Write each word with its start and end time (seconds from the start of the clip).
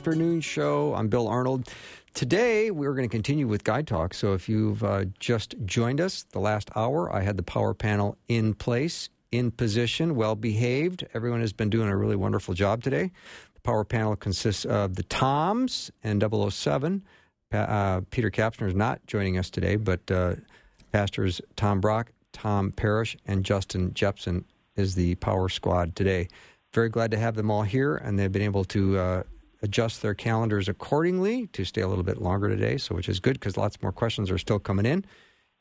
Afternoon 0.00 0.40
show. 0.40 0.94
I'm 0.94 1.08
Bill 1.08 1.28
Arnold. 1.28 1.68
Today, 2.14 2.70
we're 2.70 2.94
going 2.94 3.06
to 3.06 3.12
continue 3.12 3.46
with 3.46 3.64
Guy 3.64 3.82
Talk. 3.82 4.14
So, 4.14 4.32
if 4.32 4.48
you've 4.48 4.82
uh, 4.82 5.04
just 5.18 5.54
joined 5.66 6.00
us 6.00 6.22
the 6.22 6.38
last 6.38 6.70
hour, 6.74 7.14
I 7.14 7.20
had 7.20 7.36
the 7.36 7.42
power 7.42 7.74
panel 7.74 8.16
in 8.26 8.54
place, 8.54 9.10
in 9.30 9.50
position, 9.50 10.14
well 10.16 10.36
behaved. 10.36 11.06
Everyone 11.12 11.42
has 11.42 11.52
been 11.52 11.68
doing 11.68 11.90
a 11.90 11.96
really 11.98 12.16
wonderful 12.16 12.54
job 12.54 12.82
today. 12.82 13.10
The 13.52 13.60
power 13.60 13.84
panel 13.84 14.16
consists 14.16 14.64
of 14.64 14.96
the 14.96 15.02
Toms 15.02 15.90
and 16.02 16.24
007. 16.24 17.04
Uh, 17.52 18.00
Peter 18.10 18.30
Kapsner 18.30 18.68
is 18.68 18.74
not 18.74 19.06
joining 19.06 19.36
us 19.36 19.50
today, 19.50 19.76
but 19.76 20.10
uh, 20.10 20.36
pastors 20.92 21.42
Tom 21.56 21.78
Brock, 21.78 22.10
Tom 22.32 22.72
Parrish, 22.72 23.18
and 23.26 23.44
Justin 23.44 23.90
Jeppesen 23.90 24.44
is 24.76 24.94
the 24.94 25.16
power 25.16 25.50
squad 25.50 25.94
today. 25.94 26.28
Very 26.72 26.88
glad 26.88 27.10
to 27.10 27.18
have 27.18 27.34
them 27.34 27.50
all 27.50 27.64
here, 27.64 27.96
and 27.96 28.18
they've 28.18 28.32
been 28.32 28.40
able 28.40 28.64
to 28.64 28.96
uh, 28.98 29.22
adjust 29.62 30.02
their 30.02 30.14
calendars 30.14 30.68
accordingly 30.68 31.46
to 31.48 31.64
stay 31.64 31.80
a 31.80 31.88
little 31.88 32.04
bit 32.04 32.20
longer 32.20 32.48
today, 32.48 32.76
so 32.76 32.94
which 32.94 33.08
is 33.08 33.20
good 33.20 33.34
because 33.34 33.56
lots 33.56 33.80
more 33.82 33.92
questions 33.92 34.30
are 34.30 34.38
still 34.38 34.58
coming 34.58 34.86
in. 34.86 35.04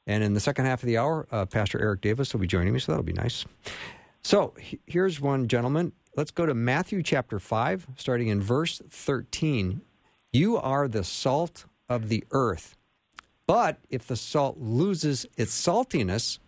And 0.08 0.24
in 0.24 0.34
the 0.34 0.40
second 0.40 0.66
half 0.66 0.82
of 0.82 0.88
the 0.88 0.98
hour, 0.98 1.28
uh, 1.32 1.46
Pastor 1.46 1.80
Eric 1.80 2.02
Davis 2.02 2.34
will 2.34 2.40
be 2.40 2.48
joining 2.48 2.74
me, 2.74 2.80
so 2.80 2.92
that'll 2.92 3.04
be 3.04 3.14
nice. 3.14 3.46
So 4.24 4.54
he- 4.60 4.80
here's 4.86 5.22
one, 5.22 5.48
gentlemen. 5.48 5.92
Let's 6.16 6.32
go 6.32 6.46
to 6.46 6.54
Matthew 6.54 7.04
chapter 7.04 7.40
5, 7.40 7.88
starting 7.96 8.28
in 8.28 8.42
verse 8.42 8.82
13. 8.90 9.82
You 10.34 10.58
are 10.58 10.88
the 10.88 11.04
salt 11.04 11.66
of 11.88 12.10
the 12.10 12.24
earth. 12.32 12.76
But 13.48 13.80
if 13.90 14.08
the 14.08 14.16
salt 14.16 14.58
loses 14.60 15.26
its 15.38 15.52
saltiness, 15.52 16.40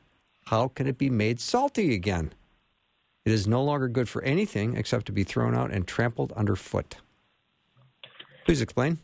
how 0.46 0.68
can 0.68 0.88
it 0.88 0.98
be 0.98 1.10
made 1.10 1.40
salty 1.40 1.94
again? 1.94 2.34
It 3.26 3.32
is 3.32 3.48
no 3.48 3.64
longer 3.64 3.88
good 3.88 4.10
for 4.10 4.22
anything 4.24 4.76
except 4.76 5.06
to 5.08 5.12
be 5.12 5.24
thrown 5.24 5.56
out 5.56 5.72
and 5.72 5.88
trampled 5.88 6.32
underfoot. 6.34 6.98
Please 8.46 8.62
explain. 8.62 8.98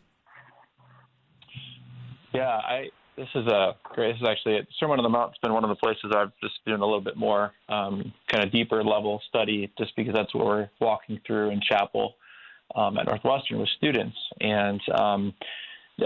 Yeah, 2.32 2.48
I 2.48 2.90
this 3.18 3.28
is 3.34 3.46
a 3.48 3.74
great. 3.82 4.12
This 4.12 4.22
is 4.22 4.28
actually 4.28 4.60
Sermon 4.78 4.98
on 4.98 5.02
the 5.02 5.08
Mount. 5.08 5.32
has 5.32 5.38
been 5.42 5.52
one 5.52 5.64
of 5.64 5.70
the 5.70 5.76
places 5.76 6.12
I've 6.14 6.30
just 6.40 6.54
doing 6.64 6.80
a 6.80 6.84
little 6.84 7.00
bit 7.00 7.16
more 7.16 7.52
um, 7.68 8.12
kind 8.28 8.44
of 8.44 8.52
deeper 8.52 8.82
level 8.84 9.20
study, 9.28 9.70
just 9.76 9.94
because 9.96 10.14
that's 10.14 10.32
what 10.34 10.46
we're 10.46 10.70
walking 10.80 11.20
through 11.26 11.50
in 11.50 11.60
chapel 11.60 12.14
um, 12.76 12.96
at 12.96 13.06
Northwestern 13.06 13.58
with 13.58 13.68
students. 13.76 14.16
And 14.40 14.80
um, 14.96 15.34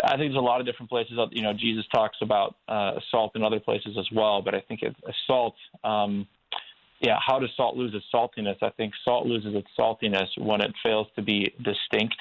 I 0.04 0.16
think 0.16 0.32
there's 0.32 0.36
a 0.36 0.40
lot 0.40 0.60
of 0.60 0.66
different 0.66 0.88
places. 0.88 1.18
You 1.32 1.42
know, 1.42 1.52
Jesus 1.52 1.84
talks 1.94 2.16
about 2.22 2.56
uh, 2.66 2.92
salt 3.10 3.32
in 3.36 3.42
other 3.42 3.60
places 3.60 3.96
as 3.98 4.06
well, 4.10 4.40
but 4.40 4.54
I 4.54 4.60
think 4.60 4.80
it, 4.82 4.96
salt. 5.26 5.54
Um, 5.84 6.26
yeah, 7.00 7.18
how 7.24 7.40
does 7.40 7.50
salt 7.56 7.76
lose 7.76 7.92
its 7.94 8.06
saltiness? 8.14 8.56
I 8.62 8.70
think 8.70 8.94
salt 9.04 9.26
loses 9.26 9.54
its 9.54 9.68
saltiness 9.78 10.28
when 10.38 10.62
it 10.62 10.72
fails 10.82 11.08
to 11.16 11.22
be 11.22 11.52
distinct 11.62 12.16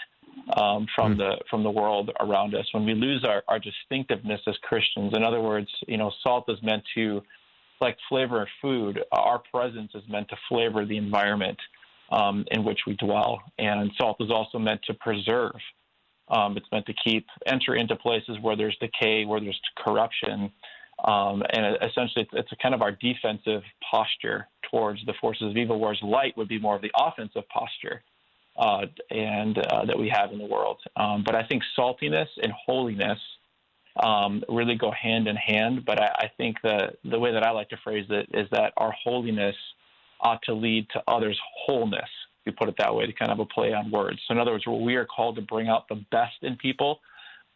um, 0.57 0.87
from 0.95 1.17
the 1.17 1.37
from 1.49 1.63
the 1.63 1.69
world 1.69 2.11
around 2.19 2.55
us. 2.55 2.65
When 2.73 2.85
we 2.85 2.93
lose 2.93 3.23
our, 3.23 3.43
our 3.47 3.59
distinctiveness 3.59 4.41
as 4.47 4.55
Christians, 4.63 5.13
in 5.15 5.23
other 5.23 5.41
words, 5.41 5.69
you 5.87 5.97
know, 5.97 6.11
salt 6.23 6.45
is 6.49 6.57
meant 6.61 6.83
to 6.95 7.21
like 7.79 7.97
flavor 8.09 8.47
food. 8.61 8.99
Our 9.11 9.41
presence 9.51 9.91
is 9.95 10.03
meant 10.07 10.29
to 10.29 10.35
flavor 10.49 10.85
the 10.85 10.97
environment 10.97 11.57
um, 12.11 12.45
in 12.51 12.63
which 12.63 12.79
we 12.85 12.95
dwell, 12.95 13.41
and 13.57 13.91
salt 13.97 14.17
is 14.19 14.29
also 14.29 14.59
meant 14.59 14.81
to 14.83 14.93
preserve. 14.95 15.55
Um, 16.29 16.55
it's 16.55 16.67
meant 16.71 16.85
to 16.85 16.93
keep 16.93 17.25
enter 17.45 17.75
into 17.75 17.95
places 17.95 18.37
where 18.41 18.55
there's 18.55 18.77
decay, 18.79 19.25
where 19.25 19.39
there's 19.39 19.59
corruption, 19.77 20.51
um, 21.03 21.43
and 21.51 21.77
essentially 21.77 22.23
it's, 22.23 22.31
it's 22.33 22.51
a 22.51 22.55
kind 22.57 22.75
of 22.75 22.81
our 22.81 22.91
defensive 22.91 23.63
posture 23.89 24.47
towards 24.69 25.03
the 25.05 25.13
forces 25.19 25.49
of 25.49 25.57
evil, 25.57 25.79
whereas 25.79 25.99
light 26.01 26.37
would 26.37 26.47
be 26.47 26.59
more 26.59 26.75
of 26.75 26.81
the 26.81 26.91
offensive 26.95 27.43
posture 27.49 28.01
uh, 28.57 28.85
and 29.09 29.57
uh, 29.57 29.85
that 29.85 29.97
we 29.97 30.09
have 30.09 30.31
in 30.31 30.37
the 30.37 30.45
world. 30.45 30.77
Um, 30.95 31.23
but 31.25 31.35
I 31.35 31.43
think 31.43 31.63
saltiness 31.77 32.27
and 32.41 32.51
holiness 32.65 33.19
um, 34.01 34.43
really 34.49 34.75
go 34.75 34.91
hand 34.91 35.27
in 35.27 35.35
hand. 35.35 35.85
But 35.85 36.01
I, 36.01 36.05
I 36.05 36.31
think 36.37 36.57
the 36.63 36.93
the 37.03 37.19
way 37.19 37.31
that 37.33 37.43
I 37.43 37.51
like 37.51 37.69
to 37.69 37.77
phrase 37.83 38.05
it 38.09 38.29
is 38.33 38.47
that 38.51 38.73
our 38.77 38.93
holiness 39.03 39.55
ought 40.19 40.41
to 40.43 40.53
lead 40.53 40.87
to 40.93 41.01
others' 41.07 41.39
wholeness. 41.65 42.09
If 42.45 42.53
you 42.53 42.57
put 42.57 42.69
it 42.69 42.75
that 42.79 42.93
way, 42.93 43.05
to 43.05 43.13
kind 43.13 43.31
of 43.31 43.39
a 43.39 43.45
play 43.45 43.73
on 43.73 43.91
words. 43.91 44.19
So 44.27 44.33
in 44.33 44.39
other 44.39 44.51
words, 44.51 44.65
we 44.65 44.95
are 44.95 45.05
called 45.05 45.35
to 45.35 45.41
bring 45.43 45.67
out 45.67 45.87
the 45.89 46.03
best 46.11 46.37
in 46.41 46.55
people, 46.55 46.99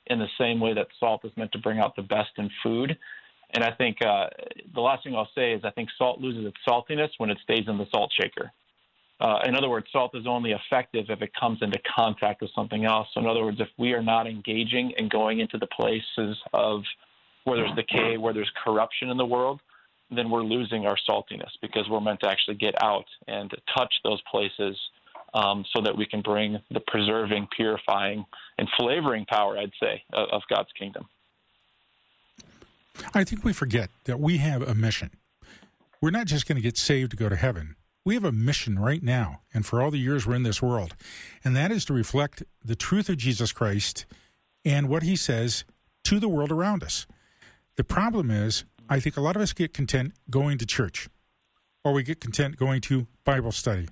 in 0.07 0.19
the 0.19 0.27
same 0.39 0.59
way 0.59 0.73
that 0.73 0.87
salt 0.99 1.25
is 1.25 1.31
meant 1.37 1.51
to 1.53 1.57
bring 1.59 1.79
out 1.79 1.95
the 1.95 2.03
best 2.03 2.29
in 2.37 2.49
food. 2.61 2.97
And 3.55 3.63
I 3.63 3.71
think 3.71 3.97
uh, 4.05 4.27
the 4.73 4.81
last 4.81 5.03
thing 5.03 5.15
I'll 5.15 5.29
say 5.33 5.53
is 5.53 5.61
I 5.63 5.71
think 5.71 5.89
salt 5.97 6.19
loses 6.19 6.45
its 6.45 6.57
saltiness 6.67 7.09
when 7.17 7.29
it 7.29 7.37
stays 7.43 7.65
in 7.67 7.77
the 7.77 7.87
salt 7.91 8.11
shaker. 8.19 8.51
Uh, 9.19 9.39
in 9.45 9.55
other 9.55 9.69
words, 9.69 9.87
salt 9.91 10.11
is 10.13 10.27
only 10.27 10.51
effective 10.51 11.05
if 11.09 11.21
it 11.21 11.31
comes 11.39 11.59
into 11.61 11.79
contact 11.95 12.41
with 12.41 12.51
something 12.53 12.83
else. 12.83 13.07
So, 13.13 13.21
in 13.21 13.27
other 13.27 13.43
words, 13.43 13.59
if 13.61 13.69
we 13.77 13.93
are 13.93 14.03
not 14.03 14.27
engaging 14.27 14.93
and 14.97 15.09
going 15.09 15.39
into 15.39 15.57
the 15.57 15.67
places 15.67 16.37
of 16.53 16.81
where 17.45 17.57
there's 17.57 17.75
decay, 17.75 18.17
where 18.17 18.33
there's 18.33 18.51
corruption 18.63 19.09
in 19.09 19.17
the 19.17 19.25
world, 19.25 19.61
then 20.11 20.29
we're 20.29 20.43
losing 20.43 20.85
our 20.85 20.97
saltiness 21.09 21.51
because 21.61 21.87
we're 21.89 22.01
meant 22.01 22.19
to 22.21 22.29
actually 22.29 22.55
get 22.55 22.75
out 22.83 23.05
and 23.27 23.51
touch 23.75 23.93
those 24.03 24.21
places 24.29 24.77
um, 25.33 25.65
so 25.75 25.81
that 25.81 25.95
we 25.95 26.05
can 26.05 26.21
bring 26.21 26.59
the 26.71 26.79
preserving, 26.81 27.47
purifying, 27.55 28.25
and 28.57 28.67
flavoring 28.77 29.25
power, 29.25 29.57
I'd 29.57 29.71
say, 29.81 30.03
of, 30.13 30.29
of 30.29 30.41
God's 30.49 30.69
kingdom. 30.77 31.07
I 33.13 33.23
think 33.23 33.43
we 33.43 33.53
forget 33.53 33.89
that 34.05 34.19
we 34.19 34.37
have 34.37 34.61
a 34.61 34.73
mission. 34.73 35.11
We're 36.01 36.11
not 36.11 36.27
just 36.27 36.47
going 36.47 36.55
to 36.57 36.61
get 36.61 36.77
saved 36.77 37.11
to 37.11 37.17
go 37.17 37.29
to 37.29 37.35
heaven. 37.35 37.75
We 38.05 38.13
have 38.13 38.23
a 38.23 38.31
mission 38.31 38.77
right 38.77 39.01
now 39.01 39.41
and 39.51 39.65
for 39.65 39.81
all 39.81 39.89
the 39.89 39.97
years 39.97 40.27
we're 40.27 40.35
in 40.35 40.43
this 40.43 40.61
world, 40.61 40.95
and 41.43 41.55
that 41.55 41.71
is 41.71 41.85
to 41.85 41.93
reflect 41.93 42.43
the 42.63 42.75
truth 42.75 43.09
of 43.09 43.17
Jesus 43.17 43.51
Christ 43.51 44.05
and 44.63 44.87
what 44.87 45.01
he 45.01 45.15
says 45.15 45.65
to 46.03 46.19
the 46.19 46.29
world 46.29 46.51
around 46.51 46.83
us. 46.83 47.07
The 47.77 47.83
problem 47.83 48.29
is, 48.29 48.63
I 48.87 48.99
think 48.99 49.17
a 49.17 49.21
lot 49.21 49.35
of 49.35 49.41
us 49.41 49.53
get 49.53 49.73
content 49.73 50.13
going 50.29 50.59
to 50.59 50.67
church, 50.67 51.09
or 51.83 51.93
we 51.93 52.03
get 52.03 52.21
content 52.21 52.57
going 52.57 52.79
to 52.81 53.07
Bible 53.23 53.51
study, 53.51 53.87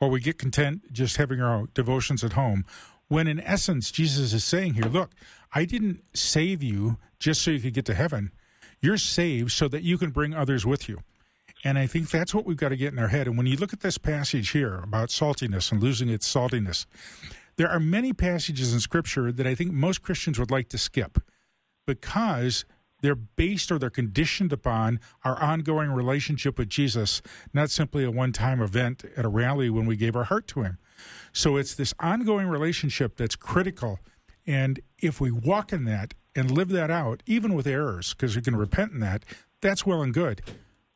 or 0.00 0.08
we 0.10 0.20
get 0.20 0.38
content 0.38 0.92
just 0.92 1.16
having 1.16 1.40
our 1.40 1.66
devotions 1.74 2.22
at 2.22 2.34
home, 2.34 2.64
when 3.08 3.26
in 3.26 3.40
essence, 3.40 3.90
Jesus 3.90 4.32
is 4.32 4.44
saying 4.44 4.74
here, 4.74 4.84
look, 4.84 5.10
I 5.52 5.64
didn't 5.64 6.04
save 6.16 6.62
you 6.62 6.98
just 7.18 7.42
so 7.42 7.50
you 7.50 7.60
could 7.60 7.74
get 7.74 7.84
to 7.86 7.94
heaven. 7.94 8.30
You're 8.80 8.96
saved 8.96 9.50
so 9.50 9.66
that 9.68 9.82
you 9.82 9.98
can 9.98 10.10
bring 10.10 10.34
others 10.34 10.64
with 10.64 10.88
you. 10.88 11.00
And 11.64 11.78
I 11.78 11.86
think 11.86 12.10
that's 12.10 12.34
what 12.34 12.44
we've 12.44 12.58
got 12.58 12.68
to 12.68 12.76
get 12.76 12.92
in 12.92 12.98
our 12.98 13.08
head. 13.08 13.26
And 13.26 13.38
when 13.38 13.46
you 13.46 13.56
look 13.56 13.72
at 13.72 13.80
this 13.80 13.96
passage 13.96 14.50
here 14.50 14.80
about 14.82 15.08
saltiness 15.08 15.72
and 15.72 15.82
losing 15.82 16.10
its 16.10 16.32
saltiness, 16.32 16.84
there 17.56 17.70
are 17.70 17.80
many 17.80 18.12
passages 18.12 18.74
in 18.74 18.80
Scripture 18.80 19.32
that 19.32 19.46
I 19.46 19.54
think 19.54 19.72
most 19.72 20.02
Christians 20.02 20.38
would 20.38 20.50
like 20.50 20.68
to 20.68 20.78
skip 20.78 21.18
because 21.86 22.66
they're 23.00 23.14
based 23.14 23.72
or 23.72 23.78
they're 23.78 23.90
conditioned 23.90 24.52
upon 24.52 25.00
our 25.24 25.40
ongoing 25.42 25.90
relationship 25.90 26.58
with 26.58 26.68
Jesus, 26.68 27.22
not 27.52 27.70
simply 27.70 28.04
a 28.04 28.10
one 28.10 28.32
time 28.32 28.60
event 28.60 29.04
at 29.16 29.24
a 29.24 29.28
rally 29.28 29.70
when 29.70 29.86
we 29.86 29.96
gave 29.96 30.16
our 30.16 30.24
heart 30.24 30.46
to 30.48 30.62
Him. 30.62 30.78
So 31.32 31.56
it's 31.56 31.74
this 31.74 31.94
ongoing 31.98 32.48
relationship 32.48 33.16
that's 33.16 33.36
critical. 33.36 34.00
And 34.46 34.80
if 34.98 35.20
we 35.20 35.30
walk 35.30 35.72
in 35.72 35.84
that 35.84 36.14
and 36.34 36.50
live 36.50 36.68
that 36.70 36.90
out, 36.90 37.22
even 37.26 37.54
with 37.54 37.66
errors, 37.66 38.14
because 38.14 38.36
we 38.36 38.42
can 38.42 38.56
repent 38.56 38.92
in 38.92 39.00
that, 39.00 39.24
that's 39.60 39.86
well 39.86 40.02
and 40.02 40.12
good. 40.12 40.42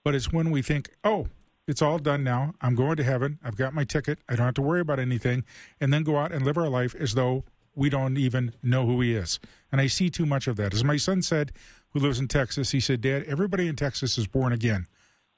But 0.08 0.14
it's 0.14 0.32
when 0.32 0.50
we 0.50 0.62
think, 0.62 0.88
oh, 1.04 1.26
it's 1.66 1.82
all 1.82 1.98
done 1.98 2.24
now. 2.24 2.54
I'm 2.62 2.74
going 2.74 2.96
to 2.96 3.04
heaven. 3.04 3.38
I've 3.44 3.58
got 3.58 3.74
my 3.74 3.84
ticket. 3.84 4.18
I 4.26 4.36
don't 4.36 4.46
have 4.46 4.54
to 4.54 4.62
worry 4.62 4.80
about 4.80 4.98
anything. 4.98 5.44
And 5.82 5.92
then 5.92 6.02
go 6.02 6.16
out 6.16 6.32
and 6.32 6.46
live 6.46 6.56
our 6.56 6.70
life 6.70 6.94
as 6.94 7.12
though 7.12 7.44
we 7.74 7.90
don't 7.90 8.16
even 8.16 8.54
know 8.62 8.86
who 8.86 9.02
he 9.02 9.14
is. 9.14 9.38
And 9.70 9.82
I 9.82 9.86
see 9.86 10.08
too 10.08 10.24
much 10.24 10.46
of 10.46 10.56
that. 10.56 10.72
As 10.72 10.82
my 10.82 10.96
son 10.96 11.20
said, 11.20 11.52
who 11.90 12.00
lives 12.00 12.18
in 12.18 12.26
Texas, 12.26 12.70
he 12.70 12.80
said, 12.80 13.02
Dad, 13.02 13.24
everybody 13.24 13.68
in 13.68 13.76
Texas 13.76 14.16
is 14.16 14.26
born 14.26 14.50
again. 14.54 14.86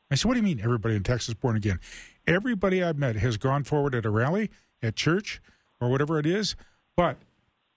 I 0.09 0.15
said, 0.15 0.29
What 0.29 0.35
do 0.35 0.39
you 0.39 0.45
mean 0.45 0.61
everybody 0.63 0.95
in 0.95 1.03
Texas 1.03 1.31
is 1.31 1.35
born 1.35 1.57
again? 1.57 1.81
Everybody 2.29 2.81
I've 2.81 2.97
met 2.97 3.17
has 3.17 3.39
gone 3.39 3.65
forward 3.65 3.97
at 3.97 4.07
a 4.07 4.11
rally, 4.11 4.51
at 4.81 4.95
church, 4.95 5.43
or 5.81 5.91
whatever 5.91 6.17
it 6.21 6.27
is, 6.27 6.55
but 6.97 7.17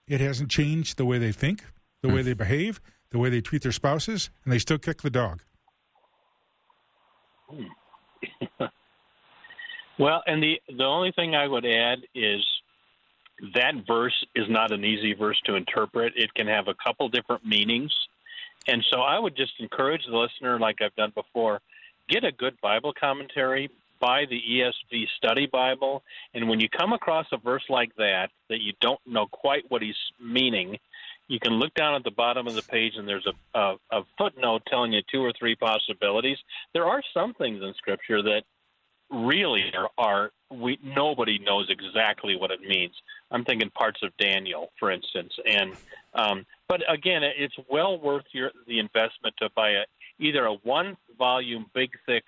it 0.08 0.22
hasn't 0.22 0.52
changed 0.52 0.98
the 0.98 1.06
way 1.06 1.18
they 1.18 1.32
think, 1.32 1.64
the 2.04 2.10
way 2.10 2.22
hmm. 2.22 2.28
they 2.28 2.34
behave, 2.34 2.80
the 3.10 3.18
way 3.18 3.32
they 3.32 3.42
treat 3.42 3.64
their 3.64 3.72
spouses, 3.72 4.30
and 4.44 4.54
they 4.54 4.60
still 4.60 4.78
kick 4.78 5.02
the 5.02 5.10
dog. 5.10 5.42
Well, 10.00 10.24
and 10.26 10.42
the 10.42 10.60
the 10.76 10.86
only 10.86 11.12
thing 11.12 11.36
I 11.36 11.48
would 11.48 11.66
add 11.66 12.00
is 12.16 12.44
that 13.54 13.74
verse 13.86 14.26
is 14.36 14.46
not 14.50 14.72
an 14.72 14.84
easy 14.84 15.14
verse 15.14 15.40
to 15.46 15.56
interpret. 15.56 16.14
It 16.16 16.34
can 16.34 16.48
have 16.48 16.68
a 16.68 16.74
couple 16.74 17.10
different 17.10 17.46
meanings. 17.46 17.94
And 18.68 18.84
so 18.92 19.02
I 19.02 19.20
would 19.20 19.36
just 19.36 19.54
encourage 19.60 20.06
the 20.06 20.18
listener, 20.18 20.58
like 20.60 20.82
I've 20.82 20.96
done 20.96 21.12
before, 21.14 21.60
get 22.08 22.24
a 22.24 22.32
good 22.32 22.60
Bible 22.62 22.94
commentary, 22.98 23.70
buy 24.00 24.26
the 24.30 24.42
ESV 24.42 25.06
Study 25.18 25.48
Bible, 25.48 26.04
and 26.34 26.48
when 26.48 26.60
you 26.60 26.70
come 26.70 26.94
across 26.94 27.26
a 27.32 27.38
verse 27.38 27.64
like 27.70 27.94
that, 27.98 28.30
that 28.50 28.62
you 28.62 28.74
don't 28.80 29.00
know 29.06 29.28
quite 29.28 29.64
what 29.70 29.82
he's 29.82 29.96
meaning, 30.20 30.78
you 31.28 31.40
can 31.40 31.54
look 31.54 31.74
down 31.74 31.96
at 31.96 32.04
the 32.04 32.12
bottom 32.12 32.48
of 32.48 32.56
the 32.56 32.62
page 32.64 32.94
and 32.98 33.08
there's 33.08 33.26
a, 33.26 33.60
a, 33.60 33.76
a 33.92 34.02
footnote 34.18 34.64
telling 34.68 34.94
you 34.94 35.02
two 35.12 35.22
or 35.22 35.32
three 35.38 35.56
possibilities. 35.56 36.38
There 36.74 36.86
are 36.86 37.02
some 37.14 37.34
things 37.34 37.62
in 37.64 37.74
Scripture 37.76 38.22
that 38.22 38.44
really 39.10 39.72
are, 39.76 39.90
are 39.98 40.32
we 40.52 40.80
nobody 40.84 41.40
knows 41.40 41.70
exactly 41.70 42.36
what 42.36 42.52
it 42.52 42.62
means. 42.62 42.94
I'm 43.32 43.46
thinking 43.46 43.70
parts 43.72 44.02
of 44.04 44.16
Daniel, 44.18 44.72
for 44.80 44.92
instance, 44.92 45.34
and 45.46 45.74
um, 46.14 46.46
but 46.68 46.82
again, 46.92 47.24
it's 47.24 47.56
well 47.70 48.00
worth 48.00 48.26
your 48.32 48.52
the 48.68 48.80
investment 48.80 49.36
to 49.40 49.50
buy 49.56 49.72
a 49.72 49.84
either 50.20 50.46
a 50.46 50.54
one 50.54 50.96
volume, 51.18 51.66
big, 51.74 51.92
thick 52.06 52.24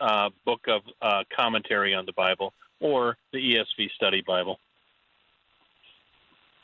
uh, 0.00 0.30
book 0.44 0.60
of 0.68 0.82
uh, 1.00 1.22
commentary 1.34 1.94
on 1.94 2.06
the 2.06 2.12
Bible 2.12 2.52
or 2.80 3.16
the 3.32 3.38
ESV 3.38 3.90
Study 3.94 4.22
Bible. 4.26 4.58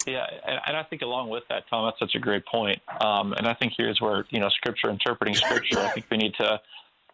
Yeah, 0.08 0.24
and, 0.46 0.58
and 0.66 0.76
I 0.76 0.84
think 0.84 1.02
along 1.02 1.28
with 1.28 1.42
that, 1.50 1.64
Tom, 1.68 1.84
that's 1.84 1.98
such 1.98 2.14
a 2.14 2.18
great 2.18 2.46
point. 2.46 2.80
Um, 3.04 3.34
and 3.34 3.46
I 3.46 3.54
think 3.54 3.74
here's 3.76 4.00
where 4.00 4.24
you 4.30 4.40
know 4.40 4.48
Scripture 4.48 4.88
interpreting 4.88 5.34
Scripture. 5.34 5.80
I 5.80 5.90
think 5.90 6.06
we 6.10 6.16
need 6.16 6.34
to 6.40 6.60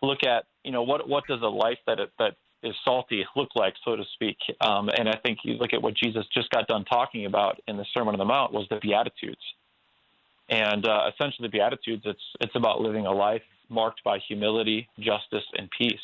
look 0.01 0.23
at 0.23 0.45
you 0.63 0.71
know 0.71 0.83
what 0.83 1.09
what 1.09 1.25
does 1.27 1.41
a 1.43 1.49
life 1.49 1.79
that 1.87 1.99
that 2.19 2.37
is 2.63 2.75
salty 2.85 3.25
look 3.37 3.49
like, 3.57 3.75
so 3.85 3.97
to 3.97 4.05
speak. 4.15 4.37
Um, 4.61 4.89
and 4.97 5.09
I 5.09 5.17
think 5.25 5.41
you 5.45 5.55
look 5.55 5.73
at 5.73 5.83
what 5.83 5.95
Jesus 5.95 6.25
just 6.33 6.51
got 6.51 6.67
done 6.67 6.85
talking 6.85 7.27
about 7.27 7.61
in 7.67 7.77
the 7.77 7.85
Sermon 7.93 8.15
on 8.15 8.19
the 8.19 8.25
Mount 8.25 8.53
was 8.53 8.67
the 8.71 8.79
Beatitudes. 8.81 9.43
And 10.49 10.87
uh, 10.87 11.11
essentially, 11.13 11.49
the 11.49 11.53
Beatitudes 11.53 12.03
it's 12.05 12.23
it's 12.41 12.55
about 12.55 12.81
living 12.81 13.07
a 13.07 13.13
life 13.13 13.43
marked 13.69 14.05
by 14.05 14.19
humility, 14.29 14.89
justice, 14.99 15.45
and 15.59 15.69
peace. 15.77 15.99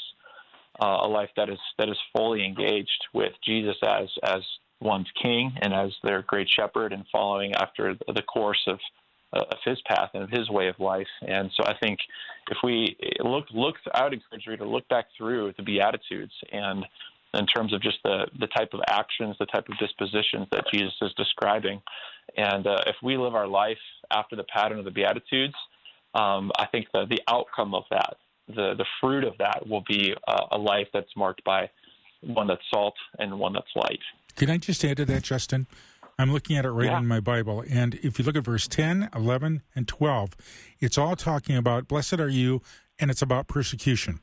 Uh, 0.82 0.98
a 1.02 1.08
life 1.08 1.31
that 1.36 1.48
is 1.48 1.58
that 1.78 1.88
is 1.88 1.98
fully 2.16 2.44
engaged 2.44 3.06
with 3.14 3.32
Jesus 3.44 3.76
as 3.82 4.08
as 4.25 4.43
one's 4.81 5.09
king 5.21 5.53
and 5.61 5.73
as 5.73 5.93
their 6.03 6.23
great 6.23 6.49
shepherd, 6.49 6.93
and 6.93 7.05
following 7.12 7.55
after 7.55 7.97
the 8.15 8.23
course 8.23 8.62
of 8.67 8.79
of 9.32 9.59
his 9.65 9.81
path 9.82 10.11
and 10.15 10.25
of 10.25 10.31
his 10.31 10.50
way 10.50 10.67
of 10.67 10.79
life. 10.81 11.06
And 11.23 11.50
so 11.56 11.65
I 11.65 11.75
think 11.81 12.00
if 12.50 12.59
we 12.65 12.97
look 13.21 13.44
look 13.53 13.77
would 14.03 14.12
encourage 14.12 14.47
you 14.47 14.56
to 14.56 14.65
look 14.65 14.88
back 14.88 15.06
through 15.17 15.53
the 15.56 15.62
Beatitudes 15.62 16.32
and 16.53 16.85
in 17.35 17.47
terms 17.47 17.73
of 17.73 17.81
just 17.81 17.99
the 18.03 18.27
the 18.38 18.49
type 18.49 18.71
of 18.75 18.81
actions, 18.88 19.37
the 19.38 19.47
type 19.47 19.69
of 19.69 19.79
dispositions 19.79 20.49
that 20.50 20.65
Jesus 20.73 20.94
is 21.00 21.12
describing, 21.17 21.81
and 22.37 22.67
uh, 22.67 22.79
if 22.87 22.97
we 23.03 23.17
live 23.17 23.35
our 23.35 23.47
life 23.47 23.79
after 24.11 24.35
the 24.35 24.44
pattern 24.44 24.79
of 24.79 24.85
the 24.85 24.91
Beatitudes, 24.91 25.55
um, 26.15 26.50
I 26.59 26.67
think 26.67 26.87
the 26.93 27.06
the 27.09 27.21
outcome 27.29 27.75
of 27.75 27.85
that, 27.91 28.17
the 28.49 28.75
the 28.77 28.87
fruit 29.00 29.25
of 29.25 29.38
that, 29.38 29.65
will 29.69 29.85
be 29.88 30.15
uh, 30.27 30.47
a 30.50 30.59
life 30.59 30.88
that's 30.93 31.15
marked 31.17 31.44
by 31.44 31.71
one 32.23 32.49
that's 32.49 32.62
salt 32.73 32.94
and 33.19 33.38
one 33.38 33.53
that's 33.53 33.75
light. 33.77 34.00
Can 34.37 34.50
I 34.50 34.59
just 34.59 34.85
add 34.85 34.99
to 34.99 35.05
that, 35.06 35.23
Justin? 35.23 35.67
I'm 36.19 36.32
looking 36.32 36.56
at 36.56 36.67
it 36.67 36.71
right 36.71 36.87
yeah. 36.87 36.99
in 36.99 37.06
my 37.06 37.21
Bible. 37.21 37.65
And 37.69 37.94
if 38.03 38.19
you 38.19 38.25
look 38.25 38.37
at 38.37 38.44
verse 38.44 38.69
10, 38.69 39.09
11, 39.15 39.62
and 39.75 39.88
12, 39.88 40.37
it's 40.79 40.99
all 40.99 41.17
talking 41.17 41.56
about 41.56 41.88
blessed 41.88 42.21
are 42.21 42.29
you, 42.29 42.61
and 42.99 43.11
it's 43.11 43.23
about 43.23 43.49
persecution. 43.49 44.21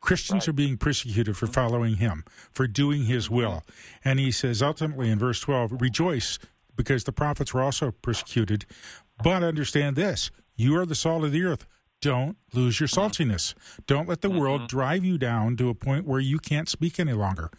Christians 0.00 0.42
right. 0.42 0.48
are 0.48 0.54
being 0.54 0.76
persecuted 0.76 1.36
for 1.36 1.46
following 1.46 1.96
him, 1.96 2.24
for 2.52 2.66
doing 2.66 3.04
his 3.04 3.26
mm-hmm. 3.26 3.36
will. 3.36 3.62
And 4.04 4.18
he 4.18 4.32
says 4.32 4.62
ultimately 4.62 5.10
in 5.10 5.18
verse 5.18 5.40
12, 5.40 5.80
rejoice 5.80 6.38
because 6.74 7.04
the 7.04 7.12
prophets 7.12 7.54
were 7.54 7.62
also 7.62 7.90
persecuted. 7.90 8.66
But 9.22 9.42
understand 9.42 9.96
this 9.96 10.30
you 10.56 10.76
are 10.76 10.86
the 10.86 10.94
salt 10.94 11.24
of 11.24 11.32
the 11.32 11.44
earth. 11.44 11.66
Don't 12.00 12.38
lose 12.54 12.80
your 12.80 12.88
saltiness. 12.88 13.54
Don't 13.86 14.08
let 14.08 14.22
the 14.22 14.30
world 14.30 14.62
mm-hmm. 14.62 14.76
drive 14.78 15.04
you 15.04 15.18
down 15.18 15.56
to 15.58 15.68
a 15.68 15.74
point 15.74 16.06
where 16.06 16.20
you 16.20 16.38
can't 16.38 16.68
speak 16.68 16.98
any 16.98 17.12
longer. 17.12 17.50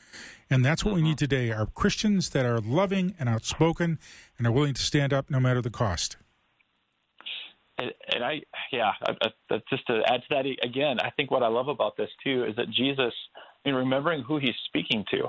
And 0.49 0.65
that's 0.65 0.83
what 0.83 0.95
we 0.95 1.01
need 1.01 1.17
mm-hmm. 1.17 1.25
today 1.25 1.51
are 1.51 1.67
Christians 1.67 2.31
that 2.31 2.45
are 2.45 2.59
loving 2.59 3.13
and 3.19 3.29
outspoken 3.29 3.99
and 4.37 4.47
are 4.47 4.51
willing 4.51 4.73
to 4.73 4.81
stand 4.81 5.13
up 5.13 5.29
no 5.29 5.39
matter 5.39 5.61
the 5.61 5.69
cost. 5.69 6.17
And, 7.77 7.91
and 8.13 8.23
I, 8.23 8.41
yeah, 8.71 8.91
I, 9.03 9.13
I, 9.51 9.61
just 9.69 9.85
to 9.87 10.01
add 10.07 10.21
to 10.21 10.27
that 10.31 10.45
again, 10.63 10.99
I 10.99 11.11
think 11.11 11.31
what 11.31 11.43
I 11.43 11.47
love 11.47 11.67
about 11.67 11.95
this 11.97 12.09
too 12.23 12.45
is 12.45 12.55
that 12.55 12.69
Jesus, 12.71 13.13
in 13.65 13.75
remembering 13.75 14.23
who 14.23 14.37
he's 14.37 14.55
speaking 14.65 15.05
to, 15.11 15.27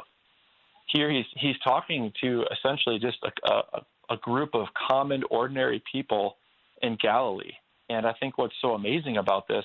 here 0.86 1.10
he's 1.10 1.24
he's 1.36 1.56
talking 1.64 2.12
to 2.22 2.44
essentially 2.50 2.98
just 2.98 3.18
a, 3.22 3.50
a, 3.50 3.82
a 4.10 4.16
group 4.18 4.50
of 4.54 4.66
common, 4.88 5.22
ordinary 5.30 5.82
people 5.90 6.36
in 6.82 6.96
Galilee. 7.00 7.52
And 7.92 8.06
I 8.06 8.14
think 8.18 8.38
what's 8.38 8.54
so 8.60 8.70
amazing 8.70 9.18
about 9.18 9.48
this 9.48 9.64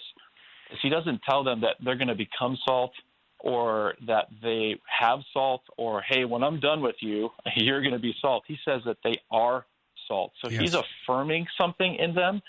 is 0.72 0.78
he 0.82 0.90
doesn't 0.90 1.22
tell 1.28 1.44
them 1.44 1.62
that 1.62 1.76
they're 1.84 1.96
going 1.96 2.08
to 2.10 2.16
become 2.16 2.58
salt 2.68 2.92
or 3.40 3.94
that 4.08 4.28
they 4.42 4.76
have 5.00 5.20
salt 5.32 5.62
or 5.78 6.02
hey 6.02 6.26
when 6.26 6.44
i'm 6.44 6.60
done 6.60 6.82
with 6.82 6.96
you 7.02 7.30
you're 7.56 7.82
going 7.82 7.94
to 7.94 8.00
be 8.00 8.14
salt. 8.20 8.44
He 8.48 8.58
says 8.66 8.82
that 8.86 8.98
they 9.04 9.22
are 9.30 9.66
salt. 10.08 10.32
So 10.44 10.50
yes. 10.50 10.62
he's 10.62 10.76
affirming 10.76 11.46
something 11.60 11.96
in 11.96 12.16
them 12.16 12.42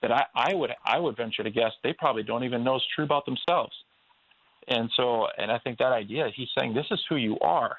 that 0.00 0.10
I, 0.10 0.24
I 0.34 0.54
would 0.54 0.70
i 0.84 0.98
would 0.98 1.16
venture 1.16 1.42
to 1.42 1.50
guess 1.50 1.72
they 1.84 1.92
probably 1.92 2.22
don't 2.22 2.44
even 2.44 2.64
know 2.64 2.76
is 2.76 2.82
true 2.94 3.04
about 3.04 3.26
themselves. 3.26 3.74
And 4.68 4.90
so 4.96 5.26
and 5.36 5.50
i 5.52 5.58
think 5.58 5.78
that 5.78 5.92
idea 5.92 6.28
he's 6.34 6.48
saying 6.58 6.74
this 6.74 6.86
is 6.90 7.00
who 7.08 7.16
you 7.16 7.38
are 7.40 7.76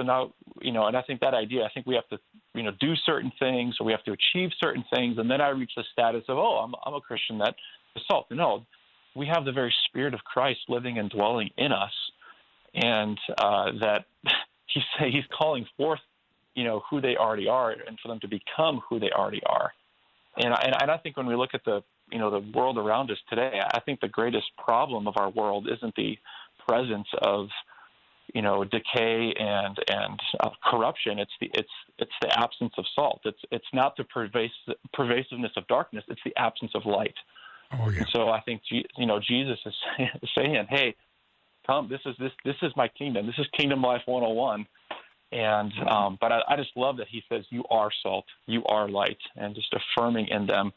so 0.00 0.04
now 0.04 0.32
you 0.60 0.72
know 0.72 0.86
and 0.86 0.96
i 0.96 1.02
think 1.02 1.20
that 1.20 1.34
idea 1.34 1.62
i 1.64 1.68
think 1.72 1.86
we 1.86 1.94
have 1.94 2.08
to 2.08 2.18
you 2.54 2.62
know 2.62 2.72
do 2.80 2.94
certain 3.04 3.32
things 3.38 3.76
or 3.78 3.86
we 3.86 3.92
have 3.92 4.04
to 4.04 4.12
achieve 4.12 4.50
certain 4.60 4.84
things. 4.94 5.18
And 5.18 5.30
then 5.30 5.40
i 5.40 5.48
reach 5.48 5.72
the 5.76 5.84
status 5.92 6.24
of 6.28 6.38
oh 6.38 6.58
i'm, 6.58 6.74
I'm 6.84 6.94
a 6.94 7.00
christian 7.00 7.38
that 7.38 7.54
salt. 8.08 8.26
No 8.30 8.64
we 9.14 9.26
have 9.26 9.44
the 9.44 9.52
very 9.52 9.74
Spirit 9.88 10.14
of 10.14 10.20
Christ 10.20 10.60
living 10.68 10.98
and 10.98 11.10
dwelling 11.10 11.50
in 11.56 11.72
us, 11.72 11.92
and 12.74 13.18
uh, 13.38 13.72
that 13.80 14.04
he's 14.66 14.82
he's 14.98 15.24
calling 15.36 15.66
forth, 15.76 16.00
you 16.54 16.64
know, 16.64 16.82
who 16.90 17.00
they 17.00 17.16
already 17.16 17.48
are, 17.48 17.70
and 17.70 17.98
for 18.00 18.08
them 18.08 18.20
to 18.20 18.28
become 18.28 18.80
who 18.88 18.98
they 19.00 19.10
already 19.10 19.42
are. 19.44 19.72
And 20.36 20.54
I, 20.54 20.78
and 20.80 20.90
I 20.90 20.96
think 20.98 21.16
when 21.16 21.26
we 21.26 21.34
look 21.34 21.50
at 21.54 21.64
the 21.64 21.82
you 22.10 22.18
know 22.18 22.30
the 22.30 22.46
world 22.56 22.78
around 22.78 23.10
us 23.10 23.18
today, 23.28 23.60
I 23.72 23.80
think 23.80 24.00
the 24.00 24.08
greatest 24.08 24.46
problem 24.56 25.08
of 25.08 25.14
our 25.16 25.30
world 25.30 25.68
isn't 25.70 25.94
the 25.96 26.16
presence 26.68 27.08
of 27.22 27.48
you 28.34 28.42
know 28.42 28.64
decay 28.64 29.32
and 29.38 29.76
and 29.88 30.20
uh, 30.40 30.50
corruption 30.64 31.18
it's 31.18 31.32
the 31.40 31.50
it's 31.54 31.68
it's 31.98 32.12
the 32.22 32.38
absence 32.38 32.72
of 32.78 32.84
salt 32.94 33.20
it's 33.24 33.40
it's 33.50 33.66
not 33.72 33.96
the 33.96 34.04
pervasive, 34.04 34.76
pervasiveness 34.92 35.52
of 35.56 35.66
darkness 35.66 36.04
it's 36.08 36.20
the 36.24 36.36
absence 36.36 36.72
of 36.74 36.86
light 36.86 37.14
Oh, 37.72 37.90
yeah. 37.90 38.04
So 38.12 38.28
I 38.30 38.40
think 38.40 38.62
you 38.70 39.06
know 39.06 39.20
Jesus 39.20 39.58
is 39.64 39.74
saying, 40.36 40.66
"Hey, 40.68 40.94
come. 41.66 41.88
This 41.88 42.00
is 42.04 42.16
this 42.18 42.32
this 42.44 42.56
is 42.62 42.72
my 42.76 42.88
kingdom. 42.88 43.26
This 43.26 43.38
is 43.38 43.46
Kingdom 43.56 43.82
Life 43.82 44.02
101." 44.06 44.66
And 45.32 45.72
um, 45.88 46.18
but 46.20 46.32
I, 46.32 46.40
I 46.48 46.56
just 46.56 46.70
love 46.76 46.96
that 46.96 47.06
he 47.08 47.22
says, 47.28 47.44
"You 47.50 47.64
are 47.70 47.90
salt. 48.02 48.24
You 48.46 48.64
are 48.66 48.88
light," 48.88 49.18
and 49.36 49.54
just 49.54 49.72
affirming 49.72 50.28
in 50.28 50.46
them 50.46 50.72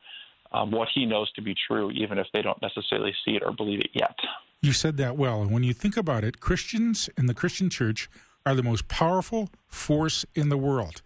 um, 0.54 0.72
what 0.72 0.88
he 0.94 1.06
knows 1.06 1.32
to 1.34 1.42
be 1.42 1.56
true, 1.68 1.92
even 1.92 2.18
if 2.18 2.28
they 2.34 2.42
don't 2.42 2.62
necessarily 2.62 3.14
see 3.26 3.36
it 3.36 3.44
or 3.44 3.52
believe 3.52 3.80
it 3.80 3.90
yet. 3.94 4.16
You 4.62 4.72
said 4.72 4.98
that 4.98 5.18
well. 5.18 5.42
And 5.42 5.52
when 5.52 5.64
you 5.64 5.74
think 5.74 5.98
about 5.98 6.24
it, 6.24 6.40
Christians 6.40 7.10
and 7.18 7.28
the 7.28 7.34
Christian 7.34 7.70
church 7.70 8.10
are 8.46 8.56
the 8.56 8.64
most 8.64 8.88
powerful 8.88 9.50
force 9.68 10.26
in 10.36 10.50
the 10.50 10.58
world. 10.58 11.02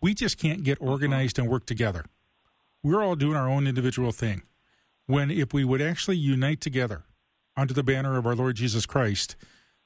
We 0.00 0.14
just 0.14 0.38
can't 0.38 0.64
get 0.64 0.78
organized 0.80 1.38
and 1.38 1.48
work 1.48 1.66
together. 1.66 2.04
We're 2.82 3.02
all 3.02 3.14
doing 3.14 3.36
our 3.36 3.48
own 3.48 3.66
individual 3.66 4.10
thing 4.10 4.42
when 5.06 5.30
if 5.30 5.52
we 5.52 5.64
would 5.64 5.82
actually 5.82 6.16
unite 6.16 6.60
together 6.60 7.04
under 7.56 7.74
the 7.74 7.82
banner 7.82 8.16
of 8.16 8.26
our 8.26 8.34
Lord 8.34 8.56
Jesus 8.56 8.86
Christ, 8.86 9.36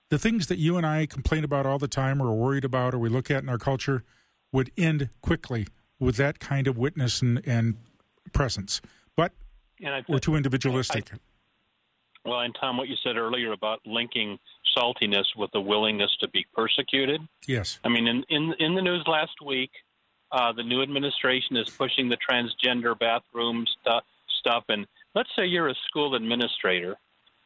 the 0.08 0.18
things 0.18 0.46
that 0.46 0.58
you 0.58 0.76
and 0.76 0.86
I 0.86 1.06
complain 1.06 1.44
about 1.44 1.66
all 1.66 1.78
the 1.78 1.88
time 1.88 2.22
or 2.22 2.28
are 2.28 2.34
worried 2.34 2.64
about 2.64 2.94
or 2.94 2.98
we 2.98 3.08
look 3.08 3.30
at 3.30 3.42
in 3.42 3.48
our 3.48 3.58
culture 3.58 4.04
would 4.52 4.70
end 4.76 5.10
quickly 5.20 5.66
with 5.98 6.16
that 6.16 6.38
kind 6.38 6.66
of 6.66 6.78
witness 6.78 7.20
and, 7.20 7.42
and 7.46 7.76
presence. 8.36 8.80
But 9.16 9.32
we're 10.08 10.18
too 10.18 10.36
individualistic. 10.36 11.10
I, 11.12 12.28
well, 12.28 12.40
and 12.40 12.54
Tom, 12.60 12.76
what 12.76 12.88
you 12.88 12.96
said 13.02 13.16
earlier 13.16 13.52
about 13.52 13.80
linking 13.86 14.38
saltiness 14.76 15.24
with 15.36 15.50
the 15.52 15.60
willingness 15.60 16.14
to 16.20 16.28
be 16.28 16.44
persecuted. 16.54 17.20
Yes. 17.46 17.78
I 17.84 17.88
mean, 17.88 18.06
in, 18.06 18.24
in, 18.28 18.54
in 18.58 18.74
the 18.74 18.82
news 18.82 19.04
last 19.06 19.40
week, 19.44 19.70
uh, 20.32 20.52
the 20.52 20.62
new 20.62 20.82
administration 20.82 21.56
is 21.56 21.70
pushing 21.70 22.08
the 22.08 22.18
transgender 22.28 22.98
bathroom 22.98 23.64
stuff, 23.80 24.04
stuff 24.40 24.64
and 24.68 24.86
let's 25.14 25.30
say 25.36 25.46
you're 25.46 25.68
a 25.68 25.74
school 25.88 26.14
administrator 26.14 26.96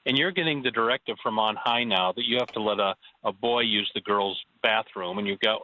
and 0.06 0.16
you're 0.16 0.30
getting 0.30 0.62
the 0.62 0.70
directive 0.70 1.16
from 1.22 1.38
on 1.38 1.56
high 1.56 1.84
now 1.84 2.12
that 2.12 2.24
you 2.24 2.38
have 2.38 2.50
to 2.52 2.60
let 2.60 2.80
a, 2.80 2.94
a 3.24 3.32
boy 3.32 3.60
use 3.60 3.90
the 3.94 4.00
girl's 4.00 4.40
bathroom 4.62 5.18
and 5.18 5.26
you've 5.26 5.40
got 5.40 5.60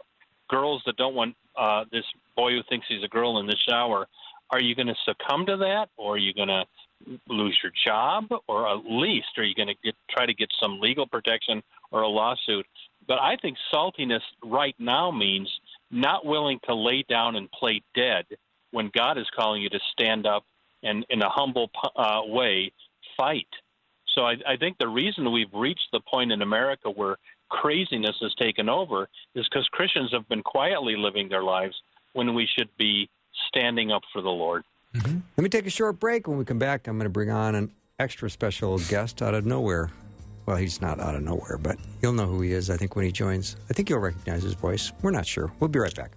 girls 0.49 0.83
that 0.87 0.97
don't 0.97 1.15
want 1.15 1.35
uh, 1.57 1.85
this 1.91 2.05
boy 2.37 2.53
who 2.53 2.61
thinks 2.69 2.87
he's 2.89 3.03
a 3.03 3.09
girl 3.09 3.39
in 3.39 3.47
the 3.47 3.57
shower 3.69 4.07
are 4.51 4.61
you 4.61 4.75
going 4.75 4.87
to 4.87 4.95
succumb 5.05 5.47
to 5.47 5.57
that 5.59 5.89
or 5.97 6.15
are 6.15 6.19
you 6.19 6.33
going 6.33 6.49
to 6.49 6.65
lose 7.29 7.59
your 7.63 7.73
job, 7.85 8.25
or 8.49 8.69
at 8.69 8.85
least 8.89 9.27
are 9.37 9.45
you 9.45 9.55
going 9.55 9.69
to 9.69 9.75
get 9.85 9.95
try 10.11 10.27
to 10.27 10.35
get 10.35 10.49
some 10.61 10.81
legal 10.81 11.07
protection 11.07 11.63
or 11.91 12.03
a 12.03 12.09
lawsuit? 12.09 12.67
But 13.07 13.19
I 13.21 13.37
think 13.37 13.57
saltiness 13.73 14.23
right 14.43 14.75
now 14.79 15.11
means 15.11 15.49
not 15.91 16.25
willing 16.25 16.59
to 16.65 16.75
lay 16.75 17.05
down 17.09 17.37
and 17.37 17.51
play 17.53 17.83
dead 17.95 18.25
when 18.73 18.91
God 18.95 19.19
is 19.19 19.27
calling 19.37 19.63
you 19.63 19.69
to 19.71 19.79
stand 19.93 20.27
up 20.27 20.45
and, 20.83 21.05
in 21.11 21.23
a 21.23 21.29
humble 21.29 21.71
uh, 21.95 22.23
way, 22.25 22.73
fight. 23.17 23.49
So 24.15 24.23
I, 24.23 24.35
I 24.47 24.57
think 24.57 24.79
the 24.79 24.89
reason 24.89 25.31
we've 25.31 25.53
reached 25.53 25.89
the 25.93 26.01
point 26.01 26.33
in 26.33 26.43
America 26.43 26.91
where 26.91 27.17
craziness 27.49 28.17
has 28.21 28.35
taken 28.35 28.69
over 28.69 29.09
is 29.35 29.47
because 29.49 29.69
Christians 29.69 30.11
have 30.13 30.29
been 30.29 30.43
quietly 30.43 30.97
living 30.97 31.29
their 31.29 31.43
lives 31.43 31.75
when 32.15 32.35
we 32.35 32.49
should 32.59 32.71
be 32.79 33.09
standing 33.49 33.91
up 33.93 34.03
for 34.13 34.23
the 34.23 34.31
Lord. 34.31 34.65
Mm-hmm. 34.95 35.19
Let 35.37 35.43
me 35.43 35.49
take 35.49 35.67
a 35.67 35.71
short 35.71 35.99
break. 36.01 36.27
When 36.27 36.39
we 36.39 36.45
come 36.45 36.59
back, 36.59 36.87
I'm 36.87 36.97
going 36.97 37.05
to 37.05 37.11
bring 37.11 37.31
on 37.31 37.55
an 37.55 37.71
extra 37.99 38.31
special 38.31 38.79
guest 38.79 39.23
out 39.23 39.35
of 39.35 39.47
nowhere. 39.47 39.91
Well, 40.47 40.57
he's 40.57 40.81
not 40.81 41.01
out 41.01 41.15
of 41.15 41.23
nowhere, 41.23 41.59
but 41.59 41.77
you'll 42.01 42.13
know 42.13 42.27
who 42.27 42.41
he 42.41 42.53
is, 42.53 42.71
I 42.71 42.77
think, 42.77 42.95
when 42.95 43.05
he 43.05 43.13
joins. 43.13 43.57
I 43.69 43.73
think 43.73 43.91
you'll 43.91 43.99
recognize 43.99 44.43
his 44.43 44.55
voice. 44.55 44.93
We're 45.03 45.11
not 45.11 45.27
sure. 45.27 45.53
We'll 45.59 45.69
be 45.69 45.81
right 45.81 45.95
back. 45.95 46.13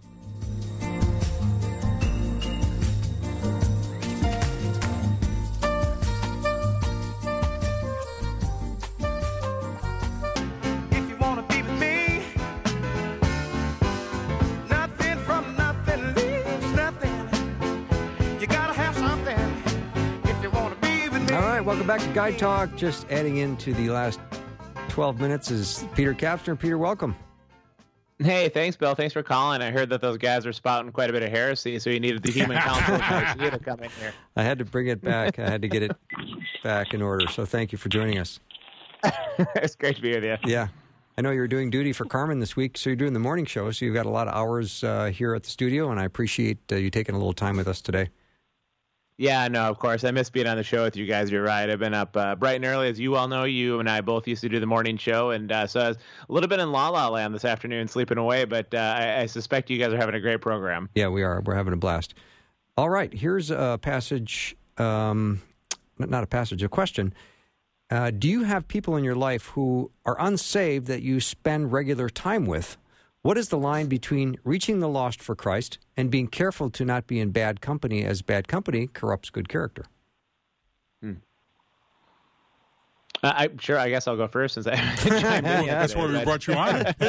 Back 21.70 22.02
to 22.02 22.14
Guy 22.14 22.32
Talk. 22.32 22.76
Just 22.76 23.06
adding 23.12 23.38
into 23.38 23.76
the 23.76 23.90
last 23.90 24.20
12 24.90 25.20
minutes 25.20 25.52
is 25.52 25.86
Peter 25.94 26.16
Kapsner. 26.16 26.60
Peter, 26.60 26.80
welcome. 26.80 27.16
Hey, 28.18 28.50
thanks, 28.50 28.76
Bill. 28.76 28.96
Thanks 28.96 29.14
for 29.14 29.22
calling. 29.22 29.62
I 29.62 29.70
heard 29.70 29.92
that 29.92 30.02
those 30.02 30.18
guys 30.18 30.48
were 30.48 30.52
spouting 30.52 30.92
quite 30.92 31.12
a 31.12 31.14
bit 31.14 31.22
of 31.22 31.30
heresy, 31.30 31.78
so 31.78 31.92
you 31.92 32.00
needed 32.00 32.24
the 32.24 32.32
human 32.32 32.58
council 32.62 32.98
to 32.98 33.60
come 33.60 33.82
in 33.82 33.92
here. 33.92 34.14
I 34.36 34.42
had 34.42 34.58
to 34.58 34.66
bring 34.66 34.88
it 34.88 35.00
back. 35.00 35.38
I 35.38 35.48
had 35.48 35.62
to 35.62 35.68
get 35.68 35.84
it 35.84 35.92
back 36.64 36.96
in 36.96 37.04
order. 37.04 37.28
So 37.28 37.46
thank 37.46 37.72
you 37.72 37.78
for 37.78 37.90
joining 37.90 38.18
us. 38.18 38.40
it's 39.56 39.76
great 39.76 39.96
to 39.96 40.02
be 40.02 40.16
with 40.16 40.24
you. 40.24 40.38
Yeah. 40.46 40.70
I 41.20 41.22
know 41.22 41.30
you're 41.30 41.48
doing 41.48 41.70
duty 41.70 41.94
for 41.94 42.06
Carmen 42.06 42.40
this 42.40 42.56
week, 42.56 42.78
so 42.80 42.90
you're 42.90 42.98
doing 42.98 43.14
the 43.14 43.20
morning 43.20 43.46
show. 43.46 43.70
So 43.70 43.86
you've 43.86 43.94
got 43.94 44.08
a 44.08 44.10
lot 44.10 44.28
of 44.28 44.34
hours 44.34 44.84
uh, 44.84 45.12
here 45.14 45.36
at 45.36 45.44
the 45.44 45.52
studio, 45.52 45.92
and 45.92 46.00
I 46.00 46.06
appreciate 46.06 46.58
uh, 46.72 46.78
you 46.78 46.90
taking 46.90 47.14
a 47.14 47.20
little 47.20 47.34
time 47.34 47.58
with 47.58 47.68
us 47.68 47.80
today. 47.80 48.10
Yeah, 49.20 49.50
no, 49.50 49.64
of 49.64 49.80
course. 49.80 50.06
I 50.06 50.12
miss 50.12 50.30
being 50.30 50.48
on 50.48 50.56
the 50.56 50.64
show 50.64 50.84
with 50.84 50.96
you 50.96 51.06
guys. 51.06 51.30
You're 51.30 51.44
right. 51.44 51.70
I've 51.70 51.78
been 51.78 51.94
up 51.94 52.16
uh, 52.16 52.36
bright 52.36 52.56
and 52.56 52.64
early, 52.64 52.88
as 52.88 53.02
you 53.02 53.18
all 53.18 53.28
know. 53.28 53.44
You 53.44 53.82
and 53.82 53.90
I 53.90 54.00
both 54.00 54.26
used 54.30 54.40
to 54.44 54.50
do 54.50 54.62
the 54.62 54.66
morning 54.66 54.96
show, 54.96 55.32
and 55.32 55.52
uh, 55.52 55.68
so 55.68 55.82
I 55.82 55.88
was 55.90 55.98
a 55.98 56.32
little 56.32 56.48
bit 56.48 56.62
in 56.62 56.72
La 56.72 56.88
La 56.88 57.10
Land 57.10 57.36
this 57.36 57.44
afternoon, 57.44 57.90
sleeping 57.90 58.18
away. 58.18 58.46
But 58.46 58.74
uh, 58.74 58.78
I, 58.78 59.20
I, 59.20 59.26
suspect 59.26 59.70
you 59.70 59.78
guys 59.78 59.92
are 59.92 59.98
having 59.98 60.16
a 60.16 60.22
great 60.22 60.40
program. 60.40 60.88
Yeah, 60.96 61.10
we 61.10 61.24
are. 61.24 61.42
We're 61.42 61.56
having 61.56 61.74
a 61.74 61.76
blast. 61.76 62.14
All 62.78 62.90
right, 62.90 63.14
here's 63.14 63.52
a 63.52 63.78
passage. 63.82 64.56
Um, 64.78 65.42
not 65.98 66.24
a 66.24 66.28
passage, 66.28 66.64
a 66.64 66.70
question. 66.70 67.14
Uh, 67.90 68.12
do 68.12 68.30
you 68.30 68.44
have 68.44 68.70
people 68.70 68.96
in 68.96 69.04
your 69.04 69.16
life 69.16 69.48
who 69.48 69.92
are 70.06 70.16
unsaved 70.18 70.88
that 70.88 71.02
you 71.02 71.20
spend 71.20 71.74
regular 71.74 72.08
time 72.08 72.46
with? 72.46 72.78
What 73.22 73.38
is 73.38 73.50
the 73.50 73.58
line 73.58 73.88
between 73.88 74.38
reaching 74.46 74.80
the 74.80 74.88
lost 74.88 75.22
for 75.22 75.36
Christ 75.36 75.78
and 75.98 76.10
being 76.10 76.28
careful 76.28 76.70
to 76.70 76.86
not 76.86 77.06
be 77.06 77.20
in 77.20 77.32
bad 77.32 77.60
company, 77.60 78.06
as 78.06 78.22
bad 78.22 78.48
company 78.48 78.88
corrupts 78.88 79.30
good 79.30 79.50
character? 79.50 79.86
Hmm. 81.02 81.14
Uh, 83.22 83.34
I 83.36 83.50
sure. 83.60 83.78
I 83.78 83.90
guess 83.90 84.08
I'll 84.08 84.16
go 84.16 84.28
first 84.28 84.54
since 84.54 84.68
I. 84.68 84.76
That's 85.04 85.96
why 85.96 86.06
we 86.06 86.24
brought 86.24 86.48
you 86.48 86.54
on. 86.54 86.86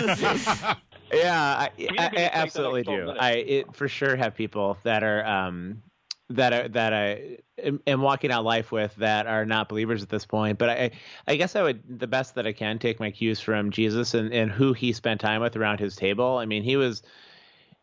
yeah, 1.12 1.68
I, 1.68 1.70
I, 1.78 2.10
I 2.16 2.30
absolutely 2.32 2.82
do. 2.82 3.10
I 3.10 3.32
it, 3.32 3.76
for 3.76 3.86
sure 3.86 4.16
have 4.16 4.34
people 4.34 4.78
that 4.82 5.04
are 5.04 5.24
um, 5.24 5.80
that 6.30 6.52
I, 6.52 6.68
that 6.68 6.92
I 6.92 7.38
am 7.86 8.00
walking 8.02 8.30
out 8.30 8.44
life 8.44 8.72
with 8.72 8.94
that 8.96 9.26
are 9.26 9.44
not 9.44 9.68
believers 9.68 10.02
at 10.02 10.08
this 10.08 10.24
point. 10.24 10.58
But 10.58 10.70
I, 10.70 10.90
I 11.26 11.36
guess 11.36 11.56
I 11.56 11.62
would 11.62 11.98
the 11.98 12.06
best 12.06 12.36
that 12.36 12.46
I 12.46 12.52
can 12.52 12.78
take 12.78 13.00
my 13.00 13.10
cues 13.10 13.40
from 13.40 13.70
Jesus 13.70 14.14
and, 14.14 14.32
and 14.32 14.50
who 14.50 14.72
he 14.72 14.92
spent 14.92 15.20
time 15.20 15.42
with 15.42 15.56
around 15.56 15.80
his 15.80 15.96
table. 15.96 16.38
I 16.38 16.46
mean, 16.46 16.62
he 16.62 16.76
was 16.76 17.02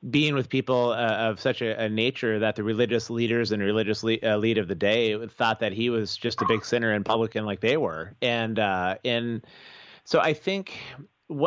being 0.09 0.35
with 0.35 0.47
people 0.47 0.91
uh, 0.91 1.29
of 1.29 1.39
such 1.39 1.61
a, 1.61 1.83
a, 1.83 1.89
nature 1.89 2.39
that 2.39 2.55
the 2.55 2.63
religious 2.63 3.09
leaders 3.09 3.51
and 3.51 3.61
religious 3.61 4.03
le- 4.03 4.19
uh, 4.23 4.37
lead 4.37 4.57
of 4.57 4.67
the 4.67 4.75
day 4.75 5.17
thought 5.27 5.59
that 5.59 5.73
he 5.73 5.89
was 5.89 6.15
just 6.15 6.41
a 6.41 6.45
big 6.47 6.63
sinner 6.63 6.93
and 6.93 7.03
publican 7.03 7.45
like 7.45 7.61
they 7.61 7.77
were, 7.77 8.13
and 8.21 8.59
uh, 8.59 8.95
and 9.03 9.45
so 10.05 10.19
I 10.19 10.33
think 10.33 10.77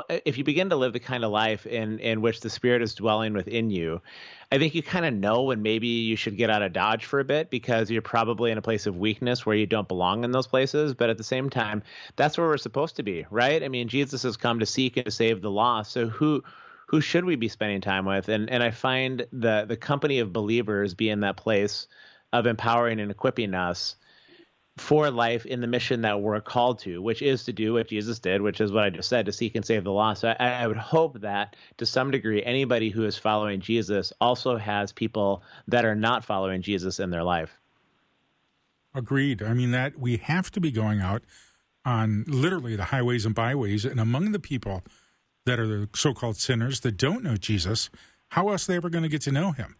if 0.08 0.36
you 0.36 0.44
begin 0.44 0.68
to 0.68 0.76
live 0.76 0.92
the 0.92 1.00
kind 1.00 1.24
of 1.24 1.30
life 1.30 1.66
in 1.66 1.98
in 2.00 2.20
which 2.20 2.40
the 2.40 2.50
spirit 2.50 2.82
is 2.82 2.94
dwelling 2.94 3.32
within 3.32 3.70
you 3.70 4.00
i 4.52 4.58
think 4.58 4.74
you 4.74 4.82
kind 4.82 5.06
of 5.06 5.14
know 5.14 5.44
when 5.44 5.62
maybe 5.62 5.86
you 5.86 6.16
should 6.16 6.36
get 6.36 6.50
out 6.50 6.60
of 6.60 6.72
dodge 6.72 7.06
for 7.06 7.18
a 7.18 7.24
bit 7.24 7.48
because 7.48 7.90
you're 7.90 8.02
probably 8.02 8.50
in 8.50 8.58
a 8.58 8.62
place 8.62 8.86
of 8.86 8.98
weakness 8.98 9.46
where 9.46 9.56
you 9.56 9.66
don't 9.66 9.88
belong 9.88 10.24
in 10.24 10.32
those 10.32 10.46
places. 10.46 10.94
But 10.94 11.08
at 11.08 11.16
the 11.16 11.24
same 11.24 11.48
time 11.48 11.82
that's 12.16 12.36
where 12.36 12.46
we're 12.46 12.58
supposed 12.58 12.96
to 12.96 13.02
be 13.02 13.26
right? 13.30 13.62
I 13.62 13.68
mean 13.68 13.88
jesus 13.88 14.22
has 14.24 14.36
come 14.36 14.60
to 14.60 14.66
seek 14.66 14.96
and 14.96 15.06
to 15.06 15.10
save 15.10 15.40
the 15.40 15.50
lost. 15.50 15.92
So 15.92 16.08
who 16.08 16.42
who 16.86 17.00
should 17.00 17.24
we 17.24 17.36
be 17.36 17.48
spending 17.48 17.80
time 17.80 18.04
with? 18.04 18.28
And 18.28 18.50
and 18.50 18.62
i 18.62 18.70
find 18.70 19.26
the 19.32 19.64
the 19.66 19.76
company 19.76 20.18
of 20.18 20.32
believers 20.32 20.94
be 20.94 21.08
in 21.08 21.20
that 21.20 21.36
place 21.36 21.86
of 22.32 22.46
empowering 22.46 23.00
and 23.00 23.10
equipping 23.10 23.54
us 23.54 23.96
for 24.80 25.10
life 25.10 25.44
in 25.44 25.60
the 25.60 25.66
mission 25.66 26.00
that 26.00 26.22
we're 26.22 26.40
called 26.40 26.78
to, 26.78 27.02
which 27.02 27.20
is 27.20 27.44
to 27.44 27.52
do 27.52 27.74
what 27.74 27.86
Jesus 27.86 28.18
did, 28.18 28.40
which 28.40 28.62
is 28.62 28.72
what 28.72 28.84
I 28.84 28.90
just 28.90 29.10
said, 29.10 29.26
to 29.26 29.32
seek 29.32 29.54
and 29.54 29.64
save 29.64 29.84
the 29.84 29.92
lost. 29.92 30.22
So 30.22 30.34
I, 30.40 30.62
I, 30.62 30.66
would 30.66 30.78
hope 30.78 31.20
that 31.20 31.54
to 31.76 31.84
some 31.84 32.10
degree, 32.10 32.42
anybody 32.42 32.88
who 32.88 33.04
is 33.04 33.18
following 33.18 33.60
Jesus 33.60 34.10
also 34.22 34.56
has 34.56 34.90
people 34.90 35.42
that 35.68 35.84
are 35.84 35.94
not 35.94 36.24
following 36.24 36.62
Jesus 36.62 36.98
in 36.98 37.10
their 37.10 37.22
life. 37.22 37.58
Agreed. 38.94 39.42
I 39.42 39.52
mean, 39.52 39.70
that 39.72 39.98
we 39.98 40.16
have 40.16 40.50
to 40.52 40.60
be 40.60 40.72
going 40.72 41.00
out 41.00 41.22
on 41.84 42.24
literally 42.26 42.74
the 42.74 42.84
highways 42.84 43.26
and 43.26 43.34
byways 43.34 43.84
and 43.84 44.00
among 44.00 44.32
the 44.32 44.40
people 44.40 44.82
that 45.44 45.60
are 45.60 45.66
the 45.66 45.88
so 45.94 46.14
called 46.14 46.38
sinners 46.38 46.80
that 46.80 46.96
don't 46.96 47.22
know 47.22 47.36
Jesus, 47.36 47.90
how 48.30 48.48
else 48.48 48.66
are 48.66 48.72
they 48.72 48.76
ever 48.76 48.88
going 48.88 49.04
to 49.04 49.10
get 49.10 49.22
to 49.22 49.32
know 49.32 49.52
him? 49.52 49.76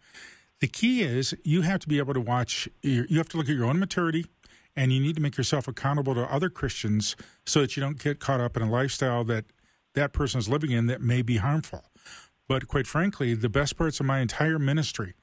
The 0.59 0.67
key 0.67 1.01
is 1.01 1.35
you 1.43 1.63
have 1.63 1.79
to 1.79 1.87
be 1.87 1.97
able 1.97 2.13
to 2.13 2.21
watch, 2.21 2.69
you 2.83 3.17
have 3.17 3.29
to 3.29 3.37
look 3.37 3.49
at 3.49 3.55
your 3.55 3.65
own 3.65 3.79
maturity 3.79 4.27
and 4.75 4.91
you 4.91 4.99
need 4.99 5.15
to 5.15 5.21
make 5.21 5.37
yourself 5.37 5.67
accountable 5.67 6.15
to 6.15 6.33
other 6.33 6.49
Christians 6.49 7.15
so 7.45 7.61
that 7.61 7.75
you 7.75 7.81
don't 7.81 8.01
get 8.01 8.19
caught 8.19 8.39
up 8.39 8.55
in 8.55 8.63
a 8.63 8.69
lifestyle 8.69 9.23
that 9.25 9.45
that 9.93 10.13
person 10.13 10.39
is 10.39 10.47
living 10.47 10.71
in 10.71 10.87
that 10.87 11.01
may 11.01 11.21
be 11.21 11.37
harmful. 11.37 11.85
But 12.47 12.67
quite 12.67 12.87
frankly, 12.87 13.33
the 13.33 13.49
best 13.49 13.77
parts 13.77 13.99
of 13.99 14.05
my 14.05 14.19
entire 14.19 14.59
ministry 14.59 15.13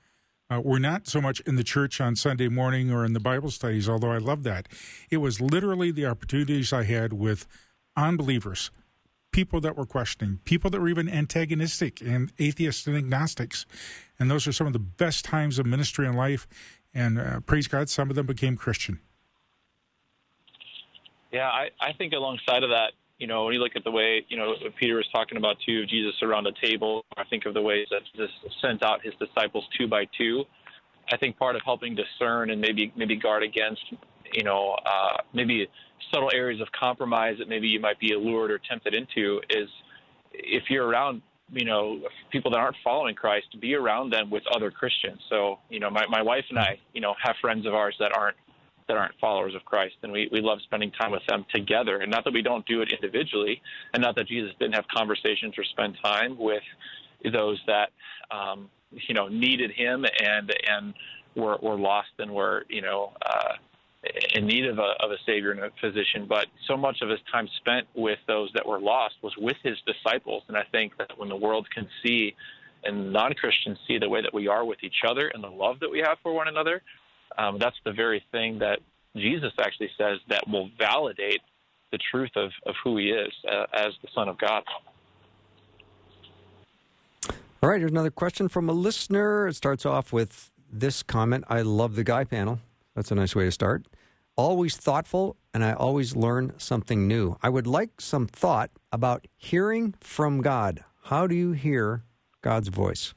uh, 0.50 0.60
were 0.62 0.78
not 0.78 1.06
so 1.06 1.20
much 1.20 1.40
in 1.40 1.56
the 1.56 1.64
church 1.64 2.00
on 2.00 2.16
Sunday 2.16 2.48
morning 2.48 2.90
or 2.90 3.04
in 3.04 3.12
the 3.12 3.20
Bible 3.20 3.50
studies, 3.50 3.88
although 3.88 4.12
I 4.12 4.18
love 4.18 4.44
that. 4.44 4.68
It 5.10 5.18
was 5.18 5.40
literally 5.40 5.90
the 5.90 6.06
opportunities 6.06 6.72
I 6.72 6.84
had 6.84 7.12
with 7.12 7.46
unbelievers, 7.96 8.70
people 9.32 9.60
that 9.60 9.76
were 9.76 9.84
questioning, 9.84 10.40
people 10.44 10.70
that 10.70 10.80
were 10.80 10.88
even 10.88 11.08
antagonistic 11.08 12.00
and 12.00 12.32
atheists 12.38 12.86
and 12.86 12.96
agnostics. 12.96 13.66
And 14.18 14.30
those 14.30 14.46
are 14.46 14.52
some 14.52 14.66
of 14.66 14.72
the 14.72 14.78
best 14.78 15.24
times 15.24 15.58
of 15.58 15.66
ministry 15.66 16.06
in 16.06 16.14
life. 16.14 16.46
And 16.94 17.18
uh, 17.18 17.40
praise 17.40 17.68
God, 17.68 17.90
some 17.90 18.08
of 18.08 18.16
them 18.16 18.26
became 18.26 18.56
Christian. 18.56 19.00
Yeah, 21.32 21.48
I, 21.48 21.68
I 21.80 21.92
think 21.92 22.12
alongside 22.12 22.62
of 22.62 22.70
that, 22.70 22.92
you 23.18 23.26
know, 23.26 23.44
when 23.44 23.54
you 23.54 23.60
look 23.60 23.72
at 23.74 23.84
the 23.84 23.90
way, 23.90 24.24
you 24.28 24.36
know, 24.36 24.54
Peter 24.78 24.94
was 24.94 25.06
talking 25.12 25.36
about 25.36 25.56
too, 25.66 25.84
Jesus 25.86 26.14
around 26.22 26.46
a 26.46 26.52
table, 26.62 27.04
I 27.16 27.24
think 27.24 27.46
of 27.46 27.54
the 27.54 27.62
ways 27.62 27.86
that 27.90 28.02
Jesus 28.12 28.30
sent 28.62 28.82
out 28.82 29.02
his 29.02 29.12
disciples 29.18 29.64
two 29.76 29.88
by 29.88 30.06
two. 30.16 30.44
I 31.12 31.16
think 31.16 31.36
part 31.38 31.56
of 31.56 31.62
helping 31.64 31.96
discern 31.96 32.50
and 32.50 32.60
maybe 32.60 32.92
maybe 32.96 33.16
guard 33.16 33.42
against, 33.42 33.82
you 34.32 34.44
know, 34.44 34.76
uh, 34.86 35.16
maybe 35.32 35.66
subtle 36.12 36.30
areas 36.34 36.60
of 36.60 36.68
compromise 36.72 37.36
that 37.38 37.48
maybe 37.48 37.66
you 37.66 37.80
might 37.80 37.98
be 37.98 38.12
allured 38.12 38.50
or 38.50 38.58
tempted 38.58 38.94
into 38.94 39.40
is 39.50 39.68
if 40.32 40.64
you're 40.68 40.86
around, 40.86 41.22
you 41.52 41.64
know, 41.64 42.00
people 42.30 42.50
that 42.50 42.58
aren't 42.58 42.76
following 42.84 43.14
Christ, 43.14 43.46
be 43.60 43.74
around 43.74 44.12
them 44.12 44.30
with 44.30 44.42
other 44.54 44.70
Christians. 44.70 45.20
So, 45.28 45.58
you 45.70 45.80
know, 45.80 45.90
my, 45.90 46.06
my 46.08 46.22
wife 46.22 46.44
and 46.50 46.58
I, 46.58 46.78
you 46.92 47.00
know, 47.00 47.14
have 47.22 47.36
friends 47.40 47.66
of 47.66 47.74
ours 47.74 47.96
that 47.98 48.12
aren't 48.16 48.36
that 48.88 48.96
aren't 48.96 49.14
followers 49.20 49.54
of 49.54 49.64
Christ, 49.64 49.94
and 50.02 50.10
we, 50.10 50.28
we 50.32 50.40
love 50.40 50.58
spending 50.64 50.90
time 50.90 51.12
with 51.12 51.22
them 51.28 51.44
together. 51.54 51.98
And 51.98 52.10
not 52.10 52.24
that 52.24 52.32
we 52.32 52.42
don't 52.42 52.66
do 52.66 52.82
it 52.82 52.92
individually, 52.92 53.60
and 53.94 54.02
not 54.02 54.16
that 54.16 54.26
Jesus 54.26 54.52
didn't 54.58 54.74
have 54.74 54.86
conversations 54.88 55.54
or 55.56 55.64
spend 55.64 55.96
time 56.02 56.36
with 56.38 56.62
those 57.32 57.60
that 57.66 57.90
um, 58.30 58.68
you 58.90 59.14
know 59.14 59.28
needed 59.28 59.70
Him 59.70 60.04
and 60.22 60.52
and 60.68 60.94
were, 61.36 61.58
were 61.62 61.78
lost 61.78 62.10
and 62.18 62.30
were 62.30 62.64
you 62.68 62.82
know 62.82 63.12
uh, 63.24 63.54
in 64.34 64.46
need 64.46 64.66
of 64.66 64.78
a, 64.78 64.94
of 65.00 65.10
a 65.10 65.16
Savior 65.26 65.50
and 65.52 65.60
a 65.60 65.70
physician. 65.80 66.26
But 66.28 66.46
so 66.66 66.76
much 66.76 66.98
of 67.02 67.08
His 67.08 67.20
time 67.30 67.48
spent 67.58 67.86
with 67.94 68.18
those 68.26 68.50
that 68.54 68.66
were 68.66 68.80
lost 68.80 69.16
was 69.22 69.34
with 69.38 69.56
His 69.62 69.76
disciples. 69.86 70.42
And 70.48 70.56
I 70.56 70.64
think 70.72 70.96
that 70.98 71.18
when 71.18 71.28
the 71.28 71.36
world 71.36 71.68
can 71.74 71.86
see 72.02 72.34
and 72.84 73.12
non 73.12 73.34
Christians 73.34 73.78
see 73.86 73.98
the 73.98 74.08
way 74.08 74.22
that 74.22 74.32
we 74.32 74.48
are 74.48 74.64
with 74.64 74.78
each 74.82 75.02
other 75.06 75.28
and 75.28 75.42
the 75.42 75.48
love 75.48 75.80
that 75.80 75.90
we 75.90 75.98
have 75.98 76.18
for 76.22 76.32
one 76.32 76.48
another, 76.48 76.82
um, 77.38 77.58
that's 77.58 77.76
the 77.84 77.92
very 77.92 78.22
thing 78.32 78.58
that 78.58 78.80
Jesus 79.16 79.52
actually 79.60 79.90
says 79.96 80.18
that 80.28 80.46
will 80.48 80.68
validate 80.78 81.40
the 81.92 81.98
truth 82.10 82.32
of, 82.36 82.50
of 82.66 82.74
who 82.84 82.98
he 82.98 83.10
is 83.10 83.32
uh, 83.50 83.64
as 83.72 83.92
the 84.02 84.08
Son 84.14 84.28
of 84.28 84.36
God. 84.38 84.62
All 87.62 87.68
right, 87.70 87.80
here's 87.80 87.90
another 87.90 88.10
question 88.10 88.48
from 88.48 88.68
a 88.68 88.72
listener. 88.72 89.48
It 89.48 89.54
starts 89.54 89.86
off 89.86 90.12
with 90.12 90.50
this 90.70 91.02
comment 91.02 91.44
I 91.48 91.62
love 91.62 91.96
the 91.96 92.04
guy 92.04 92.24
panel. 92.24 92.60
That's 92.94 93.10
a 93.10 93.14
nice 93.14 93.34
way 93.34 93.44
to 93.44 93.52
start. 93.52 93.86
Always 94.36 94.76
thoughtful, 94.76 95.36
and 95.52 95.64
I 95.64 95.72
always 95.72 96.14
learn 96.14 96.52
something 96.58 97.08
new. 97.08 97.36
I 97.42 97.48
would 97.48 97.66
like 97.66 98.00
some 98.00 98.26
thought 98.26 98.70
about 98.92 99.26
hearing 99.36 99.94
from 100.00 100.42
God. 100.42 100.84
How 101.04 101.26
do 101.26 101.34
you 101.34 101.52
hear 101.52 102.04
God's 102.42 102.68
voice? 102.68 103.14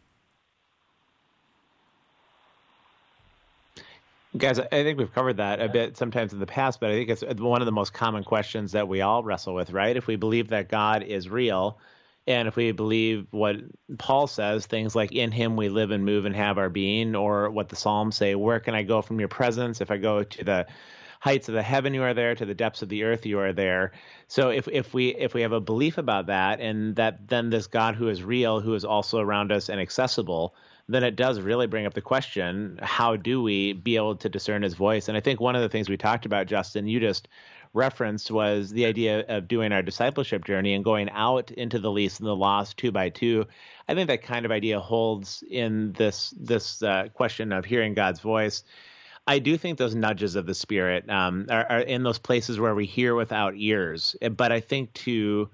Guys, 4.38 4.60
I 4.60 4.68
think 4.70 4.98
we've 4.98 5.14
covered 5.14 5.38
that 5.38 5.60
a 5.60 5.68
bit 5.68 5.98
sometimes 5.98 6.32
in 6.32 6.40
the 6.40 6.46
past, 6.46 6.80
but 6.80 6.90
I 6.90 6.94
think 6.94 7.10
it's 7.10 7.42
one 7.42 7.62
of 7.62 7.66
the 7.66 7.72
most 7.74 7.94
common 7.94 8.24
questions 8.24 8.72
that 8.72 8.88
we 8.88 9.02
all 9.02 9.24
wrestle 9.24 9.54
with, 9.54 9.72
right? 9.72 9.96
If 9.96 10.08
we 10.08 10.16
believe 10.16 10.50
that 10.50 10.70
God 10.70 11.04
is 11.04 11.28
real, 11.28 11.80
and 12.26 12.48
if 12.48 12.56
we 12.56 12.72
believe 12.72 13.28
what 13.32 13.58
Paul 13.98 14.28
says, 14.28 14.66
things 14.66 14.96
like 14.96 15.12
in 15.12 15.32
him 15.32 15.58
we 15.58 15.68
live 15.68 15.92
and 15.92 16.06
move 16.06 16.26
and 16.26 16.34
have 16.34 16.58
our 16.58 16.70
being, 16.70 17.14
or 17.14 17.50
what 17.50 17.68
the 17.68 17.76
Psalms 17.76 18.16
say, 18.16 18.34
where 18.34 18.62
can 18.62 18.74
I 18.74 18.84
go 18.84 19.02
from 19.02 19.20
your 19.20 19.28
presence? 19.28 19.82
If 19.82 19.92
I 19.92 19.98
go 19.98 20.24
to 20.24 20.44
the 20.46 20.68
heights 21.22 21.50
of 21.50 21.54
the 21.54 21.62
heaven 21.62 21.94
you 21.94 22.02
are 22.02 22.16
there 22.16 22.34
to 22.34 22.46
the 22.46 22.56
depths 22.56 22.82
of 22.82 22.90
the 22.90 23.04
earth 23.04 23.28
you 23.28 23.38
are 23.38 23.54
there 23.54 23.92
so 24.28 24.50
if 24.50 24.68
if 24.68 24.92
we 24.92 25.10
if 25.10 25.36
we 25.36 25.44
have 25.44 25.52
a 25.52 25.62
belief 25.62 26.00
about 26.00 26.26
that 26.26 26.60
and 26.60 26.96
that 26.96 27.28
then 27.28 27.52
this 27.52 27.68
god 27.68 27.94
who 27.94 28.08
is 28.08 28.24
real 28.24 28.60
who 28.60 28.74
is 28.74 28.84
also 28.84 29.20
around 29.20 29.52
us 29.52 29.70
and 29.70 29.80
accessible 29.80 30.56
then 30.94 31.04
it 31.04 31.16
does 31.16 31.40
really 31.40 31.68
bring 31.68 31.86
up 31.86 31.94
the 31.94 32.02
question 32.02 32.80
how 32.82 33.16
do 33.16 33.42
we 33.42 33.74
be 33.74 33.96
able 33.96 34.16
to 34.18 34.30
discern 34.30 34.62
his 34.62 34.74
voice? 34.74 35.08
And 35.08 35.18
I 35.18 35.22
think 35.22 35.40
one 35.40 35.56
of 35.56 35.62
the 35.62 35.70
things 35.70 35.90
we 35.90 35.98
talked 35.98 36.26
about, 36.26 36.48
Justin, 36.48 36.88
you 36.88 37.00
just 37.00 37.28
referenced 37.74 38.32
was 38.32 38.72
the 38.72 38.86
idea 38.86 39.26
of 39.28 39.48
doing 39.48 39.72
our 39.72 39.82
discipleship 39.82 40.44
journey 40.46 40.74
and 40.74 40.84
going 40.84 41.10
out 41.12 41.52
into 41.52 41.80
the 41.80 41.92
least 41.92 42.20
and 42.20 42.28
the 42.28 42.36
lost 42.36 42.78
two 42.78 42.92
by 42.92 43.10
two. 43.10 43.46
I 43.88 43.96
think 43.96 44.08
that 44.08 44.24
kind 44.24 44.46
of 44.46 44.52
idea 44.52 44.80
holds 44.80 45.44
in 45.50 45.94
this 45.94 46.34
this 46.38 46.84
uh, 46.84 47.08
question 47.14 47.52
of 47.52 47.66
hearing 47.66 47.94
God's 47.94 48.20
voice. 48.20 48.64
I 49.28 49.40
do 49.40 49.56
think 49.56 49.78
those 49.78 49.96
nudges 49.96 50.36
of 50.36 50.46
the 50.46 50.56
spirit 50.56 51.10
um, 51.10 51.46
are, 51.50 51.66
are 51.70 51.80
in 51.80 52.04
those 52.04 52.20
places 52.20 52.60
where 52.60 52.76
we 52.76 52.86
hear 52.86 53.16
without 53.16 53.54
ears. 53.56 54.16
But 54.36 54.52
I 54.52 54.60
think 54.60 54.94
to 54.94 55.50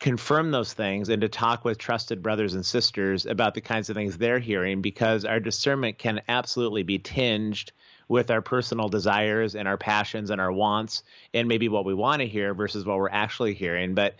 confirm 0.00 0.50
those 0.50 0.72
things 0.72 1.10
and 1.10 1.20
to 1.20 1.28
talk 1.28 1.64
with 1.64 1.76
trusted 1.78 2.22
brothers 2.22 2.54
and 2.54 2.64
sisters 2.64 3.26
about 3.26 3.54
the 3.54 3.60
kinds 3.60 3.90
of 3.90 3.94
things 3.96 4.16
they're 4.16 4.38
hearing 4.38 4.80
because 4.80 5.26
our 5.26 5.38
discernment 5.38 5.98
can 5.98 6.22
absolutely 6.26 6.82
be 6.82 6.98
tinged 6.98 7.70
with 8.08 8.30
our 8.30 8.40
personal 8.40 8.88
desires 8.88 9.54
and 9.54 9.68
our 9.68 9.76
passions 9.76 10.30
and 10.30 10.40
our 10.40 10.50
wants 10.50 11.04
and 11.34 11.46
maybe 11.46 11.68
what 11.68 11.84
we 11.84 11.94
want 11.94 12.20
to 12.20 12.26
hear 12.26 12.54
versus 12.54 12.84
what 12.84 12.96
we're 12.96 13.10
actually 13.10 13.52
hearing. 13.52 13.94
But 13.94 14.16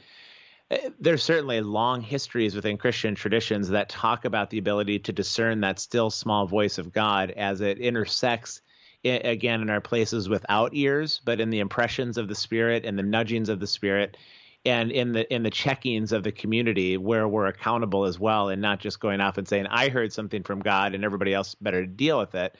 uh, 0.71 0.91
there's 1.01 1.25
certainly 1.25 1.63
long 1.63 2.03
histories 2.03 2.55
within 2.55 2.77
Christian 2.77 3.15
traditions 3.15 3.71
that 3.71 3.89
talk 3.89 4.27
about 4.27 4.51
the 4.51 4.59
ability 4.59 4.99
to 5.01 5.13
discern 5.13 5.63
that 5.63 5.81
still 5.81 6.11
small 6.11 6.47
voice 6.47 6.77
of 6.77 6.93
God 6.93 7.31
as 7.33 7.63
it 7.63 7.79
intersects 7.79 8.61
again 9.03 9.63
in 9.63 9.71
our 9.71 9.81
places 9.81 10.29
without 10.29 10.75
ears, 10.75 11.23
but 11.25 11.41
in 11.41 11.49
the 11.49 11.61
impressions 11.61 12.19
of 12.19 12.29
the 12.29 12.35
Spirit 12.35 12.85
and 12.85 12.99
the 12.99 13.03
nudgings 13.03 13.49
of 13.49 13.59
the 13.59 13.67
Spirit 13.67 14.19
and 14.65 14.93
in 14.93 15.13
the 15.13 15.33
in 15.33 15.43
the 15.43 15.51
checkings 15.51 16.13
of 16.13 16.23
the 16.23 16.33
community 16.33 16.97
where 16.97 17.27
we're 17.27 17.47
accountable 17.47 18.05
as 18.05 18.19
well 18.19 18.49
and 18.49 18.61
not 18.61 18.79
just 18.79 19.01
going 19.01 19.21
off 19.21 19.39
and 19.39 19.49
saying 19.49 19.67
i 19.69 19.89
heard 19.89 20.13
something 20.13 20.43
from 20.43 20.61
god 20.61 20.95
and 20.95 21.05
everybody 21.05 21.33
else 21.33 21.55
better 21.57 21.87
deal 21.87 22.19
with 22.19 22.35
it. 22.35 22.57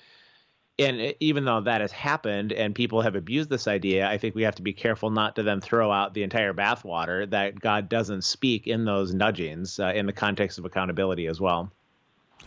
And 0.79 1.15
even 1.21 1.45
though 1.45 1.61
that 1.61 1.83
has 1.83 1.93
happened 1.93 2.55
and 2.55 2.75
people 2.75 3.03
have 3.03 3.15
abused 3.15 3.51
this 3.51 3.69
idea 3.69 4.09
i 4.09 4.17
think 4.17 4.35
we 4.35 4.43
have 4.43 4.55
to 4.55 4.63
be 4.63 4.73
careful 4.73 5.11
not 5.11 5.37
to 5.37 5.43
then 5.43 5.61
throw 5.61 5.93
out 5.93 6.15
the 6.15 6.23
entire 6.23 6.55
bathwater 6.55 7.29
that 7.31 7.61
god 7.61 7.89
doesn't 7.89 8.23
speak 8.23 8.67
in 8.67 8.87
those 8.87 9.13
nudgings 9.13 9.79
uh, 9.79 9.93
in 9.95 10.07
the 10.07 10.13
context 10.13 10.59
of 10.59 10.65
accountability 10.65 11.27
as 11.27 11.41
well. 11.41 11.71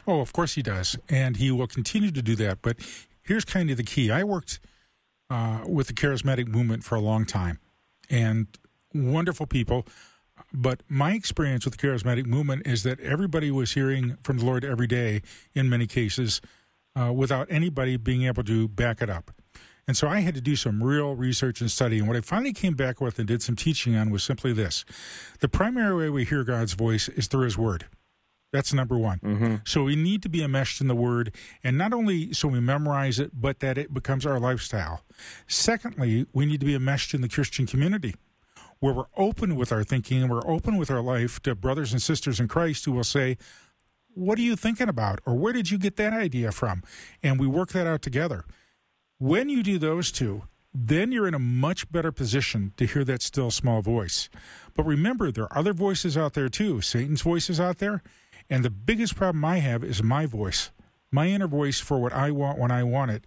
Oh 0.07 0.19
of 0.19 0.33
course 0.33 0.55
he 0.55 0.63
does 0.63 0.97
and 1.09 1.37
he 1.37 1.51
will 1.51 1.67
continue 1.67 2.09
to 2.09 2.23
do 2.23 2.35
that 2.37 2.63
but 2.63 2.77
here's 3.21 3.45
kind 3.45 3.69
of 3.69 3.77
the 3.77 3.83
key. 3.83 4.09
I 4.11 4.23
worked 4.23 4.59
uh, 5.29 5.61
with 5.65 5.87
the 5.87 5.93
charismatic 5.93 6.47
movement 6.47 6.83
for 6.83 6.95
a 6.95 6.99
long 6.99 7.25
time 7.25 7.59
and 8.09 8.47
wonderful 8.93 9.45
people. 9.45 9.85
But 10.51 10.81
my 10.87 11.13
experience 11.13 11.65
with 11.65 11.77
the 11.77 11.87
charismatic 11.87 12.25
movement 12.25 12.65
is 12.65 12.83
that 12.83 12.99
everybody 12.99 13.51
was 13.51 13.73
hearing 13.73 14.17
from 14.23 14.39
the 14.39 14.45
Lord 14.45 14.63
every 14.63 14.87
day 14.87 15.21
in 15.53 15.69
many 15.69 15.87
cases 15.87 16.41
uh, 16.99 17.11
without 17.13 17.47
anybody 17.49 17.97
being 17.97 18.23
able 18.23 18.43
to 18.43 18.67
back 18.67 19.01
it 19.01 19.09
up. 19.09 19.31
And 19.87 19.97
so 19.97 20.07
I 20.07 20.21
had 20.21 20.33
to 20.35 20.41
do 20.41 20.55
some 20.55 20.81
real 20.81 21.15
research 21.15 21.59
and 21.59 21.69
study. 21.69 21.99
And 21.99 22.07
what 22.07 22.15
I 22.15 22.21
finally 22.21 22.53
came 22.53 22.73
back 22.73 23.01
with 23.01 23.19
and 23.19 23.27
did 23.27 23.41
some 23.41 23.55
teaching 23.55 23.95
on 23.95 24.11
was 24.11 24.23
simply 24.23 24.53
this 24.53 24.85
the 25.39 25.49
primary 25.49 25.95
way 25.95 26.09
we 26.09 26.23
hear 26.25 26.43
God's 26.43 26.73
voice 26.73 27.09
is 27.09 27.27
through 27.27 27.45
His 27.45 27.57
Word. 27.57 27.85
That's 28.53 28.71
number 28.71 28.97
one. 28.97 29.19
Mm-hmm. 29.19 29.55
So 29.65 29.83
we 29.83 29.95
need 29.95 30.21
to 30.21 30.29
be 30.29 30.43
enmeshed 30.43 30.79
in 30.79 30.87
the 30.87 30.95
Word, 30.95 31.35
and 31.63 31.77
not 31.77 31.91
only 31.91 32.33
so 32.33 32.47
we 32.47 32.59
memorize 32.59 33.19
it, 33.19 33.31
but 33.33 33.59
that 33.59 33.77
it 33.77 33.93
becomes 33.93 34.25
our 34.25 34.39
lifestyle. 34.39 35.01
Secondly, 35.47 36.27
we 36.33 36.45
need 36.45 36.59
to 36.59 36.65
be 36.65 36.75
enmeshed 36.75 37.13
in 37.13 37.21
the 37.21 37.29
Christian 37.29 37.65
community 37.65 38.13
where 38.83 38.93
we're 38.93 39.05
open 39.15 39.55
with 39.55 39.71
our 39.71 39.81
thinking 39.81 40.21
and 40.21 40.29
we're 40.29 40.45
open 40.45 40.75
with 40.75 40.91
our 40.91 40.99
life 40.99 41.41
to 41.41 41.55
brothers 41.55 41.93
and 41.93 42.01
sisters 42.01 42.37
in 42.37 42.49
Christ 42.49 42.83
who 42.83 42.91
will 42.91 43.05
say, 43.05 43.37
What 44.13 44.37
are 44.37 44.41
you 44.41 44.57
thinking 44.57 44.89
about? 44.89 45.21
Or 45.25 45.35
where 45.35 45.53
did 45.53 45.71
you 45.71 45.77
get 45.77 45.95
that 45.95 46.11
idea 46.11 46.51
from? 46.51 46.83
And 47.23 47.39
we 47.39 47.47
work 47.47 47.69
that 47.69 47.87
out 47.87 48.01
together. 48.01 48.43
When 49.19 49.47
you 49.47 49.63
do 49.63 49.79
those 49.79 50.11
two, 50.11 50.43
then 50.73 51.13
you're 51.13 51.29
in 51.29 51.33
a 51.33 51.39
much 51.39 51.89
better 51.93 52.11
position 52.11 52.73
to 52.75 52.85
hear 52.85 53.05
that 53.05 53.21
still 53.21 53.51
small 53.51 53.81
voice. 53.81 54.27
But 54.75 54.83
remember, 54.85 55.31
there 55.31 55.45
are 55.45 55.57
other 55.57 55.71
voices 55.71 56.17
out 56.17 56.33
there 56.33 56.49
too. 56.49 56.81
Satan's 56.81 57.21
voice 57.21 57.49
is 57.49 57.61
out 57.61 57.77
there. 57.77 58.03
And 58.49 58.65
the 58.65 58.69
biggest 58.69 59.15
problem 59.15 59.45
I 59.45 59.59
have 59.59 59.85
is 59.85 60.03
my 60.03 60.25
voice, 60.25 60.71
my 61.09 61.27
inner 61.27 61.47
voice 61.47 61.79
for 61.79 61.99
what 61.99 62.11
I 62.11 62.31
want 62.31 62.59
when 62.59 62.71
I 62.71 62.83
want 62.83 63.11
it. 63.11 63.23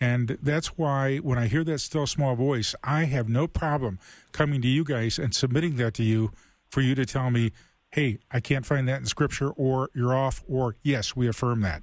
And 0.00 0.38
that's 0.42 0.78
why 0.78 1.16
when 1.18 1.38
I 1.38 1.46
hear 1.48 1.64
that 1.64 1.80
still 1.80 2.06
small 2.06 2.36
voice, 2.36 2.74
I 2.84 3.04
have 3.04 3.28
no 3.28 3.46
problem 3.46 3.98
coming 4.32 4.62
to 4.62 4.68
you 4.68 4.84
guys 4.84 5.18
and 5.18 5.34
submitting 5.34 5.76
that 5.76 5.94
to 5.94 6.02
you 6.02 6.30
for 6.68 6.80
you 6.80 6.94
to 6.94 7.04
tell 7.04 7.30
me, 7.30 7.52
hey, 7.90 8.18
I 8.30 8.40
can't 8.40 8.64
find 8.64 8.88
that 8.88 9.00
in 9.00 9.06
Scripture, 9.06 9.50
or 9.50 9.90
you're 9.94 10.14
off, 10.14 10.44
or 10.48 10.76
yes, 10.82 11.16
we 11.16 11.26
affirm 11.26 11.62
that. 11.62 11.82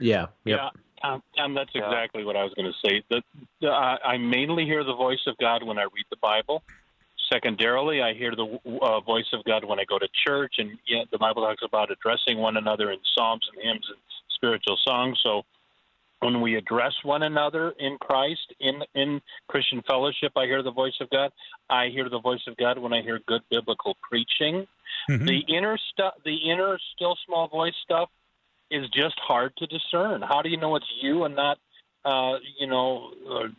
Yeah. 0.00 0.26
Yep. 0.44 0.58
Yeah. 0.58 0.70
Um, 1.04 1.22
and 1.36 1.56
that's 1.56 1.70
exactly 1.74 2.24
what 2.24 2.36
I 2.36 2.44
was 2.44 2.54
going 2.54 2.72
to 2.72 2.88
say. 2.88 3.02
The, 3.10 3.22
the, 3.60 3.68
I 3.68 4.16
mainly 4.18 4.64
hear 4.64 4.84
the 4.84 4.94
voice 4.94 5.18
of 5.26 5.36
God 5.38 5.62
when 5.64 5.78
I 5.78 5.82
read 5.82 6.06
the 6.10 6.16
Bible. 6.16 6.62
Secondarily, 7.32 8.02
I 8.02 8.14
hear 8.14 8.34
the 8.36 8.58
uh, 8.82 9.00
voice 9.00 9.26
of 9.32 9.44
God 9.44 9.64
when 9.64 9.80
I 9.80 9.84
go 9.84 9.98
to 9.98 10.08
church, 10.26 10.54
and 10.58 10.78
yeah, 10.86 11.02
the 11.10 11.18
Bible 11.18 11.42
talks 11.42 11.62
about 11.64 11.90
addressing 11.90 12.38
one 12.38 12.56
another 12.56 12.90
in 12.90 12.98
psalms 13.16 13.48
and 13.52 13.62
hymns 13.62 13.86
and 13.88 13.98
spiritual 14.34 14.76
songs. 14.84 15.18
So 15.22 15.42
when 16.22 16.40
we 16.40 16.54
address 16.54 16.92
one 17.02 17.24
another 17.24 17.74
in 17.78 17.98
Christ 18.00 18.54
in 18.60 18.82
in 18.94 19.20
Christian 19.48 19.82
fellowship, 19.86 20.32
I 20.36 20.46
hear 20.46 20.62
the 20.62 20.70
voice 20.70 20.94
of 21.00 21.10
God. 21.10 21.32
I 21.68 21.88
hear 21.88 22.08
the 22.08 22.20
voice 22.20 22.42
of 22.46 22.56
God 22.56 22.78
when 22.78 22.92
I 22.92 23.02
hear 23.02 23.20
good 23.26 23.42
biblical 23.50 23.96
preaching. 24.08 24.66
Mm-hmm. 25.10 25.26
The 25.26 25.40
inner 25.48 25.78
stuff, 25.92 26.14
the 26.24 26.36
inner 26.50 26.78
still 26.94 27.16
small 27.26 27.48
voice 27.48 27.74
stuff, 27.82 28.08
is 28.70 28.88
just 28.90 29.18
hard 29.18 29.52
to 29.58 29.66
discern. 29.66 30.22
How 30.22 30.42
do 30.42 30.48
you 30.48 30.56
know 30.56 30.76
it's 30.76 30.86
you 31.00 31.24
and 31.24 31.34
not, 31.34 31.58
uh, 32.04 32.38
you 32.58 32.68
know, 32.68 33.10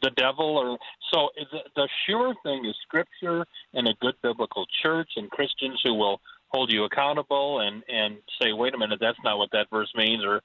the 0.01 0.11
devil? 0.15 0.57
Or 0.57 0.77
so 1.13 1.29
the, 1.51 1.59
the 1.75 1.89
sure 2.07 2.33
thing 2.43 2.65
is 2.65 2.75
Scripture 2.83 3.45
and 3.73 3.87
a 3.87 3.93
good 3.99 4.15
biblical 4.23 4.65
church 4.81 5.09
and 5.17 5.29
Christians 5.29 5.81
who 5.83 5.95
will 5.95 6.21
hold 6.53 6.71
you 6.71 6.83
accountable 6.83 7.59
and 7.59 7.83
and 7.89 8.17
say, 8.41 8.53
wait 8.53 8.73
a 8.73 8.77
minute, 8.77 8.99
that's 9.01 9.17
not 9.23 9.37
what 9.37 9.49
that 9.51 9.67
verse 9.71 9.91
means, 9.95 10.23
or 10.23 10.41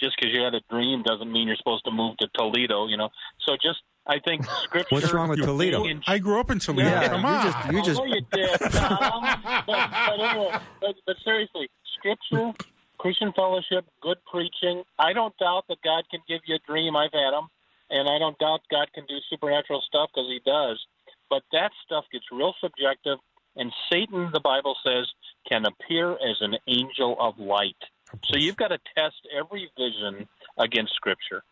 just 0.00 0.16
because 0.16 0.34
you 0.34 0.42
had 0.42 0.54
a 0.54 0.60
dream 0.70 1.02
doesn't 1.02 1.30
mean 1.30 1.48
you're 1.48 1.56
supposed 1.56 1.84
to 1.84 1.90
move 1.90 2.16
to 2.18 2.28
Toledo, 2.38 2.86
you 2.86 2.96
know. 2.96 3.08
So 3.46 3.54
just 3.54 3.80
I 4.06 4.18
think 4.20 4.44
scripture. 4.64 4.94
What's 4.94 5.12
wrong 5.12 5.28
with 5.28 5.40
Toledo? 5.40 5.84
In, 5.84 6.02
I 6.06 6.18
grew 6.18 6.40
up 6.40 6.50
in 6.50 6.58
Toledo. 6.58 6.88
Yeah, 6.88 7.08
Come 7.08 7.24
on, 7.24 7.46
you 7.46 7.52
just, 7.52 7.72
you 7.72 7.82
just... 7.82 8.00
Oh, 8.00 8.04
you 8.04 8.20
did, 8.32 8.72
Tom. 8.72 9.22
but, 9.66 9.90
but, 9.90 10.20
anyway, 10.20 10.58
but, 10.80 10.94
but 11.06 11.16
seriously, 11.24 11.68
scripture, 11.98 12.52
Christian 12.98 13.32
fellowship, 13.36 13.84
good 14.00 14.18
preaching. 14.30 14.82
I 14.98 15.12
don't 15.12 15.36
doubt 15.38 15.64
that 15.68 15.78
God 15.84 16.04
can 16.10 16.20
give 16.26 16.40
you 16.46 16.56
a 16.56 16.58
dream. 16.66 16.96
I've 16.96 17.12
had 17.12 17.32
them, 17.32 17.48
and 17.90 18.08
I 18.08 18.18
don't 18.18 18.38
doubt 18.38 18.60
God 18.70 18.88
can 18.94 19.04
do 19.06 19.16
supernatural 19.28 19.82
stuff 19.86 20.10
because 20.14 20.28
He 20.28 20.40
does. 20.46 20.80
But 21.28 21.42
that 21.52 21.70
stuff 21.84 22.04
gets 22.10 22.24
real 22.32 22.54
subjective, 22.60 23.18
and 23.58 23.72
Satan, 23.92 24.30
the 24.32 24.40
Bible 24.40 24.76
says, 24.86 25.06
can 25.48 25.64
appear 25.66 26.12
as 26.12 26.36
an 26.40 26.56
angel 26.66 27.16
of 27.20 27.38
light. 27.38 27.76
So 28.24 28.38
you've 28.38 28.56
got 28.56 28.68
to 28.68 28.78
test 28.96 29.16
every 29.36 29.70
vision 29.76 30.26
against 30.56 30.94
Scripture. 30.94 31.42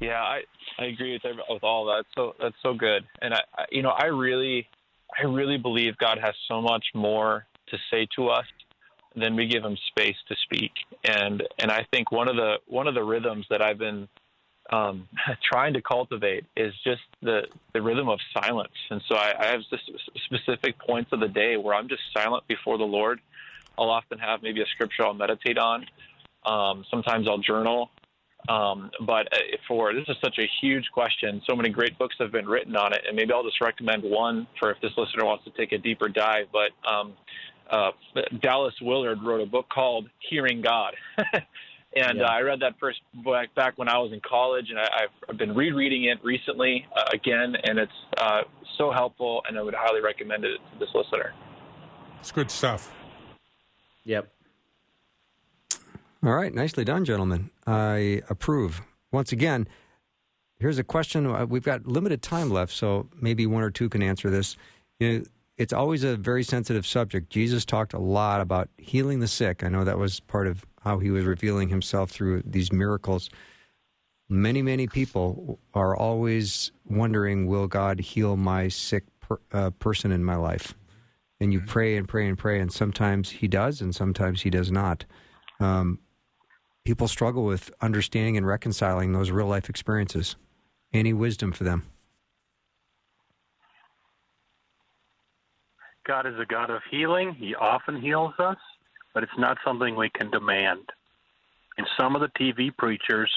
Yeah, 0.00 0.22
I 0.22 0.42
I 0.78 0.86
agree 0.86 1.12
with 1.12 1.36
with 1.48 1.64
all 1.64 1.86
that. 1.86 2.04
So 2.14 2.34
that's 2.40 2.56
so 2.62 2.74
good, 2.74 3.04
and 3.22 3.34
I, 3.34 3.40
I 3.56 3.64
you 3.70 3.82
know 3.82 3.90
I 3.90 4.06
really 4.06 4.68
I 5.18 5.26
really 5.26 5.56
believe 5.56 5.96
God 5.98 6.18
has 6.20 6.34
so 6.48 6.60
much 6.60 6.84
more 6.94 7.46
to 7.68 7.78
say 7.90 8.06
to 8.16 8.28
us 8.28 8.44
than 9.16 9.36
we 9.36 9.46
give 9.46 9.64
him 9.64 9.76
space 9.88 10.16
to 10.28 10.36
speak. 10.44 10.72
And 11.04 11.42
and 11.58 11.70
I 11.70 11.86
think 11.92 12.12
one 12.12 12.28
of 12.28 12.36
the 12.36 12.56
one 12.66 12.86
of 12.86 12.94
the 12.94 13.04
rhythms 13.04 13.46
that 13.50 13.62
I've 13.62 13.78
been 13.78 14.08
um, 14.70 15.08
trying 15.52 15.74
to 15.74 15.82
cultivate 15.82 16.44
is 16.56 16.72
just 16.84 17.02
the 17.22 17.42
the 17.72 17.82
rhythm 17.82 18.08
of 18.08 18.18
silence. 18.32 18.72
And 18.90 19.02
so 19.08 19.16
I, 19.16 19.34
I 19.38 19.46
have 19.46 19.60
specific 20.24 20.78
points 20.78 21.12
of 21.12 21.20
the 21.20 21.28
day 21.28 21.56
where 21.56 21.74
I'm 21.74 21.88
just 21.88 22.02
silent 22.16 22.46
before 22.48 22.78
the 22.78 22.84
Lord. 22.84 23.20
I'll 23.78 23.90
often 23.90 24.18
have 24.18 24.42
maybe 24.42 24.62
a 24.62 24.66
scripture 24.66 25.04
I'll 25.04 25.14
meditate 25.14 25.58
on. 25.58 25.86
Um, 26.46 26.84
sometimes 26.90 27.26
I'll 27.28 27.38
journal. 27.38 27.90
Um, 28.48 28.90
but 29.00 29.32
uh, 29.32 29.38
for 29.66 29.94
this 29.94 30.04
is 30.06 30.16
such 30.22 30.38
a 30.38 30.46
huge 30.60 30.84
question, 30.92 31.40
so 31.48 31.56
many 31.56 31.70
great 31.70 31.96
books 31.98 32.14
have 32.18 32.30
been 32.30 32.46
written 32.46 32.76
on 32.76 32.92
it, 32.92 33.00
and 33.06 33.16
maybe 33.16 33.32
I'll 33.32 33.42
just 33.42 33.60
recommend 33.60 34.02
one 34.02 34.46
for 34.60 34.70
if 34.70 34.80
this 34.82 34.92
listener 34.98 35.24
wants 35.24 35.44
to 35.44 35.50
take 35.50 35.72
a 35.72 35.78
deeper 35.78 36.08
dive. 36.10 36.48
But 36.52 36.72
um, 36.86 37.14
uh, 37.70 37.92
Dallas 38.40 38.74
Willard 38.82 39.22
wrote 39.22 39.40
a 39.40 39.46
book 39.46 39.66
called 39.72 40.10
Hearing 40.28 40.60
God. 40.60 40.94
and 41.96 42.18
yeah. 42.18 42.24
uh, 42.24 42.28
I 42.28 42.40
read 42.40 42.60
that 42.60 42.74
first 42.78 43.00
book 43.22 43.48
back 43.54 43.78
when 43.78 43.88
I 43.88 43.98
was 43.98 44.12
in 44.12 44.20
college, 44.20 44.70
and 44.70 44.78
I, 44.78 45.06
have 45.28 45.36
been 45.38 45.54
rereading 45.54 46.04
it 46.04 46.18
recently 46.22 46.86
uh, 46.96 47.04
again, 47.12 47.56
and 47.64 47.78
it's 47.78 47.92
uh, 48.18 48.42
so 48.76 48.90
helpful, 48.90 49.42
and 49.48 49.58
I 49.58 49.62
would 49.62 49.74
highly 49.74 50.00
recommend 50.00 50.44
it 50.44 50.58
to 50.72 50.78
this 50.78 50.88
listener. 50.94 51.32
It's 52.20 52.32
good 52.32 52.50
stuff. 52.50 52.92
Yep. 54.04 54.28
All 56.24 56.32
right, 56.32 56.52
nicely 56.54 56.84
done, 56.84 57.04
gentlemen. 57.04 57.50
I 57.66 58.22
approve. 58.30 58.80
Once 59.12 59.30
again, 59.30 59.68
here's 60.58 60.78
a 60.78 60.84
question. 60.84 61.26
Uh, 61.26 61.46
we've 61.46 61.64
got 61.64 61.86
limited 61.86 62.22
time 62.22 62.50
left, 62.50 62.72
so 62.72 63.08
maybe 63.20 63.46
one 63.46 63.62
or 63.62 63.70
two 63.70 63.88
can 63.88 64.02
answer 64.02 64.30
this. 64.30 64.56
You 64.98 65.18
know, 65.18 65.24
it's 65.56 65.72
always 65.72 66.02
a 66.02 66.16
very 66.16 66.42
sensitive 66.42 66.86
subject. 66.86 67.30
Jesus 67.30 67.64
talked 67.64 67.92
a 67.92 67.98
lot 67.98 68.40
about 68.40 68.68
healing 68.78 69.20
the 69.20 69.28
sick. 69.28 69.62
I 69.62 69.68
know 69.68 69.84
that 69.84 69.98
was 69.98 70.18
part 70.20 70.46
of 70.46 70.64
how 70.84 70.98
he 70.98 71.10
was 71.10 71.24
revealing 71.24 71.70
himself 71.70 72.10
through 72.10 72.42
these 72.44 72.72
miracles. 72.72 73.30
Many, 74.28 74.62
many 74.62 74.86
people 74.86 75.58
are 75.72 75.96
always 75.96 76.72
wondering, 76.86 77.46
will 77.46 77.66
God 77.66 78.00
heal 78.00 78.36
my 78.36 78.68
sick 78.68 79.04
per, 79.20 79.38
uh, 79.52 79.70
person 79.70 80.12
in 80.12 80.24
my 80.24 80.36
life? 80.36 80.74
And 81.40 81.52
you 81.52 81.60
pray 81.60 81.96
and 81.96 82.08
pray 82.08 82.28
and 82.28 82.38
pray, 82.38 82.60
and 82.60 82.72
sometimes 82.72 83.30
he 83.30 83.48
does, 83.48 83.80
and 83.80 83.94
sometimes 83.94 84.42
he 84.42 84.50
does 84.50 84.70
not. 84.70 85.04
Um, 85.60 85.98
people 86.84 87.08
struggle 87.08 87.44
with 87.44 87.70
understanding 87.80 88.36
and 88.36 88.46
reconciling 88.46 89.12
those 89.12 89.30
real 89.30 89.46
life 89.46 89.68
experiences. 89.68 90.36
Any 90.92 91.12
wisdom 91.12 91.52
for 91.52 91.64
them? 91.64 91.84
God 96.06 96.26
is 96.26 96.34
a 96.38 96.46
God 96.46 96.70
of 96.70 96.82
healing. 96.90 97.34
He 97.38 97.54
often 97.54 98.00
heals 98.00 98.34
us, 98.38 98.58
but 99.14 99.22
it's 99.22 99.32
not 99.38 99.56
something 99.64 99.96
we 99.96 100.10
can 100.10 100.30
demand. 100.30 100.82
And 101.78 101.86
some 101.98 102.14
of 102.14 102.20
the 102.20 102.28
TV 102.38 102.76
preachers, 102.76 103.30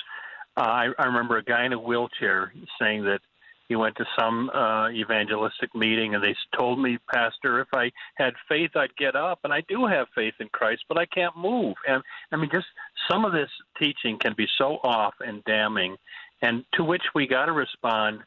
uh, 0.57 0.61
I, 0.61 0.87
I 0.99 1.05
remember 1.05 1.37
a 1.37 1.43
guy 1.43 1.65
in 1.65 1.73
a 1.73 1.79
wheelchair 1.79 2.51
saying 2.79 3.03
that 3.05 3.19
he 3.67 3.75
went 3.75 3.97
to 3.97 4.05
some 4.17 4.49
uh, 4.49 4.89
evangelistic 4.89 5.75
meeting 5.75 6.15
and 6.15 6.23
they 6.23 6.35
told 6.57 6.79
me, 6.79 6.97
Pastor, 7.13 7.59
if 7.59 7.67
I 7.73 7.91
had 8.15 8.33
faith, 8.47 8.71
I'd 8.75 8.95
get 8.95 9.15
up. 9.15 9.39
And 9.43 9.51
I 9.51 9.61
do 9.67 9.85
have 9.85 10.07
faith 10.15 10.35
in 10.39 10.47
Christ, 10.49 10.83
but 10.87 10.97
I 10.97 11.05
can't 11.05 11.35
move. 11.35 11.75
And 11.87 12.01
I 12.31 12.37
mean, 12.37 12.49
just 12.51 12.67
some 13.09 13.25
of 13.25 13.33
this 13.33 13.49
teaching 13.77 14.17
can 14.19 14.33
be 14.37 14.47
so 14.57 14.77
off 14.83 15.15
and 15.19 15.43
damning, 15.43 15.97
and 16.41 16.63
to 16.73 16.83
which 16.83 17.03
we 17.13 17.27
got 17.27 17.45
to 17.45 17.51
respond. 17.51 18.19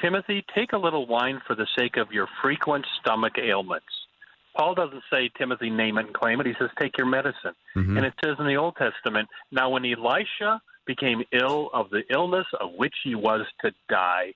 Timothy, 0.00 0.44
take 0.54 0.72
a 0.72 0.78
little 0.78 1.06
wine 1.06 1.42
for 1.46 1.56
the 1.56 1.66
sake 1.76 1.96
of 1.96 2.12
your 2.12 2.28
frequent 2.40 2.86
stomach 3.00 3.34
ailments. 3.36 3.86
Paul 4.56 4.74
doesn't 4.74 5.02
say, 5.12 5.30
Timothy, 5.38 5.70
name 5.70 5.98
it 5.98 6.06
and 6.06 6.14
claim 6.14 6.40
it. 6.40 6.46
He 6.46 6.54
says, 6.58 6.70
take 6.78 6.98
your 6.98 7.06
medicine. 7.06 7.54
Mm-hmm. 7.76 7.96
And 7.96 8.06
it 8.06 8.14
says 8.24 8.36
in 8.38 8.46
the 8.46 8.56
Old 8.56 8.76
Testament, 8.76 9.28
now 9.52 9.70
when 9.70 9.84
Elisha 9.84 10.60
became 10.88 11.22
ill 11.32 11.70
of 11.72 11.90
the 11.90 12.02
illness 12.10 12.46
of 12.60 12.70
which 12.76 12.94
he 13.04 13.14
was 13.14 13.42
to 13.60 13.70
die. 13.88 14.32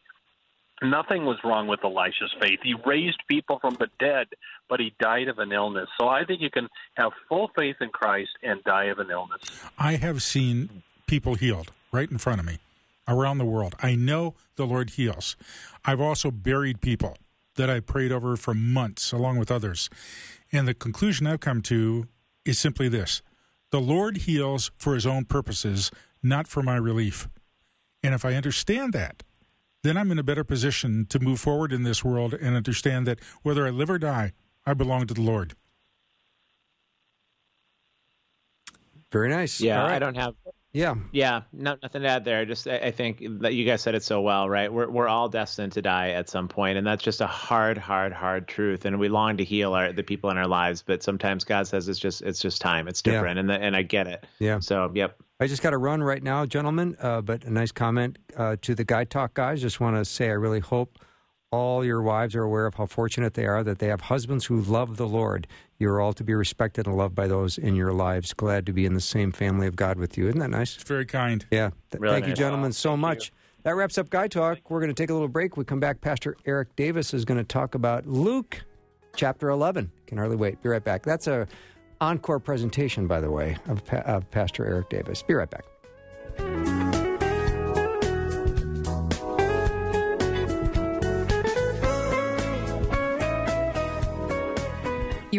Nothing 0.82 1.24
was 1.24 1.38
wrong 1.44 1.66
with 1.66 1.80
Elisha's 1.82 2.34
faith. 2.40 2.58
He 2.62 2.74
raised 2.84 3.18
people 3.28 3.58
from 3.60 3.76
the 3.80 3.88
dead, 3.98 4.26
but 4.68 4.78
he 4.78 4.92
died 5.00 5.28
of 5.28 5.38
an 5.38 5.50
illness. 5.52 5.88
So 5.98 6.08
I 6.08 6.24
think 6.24 6.40
you 6.40 6.50
can 6.50 6.68
have 6.96 7.12
full 7.28 7.50
faith 7.56 7.76
in 7.80 7.88
Christ 7.88 8.30
and 8.42 8.62
die 8.64 8.86
of 8.86 8.98
an 8.98 9.10
illness. 9.10 9.40
I 9.78 9.96
have 9.96 10.22
seen 10.22 10.82
people 11.06 11.34
healed 11.34 11.72
right 11.92 12.10
in 12.10 12.18
front 12.18 12.40
of 12.40 12.46
me 12.46 12.58
around 13.08 13.38
the 13.38 13.44
world. 13.44 13.74
I 13.80 13.94
know 13.94 14.34
the 14.56 14.66
Lord 14.66 14.90
heals. 14.90 15.36
I've 15.84 16.00
also 16.00 16.30
buried 16.30 16.80
people 16.80 17.16
that 17.56 17.70
I 17.70 17.80
prayed 17.80 18.12
over 18.12 18.36
for 18.36 18.54
months 18.54 19.12
along 19.12 19.38
with 19.38 19.50
others. 19.50 19.90
And 20.50 20.66
the 20.66 20.74
conclusion 20.74 21.26
I've 21.26 21.40
come 21.40 21.62
to 21.62 22.08
is 22.44 22.58
simply 22.58 22.88
this 22.88 23.22
the 23.70 23.80
Lord 23.80 24.18
heals 24.18 24.70
for 24.76 24.94
his 24.94 25.06
own 25.06 25.24
purposes, 25.24 25.90
not 26.22 26.46
for 26.46 26.62
my 26.62 26.76
relief. 26.76 27.28
And 28.02 28.14
if 28.14 28.24
I 28.24 28.34
understand 28.34 28.92
that, 28.92 29.22
then 29.82 29.96
I'm 29.96 30.10
in 30.12 30.18
a 30.18 30.22
better 30.22 30.44
position 30.44 31.06
to 31.08 31.18
move 31.18 31.40
forward 31.40 31.72
in 31.72 31.82
this 31.82 32.04
world 32.04 32.34
and 32.34 32.54
understand 32.54 33.06
that 33.06 33.18
whether 33.42 33.66
I 33.66 33.70
live 33.70 33.90
or 33.90 33.98
die, 33.98 34.32
I 34.66 34.74
belong 34.74 35.06
to 35.06 35.14
the 35.14 35.22
Lord. 35.22 35.54
Very 39.10 39.28
nice. 39.28 39.60
Yeah, 39.60 39.82
right. 39.82 39.92
I 39.92 39.98
don't 39.98 40.16
have 40.16 40.34
yeah, 40.74 40.94
yeah, 41.10 41.42
no, 41.52 41.76
nothing 41.82 42.00
to 42.00 42.08
add 42.08 42.24
there. 42.24 42.46
Just 42.46 42.66
I 42.66 42.90
think 42.90 43.22
that 43.40 43.52
you 43.52 43.66
guys 43.66 43.82
said 43.82 43.94
it 43.94 44.02
so 44.02 44.22
well, 44.22 44.48
right? 44.48 44.72
We're 44.72 44.88
we're 44.88 45.08
all 45.08 45.28
destined 45.28 45.72
to 45.72 45.82
die 45.82 46.10
at 46.10 46.30
some 46.30 46.48
point, 46.48 46.78
and 46.78 46.86
that's 46.86 47.02
just 47.02 47.20
a 47.20 47.26
hard, 47.26 47.76
hard, 47.76 48.12
hard 48.14 48.48
truth. 48.48 48.86
And 48.86 48.98
we 48.98 49.10
long 49.10 49.36
to 49.36 49.44
heal 49.44 49.74
our 49.74 49.92
the 49.92 50.02
people 50.02 50.30
in 50.30 50.38
our 50.38 50.46
lives, 50.46 50.82
but 50.82 51.02
sometimes 51.02 51.44
God 51.44 51.66
says 51.66 51.88
it's 51.88 51.98
just 51.98 52.22
it's 52.22 52.40
just 52.40 52.62
time. 52.62 52.88
It's 52.88 53.02
different, 53.02 53.36
yeah. 53.36 53.40
and 53.40 53.50
the, 53.50 53.54
and 53.54 53.76
I 53.76 53.82
get 53.82 54.06
it. 54.06 54.26
Yeah. 54.38 54.60
So 54.60 54.90
yep. 54.94 55.20
I 55.40 55.46
just 55.46 55.60
got 55.60 55.70
to 55.70 55.78
run 55.78 56.02
right 56.02 56.22
now, 56.22 56.46
gentlemen. 56.46 56.96
Uh, 56.98 57.20
but 57.20 57.44
a 57.44 57.50
nice 57.50 57.72
comment 57.72 58.18
uh, 58.36 58.56
to 58.62 58.74
the 58.74 58.84
Guy 58.84 59.04
Talk 59.04 59.34
guys. 59.34 59.60
Just 59.60 59.78
want 59.78 59.96
to 59.96 60.06
say 60.06 60.28
I 60.28 60.34
really 60.34 60.60
hope 60.60 60.98
all 61.50 61.84
your 61.84 62.00
wives 62.02 62.34
are 62.34 62.42
aware 62.42 62.64
of 62.66 62.74
how 62.74 62.86
fortunate 62.86 63.34
they 63.34 63.44
are 63.44 63.62
that 63.62 63.78
they 63.78 63.88
have 63.88 64.00
husbands 64.00 64.46
who 64.46 64.60
love 64.60 64.96
the 64.96 65.06
Lord. 65.06 65.46
You're 65.82 66.00
all 66.00 66.12
to 66.12 66.22
be 66.22 66.32
respected 66.32 66.86
and 66.86 66.96
loved 66.96 67.16
by 67.16 67.26
those 67.26 67.58
in 67.58 67.74
your 67.74 67.92
lives. 67.92 68.32
Glad 68.32 68.66
to 68.66 68.72
be 68.72 68.86
in 68.86 68.94
the 68.94 69.00
same 69.00 69.32
family 69.32 69.66
of 69.66 69.74
God 69.74 69.98
with 69.98 70.16
you. 70.16 70.28
Isn't 70.28 70.38
that 70.38 70.50
nice? 70.50 70.76
It's 70.76 70.84
very 70.84 71.04
kind. 71.04 71.44
Yeah. 71.50 71.70
Really 71.98 72.14
Thank 72.14 72.26
nice. 72.26 72.30
you, 72.30 72.36
gentlemen, 72.36 72.68
wow. 72.68 72.70
so 72.70 72.90
Thank 72.90 73.00
much. 73.00 73.26
You. 73.26 73.32
That 73.64 73.74
wraps 73.74 73.98
up 73.98 74.08
Guy 74.08 74.28
Talk. 74.28 74.70
We're 74.70 74.78
going 74.78 74.94
to 74.94 75.02
take 75.02 75.10
a 75.10 75.12
little 75.12 75.26
break. 75.26 75.56
We 75.56 75.64
come 75.64 75.80
back. 75.80 76.00
Pastor 76.00 76.36
Eric 76.46 76.76
Davis 76.76 77.12
is 77.12 77.24
going 77.24 77.38
to 77.38 77.44
talk 77.44 77.74
about 77.74 78.06
Luke 78.06 78.62
chapter 79.16 79.48
11. 79.48 79.90
Can 80.06 80.18
hardly 80.18 80.36
wait. 80.36 80.62
Be 80.62 80.68
right 80.68 80.84
back. 80.84 81.02
That's 81.02 81.26
a 81.26 81.48
encore 82.00 82.38
presentation, 82.38 83.08
by 83.08 83.20
the 83.20 83.32
way, 83.32 83.56
of, 83.66 83.82
of 83.90 84.30
Pastor 84.30 84.64
Eric 84.64 84.88
Davis. 84.88 85.20
Be 85.24 85.34
right 85.34 85.50
back. 85.50 85.64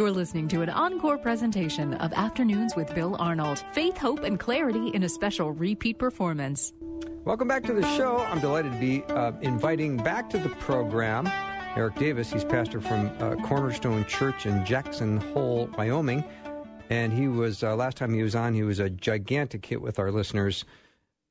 You're 0.03 0.11
listening 0.11 0.49
to 0.49 0.61
an 0.61 0.69
encore 0.69 1.17
presentation 1.17 1.93
of 1.93 2.11
Afternoons 2.11 2.75
with 2.75 2.93
Bill 2.93 3.15
Arnold. 3.19 3.63
Faith, 3.71 3.97
hope, 3.97 4.23
and 4.23 4.37
clarity 4.37 4.89
in 4.89 5.03
a 5.03 5.07
special 5.07 5.53
repeat 5.53 5.97
performance. 5.97 6.73
Welcome 7.23 7.47
back 7.47 7.63
to 7.63 7.73
the 7.73 7.83
show. 7.95 8.17
I'm 8.17 8.41
delighted 8.41 8.73
to 8.73 8.79
be 8.79 9.05
uh, 9.05 9.31
inviting 9.39 9.95
back 9.95 10.29
to 10.31 10.37
the 10.37 10.49
program 10.49 11.25
Eric 11.77 11.95
Davis. 11.95 12.33
He's 12.33 12.43
pastor 12.43 12.81
from 12.81 13.11
uh, 13.21 13.35
Cornerstone 13.47 14.03
Church 14.03 14.45
in 14.45 14.65
Jackson 14.65 15.21
Hole, 15.31 15.69
Wyoming. 15.77 16.25
And 16.89 17.13
he 17.13 17.29
was, 17.29 17.63
uh, 17.63 17.73
last 17.73 17.95
time 17.95 18.13
he 18.13 18.23
was 18.23 18.35
on, 18.35 18.53
he 18.53 18.63
was 18.63 18.79
a 18.79 18.89
gigantic 18.89 19.65
hit 19.65 19.81
with 19.81 19.99
our 19.99 20.11
listeners, 20.11 20.65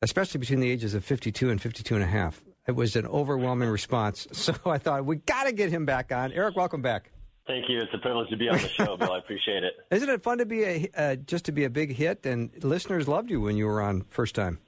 especially 0.01 0.39
between 0.39 0.61
the 0.61 0.71
ages 0.71 0.95
of 0.95 1.05
52 1.05 1.51
and 1.51 1.61
52 1.61 1.95
and 1.95 2.03
a 2.03 2.07
half. 2.07 2.43
It 2.67 2.73
was 2.75 2.97
an 2.97 3.07
overwhelming 3.07 3.69
response. 3.69 4.27
So 4.33 4.55
I 4.65 4.79
thought, 4.79 5.05
we 5.05 5.17
got 5.17 5.45
to 5.45 5.53
get 5.53 5.69
him 5.69 5.85
back 5.85 6.11
on. 6.11 6.33
Eric, 6.33 6.57
welcome 6.57 6.81
back. 6.81 7.11
Thank 7.46 7.68
you. 7.68 7.81
It's 7.81 7.92
a 7.92 7.98
privilege 7.98 8.31
to 8.31 8.37
be 8.37 8.48
on 8.48 8.59
the 8.59 8.68
show, 8.68 8.96
Bill. 8.96 9.12
I 9.12 9.18
appreciate 9.18 9.64
it. 9.64 9.74
Isn't 9.90 10.09
it 10.09 10.22
fun 10.22 10.38
to 10.38 10.46
be 10.46 10.62
a 10.62 10.88
uh, 10.96 11.16
just 11.16 11.44
to 11.46 11.52
be 11.52 11.64
a 11.64 11.70
big 11.70 11.94
hit? 11.94 12.24
And 12.24 12.50
listeners 12.62 13.09
loved 13.09 13.31
you 13.31 13.40
when 13.40 13.57
you 13.57 13.66
were 13.66 13.83
on 13.83 14.02
first 14.11 14.35
time. 14.35 14.59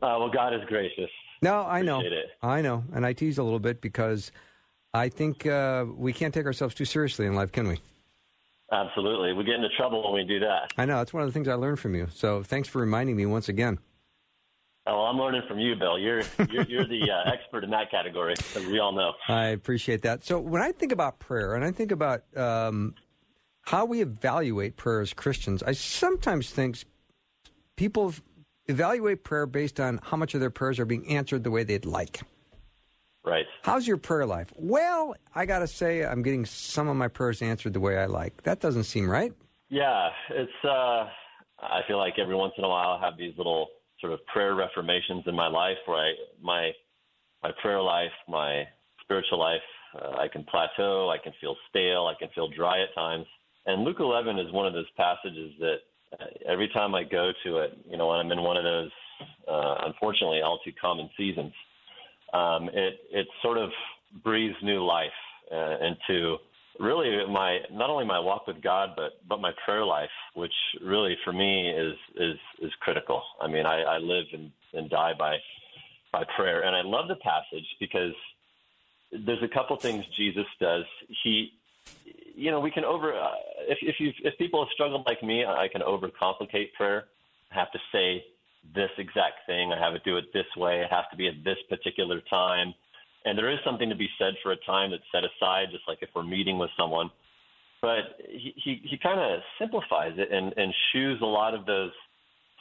Uh, 0.00 0.16
well, 0.18 0.30
God 0.30 0.54
is 0.54 0.60
gracious. 0.66 1.10
No, 1.42 1.62
I 1.62 1.82
know. 1.82 2.00
It. 2.00 2.12
I 2.42 2.62
know, 2.62 2.84
and 2.94 3.04
I 3.04 3.12
tease 3.12 3.38
a 3.38 3.42
little 3.42 3.58
bit 3.58 3.80
because 3.80 4.32
I 4.94 5.08
think 5.08 5.46
uh, 5.46 5.84
we 5.94 6.12
can't 6.12 6.32
take 6.32 6.46
ourselves 6.46 6.74
too 6.74 6.84
seriously 6.84 7.26
in 7.26 7.34
life, 7.34 7.52
can 7.52 7.68
we? 7.68 7.80
Absolutely. 8.72 9.32
We 9.32 9.44
get 9.44 9.56
into 9.56 9.68
trouble 9.76 10.02
when 10.04 10.12
we 10.22 10.24
do 10.24 10.40
that. 10.40 10.72
I 10.78 10.84
know. 10.84 10.98
That's 10.98 11.12
one 11.12 11.22
of 11.22 11.28
the 11.28 11.32
things 11.32 11.48
I 11.48 11.54
learned 11.54 11.80
from 11.80 11.94
you. 11.94 12.08
So 12.14 12.42
thanks 12.42 12.68
for 12.68 12.80
reminding 12.80 13.16
me 13.16 13.26
once 13.26 13.48
again. 13.48 13.78
Oh, 14.86 14.96
well, 14.96 15.06
I'm 15.06 15.18
learning 15.18 15.42
from 15.46 15.58
you, 15.58 15.76
Bill. 15.76 15.98
You're 15.98 16.22
you're, 16.50 16.64
you're 16.64 16.84
the 16.86 17.10
uh, 17.10 17.30
expert 17.32 17.64
in 17.64 17.70
that 17.70 17.90
category, 17.90 18.34
as 18.56 18.66
we 18.66 18.78
all 18.78 18.92
know. 18.92 19.12
I 19.28 19.46
appreciate 19.46 20.02
that. 20.02 20.24
So 20.24 20.38
when 20.40 20.62
I 20.62 20.72
think 20.72 20.90
about 20.90 21.18
prayer, 21.18 21.54
and 21.54 21.64
I 21.64 21.70
think 21.70 21.92
about 21.92 22.22
um, 22.36 22.94
how 23.62 23.84
we 23.84 24.00
evaluate 24.00 24.76
prayer 24.76 25.00
as 25.00 25.12
Christians, 25.12 25.62
I 25.62 25.72
sometimes 25.72 26.50
think 26.50 26.78
people 27.76 28.14
evaluate 28.66 29.22
prayer 29.22 29.46
based 29.46 29.80
on 29.80 30.00
how 30.02 30.16
much 30.16 30.34
of 30.34 30.40
their 30.40 30.50
prayers 30.50 30.78
are 30.78 30.86
being 30.86 31.06
answered 31.08 31.44
the 31.44 31.50
way 31.50 31.62
they'd 31.62 31.84
like. 31.84 32.22
Right. 33.22 33.44
How's 33.62 33.86
your 33.86 33.98
prayer 33.98 34.24
life? 34.24 34.50
Well, 34.56 35.14
I 35.34 35.44
got 35.44 35.58
to 35.58 35.66
say, 35.66 36.04
I'm 36.04 36.22
getting 36.22 36.46
some 36.46 36.88
of 36.88 36.96
my 36.96 37.08
prayers 37.08 37.42
answered 37.42 37.74
the 37.74 37.80
way 37.80 37.98
I 37.98 38.06
like. 38.06 38.42
That 38.44 38.60
doesn't 38.60 38.84
seem 38.84 39.10
right. 39.10 39.34
Yeah, 39.68 40.08
it's. 40.30 40.50
Uh, 40.64 41.06
I 41.62 41.80
feel 41.86 41.98
like 41.98 42.14
every 42.18 42.34
once 42.34 42.54
in 42.56 42.64
a 42.64 42.68
while 42.68 42.98
I 42.98 43.04
have 43.04 43.18
these 43.18 43.34
little 43.36 43.68
sort 44.00 44.12
of 44.12 44.24
prayer 44.26 44.54
reformations 44.54 45.24
in 45.26 45.34
my 45.34 45.48
life 45.48 45.76
where 45.86 45.98
I 45.98 46.12
my 46.42 46.72
my 47.42 47.50
prayer 47.62 47.80
life, 47.80 48.12
my 48.28 48.64
spiritual 49.02 49.38
life, 49.38 49.62
uh, 50.00 50.16
I 50.18 50.28
can 50.28 50.44
plateau, 50.44 51.10
I 51.10 51.18
can 51.18 51.32
feel 51.40 51.56
stale, 51.68 52.06
I 52.06 52.14
can 52.18 52.28
feel 52.34 52.48
dry 52.48 52.82
at 52.82 52.94
times. 52.94 53.26
And 53.66 53.82
Luke 53.82 53.96
11 54.00 54.38
is 54.38 54.52
one 54.52 54.66
of 54.66 54.72
those 54.72 54.90
passages 54.96 55.52
that 55.58 55.76
uh, 56.18 56.24
every 56.46 56.68
time 56.68 56.94
I 56.94 57.04
go 57.04 57.32
to 57.44 57.58
it, 57.58 57.78
you 57.88 57.96
know, 57.96 58.08
when 58.08 58.18
I'm 58.18 58.32
in 58.32 58.42
one 58.42 58.56
of 58.56 58.64
those, 58.64 58.90
uh, 59.48 59.74
unfortunately, 59.86 60.42
all 60.42 60.58
too 60.64 60.72
common 60.80 61.08
seasons, 61.16 61.52
um, 62.32 62.68
it 62.72 63.00
it 63.10 63.26
sort 63.42 63.58
of 63.58 63.70
breathes 64.22 64.56
new 64.62 64.84
life 64.84 65.10
uh, 65.52 65.76
into 65.78 66.36
really 66.78 67.26
my 67.30 67.58
not 67.72 67.90
only 67.90 68.04
my 68.04 68.18
walk 68.18 68.46
with 68.46 68.62
God, 68.62 68.90
but 68.96 69.12
but 69.28 69.40
my 69.40 69.52
prayer 69.64 69.84
life, 69.84 70.10
which 70.34 70.52
really 70.82 71.16
for 71.24 71.32
me 71.32 71.70
is 71.70 71.94
is 72.16 72.38
is 72.62 72.72
critical. 72.80 73.22
I 73.40 73.48
mean, 73.48 73.66
I, 73.66 73.82
I 73.82 73.98
live 73.98 74.26
and, 74.32 74.50
and 74.72 74.88
die 74.90 75.12
by 75.18 75.38
by 76.12 76.24
prayer, 76.36 76.62
and 76.62 76.74
I 76.74 76.82
love 76.82 77.08
the 77.08 77.16
passage 77.16 77.66
because 77.78 78.14
there's 79.12 79.42
a 79.42 79.48
couple 79.48 79.76
things 79.76 80.04
Jesus 80.16 80.46
does. 80.60 80.84
He, 81.22 81.52
you 82.34 82.50
know, 82.50 82.60
we 82.60 82.70
can 82.70 82.84
over 82.84 83.12
uh, 83.14 83.34
if 83.68 83.78
if 83.82 83.96
you 83.98 84.12
if 84.22 84.36
people 84.38 84.64
have 84.64 84.70
struggled 84.72 85.06
like 85.06 85.22
me, 85.22 85.44
I 85.44 85.68
can 85.68 85.82
overcomplicate 85.82 86.72
prayer. 86.74 87.04
I 87.50 87.54
have 87.58 87.72
to 87.72 87.78
say 87.92 88.24
this 88.74 88.90
exact 88.98 89.46
thing. 89.46 89.72
I 89.72 89.78
have 89.78 89.94
to 89.94 90.00
do 90.00 90.16
it 90.16 90.32
this 90.32 90.46
way. 90.56 90.80
It 90.80 90.90
has 90.90 91.04
to 91.10 91.16
be 91.16 91.28
at 91.28 91.42
this 91.44 91.56
particular 91.68 92.20
time. 92.30 92.74
And 93.24 93.36
there 93.36 93.50
is 93.50 93.58
something 93.64 93.88
to 93.88 93.94
be 93.94 94.08
said 94.18 94.34
for 94.42 94.52
a 94.52 94.56
time 94.66 94.90
that's 94.90 95.02
set 95.12 95.24
aside, 95.24 95.66
just 95.70 95.84
like 95.86 95.98
if 96.00 96.08
we're 96.14 96.22
meeting 96.22 96.58
with 96.58 96.70
someone. 96.78 97.10
But 97.82 98.18
he, 98.28 98.54
he, 98.56 98.80
he 98.84 98.98
kind 98.98 99.20
of 99.20 99.40
simplifies 99.58 100.12
it 100.16 100.30
and, 100.32 100.52
and 100.56 100.72
shoos 100.92 101.20
a 101.20 101.26
lot 101.26 101.54
of 101.54 101.66
those 101.66 101.92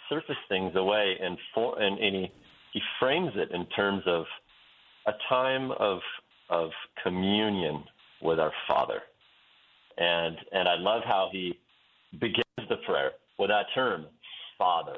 surface 0.10 0.38
things 0.48 0.76
away 0.76 1.16
and, 1.22 1.38
for, 1.54 1.80
and, 1.80 2.00
and 2.00 2.16
he, 2.16 2.32
he 2.74 2.82
frames 3.00 3.32
it 3.36 3.52
in 3.52 3.66
terms 3.68 4.04
of 4.06 4.26
a 5.08 5.12
time 5.28 5.72
of, 5.72 6.00
of 6.50 6.70
communion 7.04 7.84
with 8.22 8.40
our 8.40 8.52
Father. 8.68 9.02
And, 9.98 10.38
and 10.52 10.68
I 10.68 10.76
love 10.76 11.04
how 11.06 11.30
he 11.32 11.58
begins 12.20 12.44
the 12.70 12.78
prayer 12.86 13.12
with 13.38 13.50
that 13.50 13.66
term, 13.76 14.06
Father. 14.58 14.98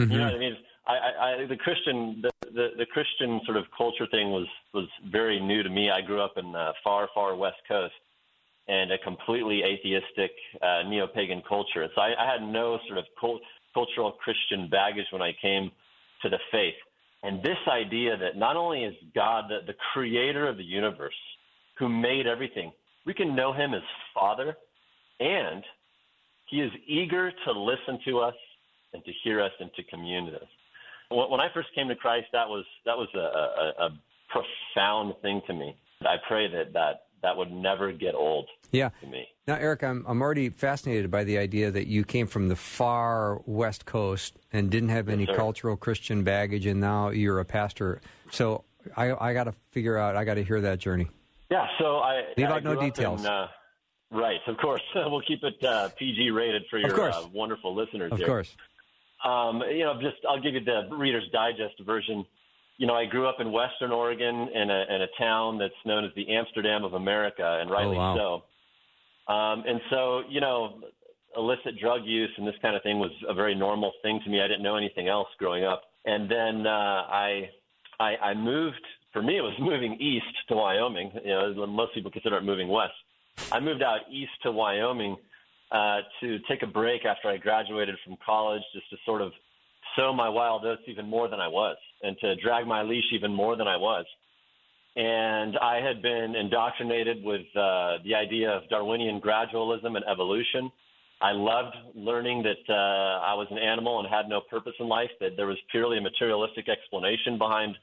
Mm-hmm. 0.00 0.12
You 0.12 0.18
know 0.18 0.24
what 0.24 0.34
I 0.34 0.38
mean? 0.38 0.56
I, 0.86 0.92
I, 0.92 1.46
the 1.46 1.56
Christian, 1.56 2.22
the, 2.54 2.68
the, 2.78 2.86
Christian 2.86 3.40
sort 3.44 3.56
of 3.56 3.64
culture 3.76 4.06
thing 4.10 4.30
was 4.30 4.46
was 4.74 4.86
very 5.10 5.40
new 5.40 5.62
to 5.62 5.68
me. 5.68 5.90
I 5.90 6.00
grew 6.00 6.20
up 6.20 6.34
in 6.36 6.52
the 6.52 6.72
far, 6.82 7.08
far 7.14 7.36
West 7.36 7.58
Coast, 7.68 7.94
and 8.68 8.92
a 8.92 8.98
completely 8.98 9.62
atheistic 9.62 10.30
uh, 10.62 10.82
neo-pagan 10.88 11.42
culture. 11.48 11.86
So 11.94 12.00
I, 12.00 12.14
I 12.18 12.30
had 12.30 12.42
no 12.42 12.78
sort 12.86 12.98
of 12.98 13.04
cult, 13.20 13.40
cultural 13.74 14.12
Christian 14.12 14.68
baggage 14.68 15.06
when 15.10 15.22
I 15.22 15.32
came 15.40 15.70
to 16.22 16.28
the 16.28 16.38
faith. 16.50 16.74
And 17.22 17.42
this 17.42 17.58
idea 17.68 18.16
that 18.16 18.36
not 18.36 18.56
only 18.56 18.84
is 18.84 18.94
God 19.14 19.44
the, 19.48 19.60
the 19.66 19.76
creator 19.92 20.48
of 20.48 20.56
the 20.56 20.64
universe, 20.64 21.14
who 21.78 21.88
made 21.88 22.26
everything, 22.26 22.72
we 23.06 23.14
can 23.14 23.34
know 23.34 23.52
Him 23.52 23.74
as 23.74 23.82
Father, 24.14 24.56
and 25.18 25.62
He 26.48 26.60
is 26.60 26.70
eager 26.86 27.32
to 27.46 27.52
listen 27.52 27.98
to 28.06 28.20
us 28.20 28.34
and 28.92 29.04
to 29.04 29.12
hear 29.22 29.42
us 29.42 29.52
and 29.60 29.70
to 29.74 29.82
commune 29.84 30.26
with 30.26 30.34
us 30.34 30.48
when 31.10 31.40
I 31.40 31.48
first 31.52 31.68
came 31.74 31.88
to 31.88 31.96
Christ, 31.96 32.28
that 32.32 32.48
was 32.48 32.64
that 32.86 32.96
was 32.96 33.08
a, 33.14 33.18
a, 33.18 33.86
a 33.86 33.90
profound 34.28 35.14
thing 35.22 35.42
to 35.46 35.52
me. 35.52 35.76
I 36.02 36.16
pray 36.26 36.48
that 36.50 36.72
that 36.72 37.02
that 37.22 37.36
would 37.36 37.50
never 37.50 37.92
get 37.92 38.14
old. 38.14 38.48
Yeah. 38.72 38.90
To 39.00 39.06
me. 39.06 39.26
Now, 39.46 39.56
Eric, 39.56 39.82
I'm 39.82 40.04
I'm 40.06 40.22
already 40.22 40.48
fascinated 40.48 41.10
by 41.10 41.24
the 41.24 41.38
idea 41.38 41.70
that 41.70 41.86
you 41.86 42.04
came 42.04 42.26
from 42.26 42.48
the 42.48 42.56
far 42.56 43.40
West 43.46 43.84
Coast 43.84 44.38
and 44.52 44.70
didn't 44.70 44.90
have 44.90 45.08
any 45.08 45.24
yes, 45.24 45.36
cultural 45.36 45.76
Christian 45.76 46.22
baggage, 46.22 46.66
and 46.66 46.80
now 46.80 47.10
you're 47.10 47.40
a 47.40 47.44
pastor. 47.44 48.00
So 48.30 48.64
I 48.96 49.12
I 49.12 49.34
got 49.34 49.44
to 49.44 49.52
figure 49.72 49.98
out. 49.98 50.16
I 50.16 50.24
got 50.24 50.34
to 50.34 50.44
hear 50.44 50.60
that 50.60 50.78
journey. 50.78 51.08
Yeah. 51.50 51.66
So 51.78 51.96
I 51.98 52.22
leave 52.36 52.48
I 52.48 52.52
out 52.52 52.64
no 52.64 52.80
details. 52.80 53.22
In, 53.22 53.26
uh, 53.26 53.48
right. 54.12 54.40
Of 54.46 54.56
course. 54.58 54.82
we'll 54.94 55.22
keep 55.22 55.42
it 55.42 55.62
uh, 55.64 55.88
PG 55.98 56.30
rated 56.30 56.62
for 56.70 56.78
your 56.78 57.10
uh, 57.10 57.26
wonderful 57.32 57.74
listeners. 57.74 58.12
Of 58.12 58.18
here. 58.18 58.26
course. 58.26 58.56
Um, 59.24 59.62
you 59.70 59.84
know, 59.84 59.94
just 60.00 60.16
I'll 60.28 60.40
give 60.40 60.54
you 60.54 60.64
the 60.64 60.88
Reader's 60.90 61.28
Digest 61.32 61.80
version. 61.84 62.24
You 62.78 62.86
know, 62.86 62.94
I 62.94 63.04
grew 63.04 63.28
up 63.28 63.36
in 63.40 63.52
Western 63.52 63.92
Oregon 63.92 64.48
in 64.54 64.70
a, 64.70 64.94
in 64.94 65.02
a 65.02 65.06
town 65.18 65.58
that's 65.58 65.74
known 65.84 66.04
as 66.04 66.10
the 66.16 66.34
Amsterdam 66.34 66.84
of 66.84 66.94
America, 66.94 67.58
and 67.60 67.70
rightly 67.70 67.96
oh, 67.96 68.00
wow. 68.00 68.16
so. 68.16 69.32
Um, 69.32 69.64
and 69.66 69.80
so, 69.90 70.22
you 70.28 70.40
know, 70.40 70.80
illicit 71.36 71.78
drug 71.80 72.00
use 72.04 72.30
and 72.36 72.46
this 72.46 72.54
kind 72.62 72.74
of 72.74 72.82
thing 72.82 72.98
was 72.98 73.10
a 73.28 73.34
very 73.34 73.54
normal 73.54 73.92
thing 74.02 74.20
to 74.24 74.30
me. 74.30 74.40
I 74.40 74.48
didn't 74.48 74.62
know 74.62 74.76
anything 74.76 75.08
else 75.08 75.28
growing 75.38 75.64
up. 75.64 75.82
And 76.04 76.30
then 76.30 76.66
uh, 76.66 76.70
I, 76.70 77.50
I, 78.00 78.16
I 78.16 78.34
moved. 78.34 78.84
For 79.12 79.22
me, 79.22 79.36
it 79.38 79.42
was 79.42 79.54
moving 79.60 79.94
east 80.00 80.26
to 80.48 80.56
Wyoming. 80.56 81.12
You 81.24 81.30
know, 81.30 81.66
most 81.66 81.94
people 81.94 82.10
consider 82.10 82.38
it 82.38 82.42
moving 82.42 82.68
west. 82.68 82.94
I 83.52 83.60
moved 83.60 83.82
out 83.82 84.00
east 84.10 84.32
to 84.42 84.52
Wyoming 84.52 85.16
uh, 85.72 85.98
to 86.20 86.38
take 86.48 86.62
a 86.62 86.66
break 86.66 87.04
after 87.04 87.28
I 87.28 87.36
graduated 87.36 87.96
from 88.04 88.16
college, 88.24 88.62
just 88.74 88.88
to 88.90 88.96
sort 89.04 89.22
of 89.22 89.32
sow 89.96 90.12
my 90.12 90.28
wild 90.28 90.64
oats 90.64 90.82
even 90.86 91.06
more 91.06 91.28
than 91.28 91.40
I 91.40 91.48
was, 91.48 91.76
and 92.02 92.16
to 92.20 92.36
drag 92.36 92.66
my 92.66 92.82
leash 92.82 93.04
even 93.12 93.32
more 93.32 93.56
than 93.56 93.68
I 93.68 93.76
was. 93.76 94.04
And 94.96 95.56
I 95.58 95.80
had 95.80 96.02
been 96.02 96.34
indoctrinated 96.34 97.22
with 97.22 97.46
uh, 97.56 97.98
the 98.04 98.14
idea 98.14 98.50
of 98.50 98.68
Darwinian 98.68 99.20
gradualism 99.20 99.96
and 99.96 100.04
evolution. 100.10 100.70
I 101.20 101.32
loved 101.32 101.76
learning 101.94 102.42
that 102.42 102.72
uh, 102.72 103.20
I 103.24 103.34
was 103.34 103.46
an 103.50 103.58
animal 103.58 104.00
and 104.00 104.08
had 104.08 104.28
no 104.28 104.40
purpose 104.40 104.72
in 104.80 104.88
life, 104.88 105.10
that 105.20 105.36
there 105.36 105.46
was 105.46 105.58
purely 105.70 105.98
a 105.98 106.00
materialistic 106.00 106.68
explanation 106.68 107.38
behind 107.38 107.76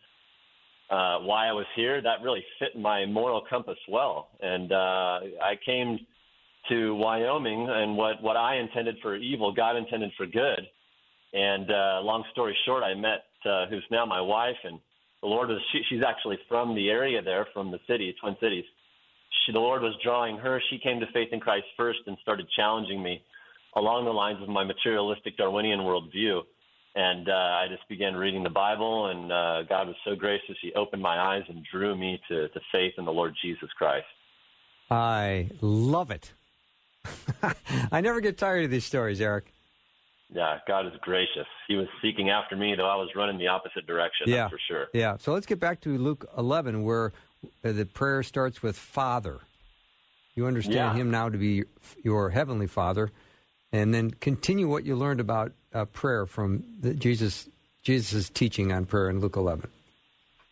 uh, 0.90 1.20
why 1.20 1.48
I 1.48 1.54
was 1.54 1.66
here. 1.76 2.02
That 2.02 2.22
really 2.24 2.44
fit 2.60 2.78
my 2.78 3.06
moral 3.06 3.42
compass 3.50 3.78
well. 3.88 4.30
And 4.42 4.72
uh, 4.72 5.20
I 5.44 5.58
came 5.66 6.00
to 6.70 6.96
Wyoming, 6.96 7.68
and 7.70 7.98
what 7.98 8.22
what 8.22 8.38
I 8.38 8.58
intended 8.58 8.98
for 9.02 9.16
evil, 9.16 9.54
God 9.54 9.76
intended 9.76 10.12
for 10.18 10.26
good. 10.26 10.62
And 11.34 11.70
uh, 11.70 12.02
long 12.02 12.24
story 12.32 12.56
short, 12.66 12.84
I 12.84 12.94
met 12.96 13.24
uh, 13.46 13.68
who's 13.68 13.86
now 13.92 14.06
my 14.06 14.22
wife, 14.22 14.56
and 14.64 14.80
the 15.22 15.28
Lord 15.28 15.50
was 15.50 15.60
she, 15.72 15.82
she's 15.90 16.04
actually 16.08 16.38
from 16.48 16.76
the 16.76 16.90
area 16.90 17.22
there, 17.22 17.48
from 17.54 17.72
the 17.72 17.80
city, 17.88 18.14
Twin 18.22 18.36
Cities. 18.40 18.66
She, 19.46 19.52
the 19.52 19.60
Lord 19.60 19.82
was 19.82 19.94
drawing 20.04 20.38
her. 20.38 20.62
She 20.70 20.80
came 20.80 21.00
to 21.00 21.06
faith 21.14 21.30
in 21.32 21.40
Christ 21.40 21.66
first 21.76 22.00
and 22.08 22.18
started 22.22 22.48
challenging 22.56 23.04
me 23.04 23.22
along 23.76 24.06
the 24.06 24.12
lines 24.12 24.42
of 24.42 24.50
my 24.50 24.64
materialistic 24.64 25.38
Darwinian 25.38 25.80
worldview. 25.82 26.42
And 26.96 27.30
uh, 27.30 27.32
I 27.32 27.68
just 27.70 27.88
began 27.90 28.16
reading 28.16 28.42
the 28.42 28.50
Bible, 28.50 29.08
and 29.08 29.32
uh, 29.32 29.64
God 29.70 29.88
was 29.88 29.96
so 30.04 30.16
gracious. 30.16 30.56
He 30.62 30.74
opened 30.74 31.02
my 31.02 31.20
eyes 31.20 31.44
and 31.48 31.64
drew 31.72 31.96
me 31.96 32.20
to, 32.28 32.50
to 32.50 32.60
faith 32.72 32.94
in 32.98 33.06
the 33.06 33.12
Lord 33.12 33.36
Jesus 33.44 33.70
Christ. 33.78 34.06
I 34.90 35.50
love 35.62 36.10
it. 36.10 36.34
I 37.92 38.02
never 38.02 38.22
get 38.22 38.38
tired 38.38 38.66
of 38.66 38.72
these 38.72 38.86
stories, 38.86 39.22
Eric. 39.22 39.54
Yeah, 40.30 40.58
God 40.68 40.86
is 40.86 40.94
gracious. 41.02 41.48
He 41.68 41.76
was 41.76 41.88
seeking 42.02 42.30
after 42.30 42.56
me, 42.56 42.76
though 42.76 42.90
I 42.90 42.96
was 42.96 43.10
running 43.16 43.38
the 43.38 43.48
opposite 43.48 43.88
direction. 43.88 44.28
Yeah, 44.28 44.50
for 44.50 44.60
sure. 44.68 44.88
Yeah. 44.94 45.18
So 45.20 45.34
let's 45.34 45.46
get 45.46 45.60
back 45.60 45.82
to 45.82 45.98
Luke 45.98 46.30
11, 46.38 46.84
where 46.84 47.14
the 47.62 47.86
prayer 47.86 48.24
starts 48.24 48.62
with 48.62 48.76
Father. 48.76 49.40
You 50.36 50.46
understand 50.46 50.76
yeah. 50.76 50.94
Him 50.94 51.12
now 51.12 51.30
to 51.30 51.38
be 51.38 51.64
your 52.04 52.30
heavenly 52.30 52.68
Father, 52.68 53.10
and 53.72 53.94
then 53.94 54.12
continue 54.12 54.68
what 54.68 54.84
you 54.84 54.96
learned 54.96 55.20
about 55.20 55.54
uh, 55.74 55.86
prayer 55.86 56.26
from 56.26 56.64
the, 56.80 56.94
Jesus 56.94 57.48
Jesus' 57.84 58.30
teaching 58.30 58.74
on 58.74 58.86
prayer 58.86 59.10
in 59.10 59.22
Luke 59.22 59.38
11. 59.38 59.70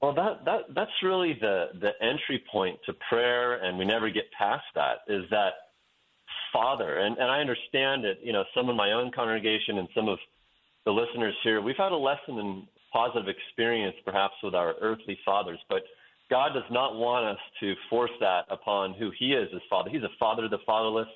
Well, 0.02 0.14
that, 0.14 0.46
that 0.46 0.62
that's 0.74 0.92
really 1.04 1.38
the 1.40 1.68
the 1.80 1.92
entry 2.02 2.44
point 2.52 2.80
to 2.86 2.94
prayer, 3.10 3.56
and 3.64 3.78
we 3.78 3.86
never 3.86 4.10
get 4.10 4.32
past 4.38 4.64
that. 4.76 5.00
Is 5.08 5.26
that 5.32 5.54
father. 6.56 7.00
And, 7.00 7.18
and 7.18 7.30
I 7.30 7.42
understand 7.42 8.06
that, 8.06 8.24
you 8.24 8.32
know, 8.32 8.46
some 8.56 8.70
of 8.70 8.78
my 8.78 8.94
own 8.94 9.12
congregation 9.12 9.78
and 9.80 9.90
some 9.94 10.08
of 10.08 10.18
the 10.86 10.92
listeners 10.92 11.36
here, 11.44 11.62
we've 11.62 11.76
had 11.78 11.92
a 11.92 11.98
lesson 11.98 12.40
in 12.40 12.64
positive 12.94 13.28
experience 13.28 13.96
perhaps 14.06 14.36
with 14.42 14.56
our 14.56 14.76
earthly 14.80 15.20
fathers, 15.26 15.60
but 15.68 15.82
God 16.30 16.54
does 16.54 16.64
not 16.72 16.96
want 16.96 17.26
us 17.26 17.44
to 17.60 17.74
force 17.90 18.16
that 18.22 18.46
upon 18.50 18.94
who 18.94 19.12
He 19.20 19.34
is 19.34 19.50
as 19.54 19.62
Father. 19.70 19.90
He's 19.90 20.04
a 20.04 20.16
Father 20.18 20.46
of 20.46 20.52
the 20.52 20.60
fatherless. 20.66 21.08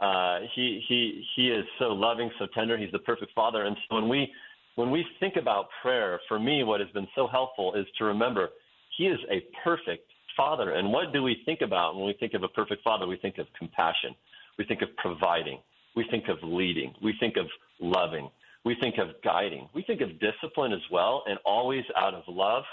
Uh, 0.00 0.40
he 0.54 0.82
he 0.88 1.22
he 1.36 1.48
is 1.48 1.64
so 1.78 1.88
loving, 1.88 2.30
so 2.38 2.46
tender. 2.54 2.76
He's 2.76 2.92
the 2.92 2.98
perfect 3.00 3.32
Father. 3.34 3.64
And 3.64 3.76
so 3.88 3.96
when 3.96 4.08
we 4.08 4.30
when 4.76 4.90
we 4.90 5.04
think 5.20 5.36
about 5.36 5.66
prayer, 5.82 6.18
for 6.26 6.38
me, 6.38 6.64
what 6.64 6.80
has 6.80 6.88
been 6.90 7.08
so 7.14 7.26
helpful 7.26 7.74
is 7.74 7.86
to 7.98 8.04
remember 8.04 8.48
He 8.96 9.06
is 9.06 9.18
a 9.30 9.44
perfect 9.62 10.10
Father. 10.36 10.72
And 10.72 10.90
what 10.90 11.12
do 11.12 11.22
we 11.22 11.42
think 11.44 11.60
about 11.60 11.96
when 11.96 12.06
we 12.06 12.14
think 12.14 12.34
of 12.34 12.42
a 12.42 12.48
perfect 12.48 12.82
Father? 12.82 13.06
We 13.06 13.16
think 13.16 13.38
of 13.38 13.46
compassion. 13.58 14.14
We 14.60 14.66
think 14.66 14.82
of 14.82 14.94
providing. 14.96 15.58
We 15.96 16.04
think 16.10 16.24
of 16.28 16.36
leading. 16.42 16.92
We 17.02 17.14
think 17.18 17.36
of 17.36 17.46
loving. 17.80 18.28
We 18.66 18.76
think 18.80 18.96
of 18.98 19.08
guiding. 19.24 19.68
We 19.74 19.82
think 19.82 20.02
of 20.02 20.10
discipline 20.20 20.74
as 20.74 20.84
well, 20.92 21.24
and 21.26 21.38
always 21.46 21.84
out 21.96 22.14
of 22.14 22.24
love 22.28 22.64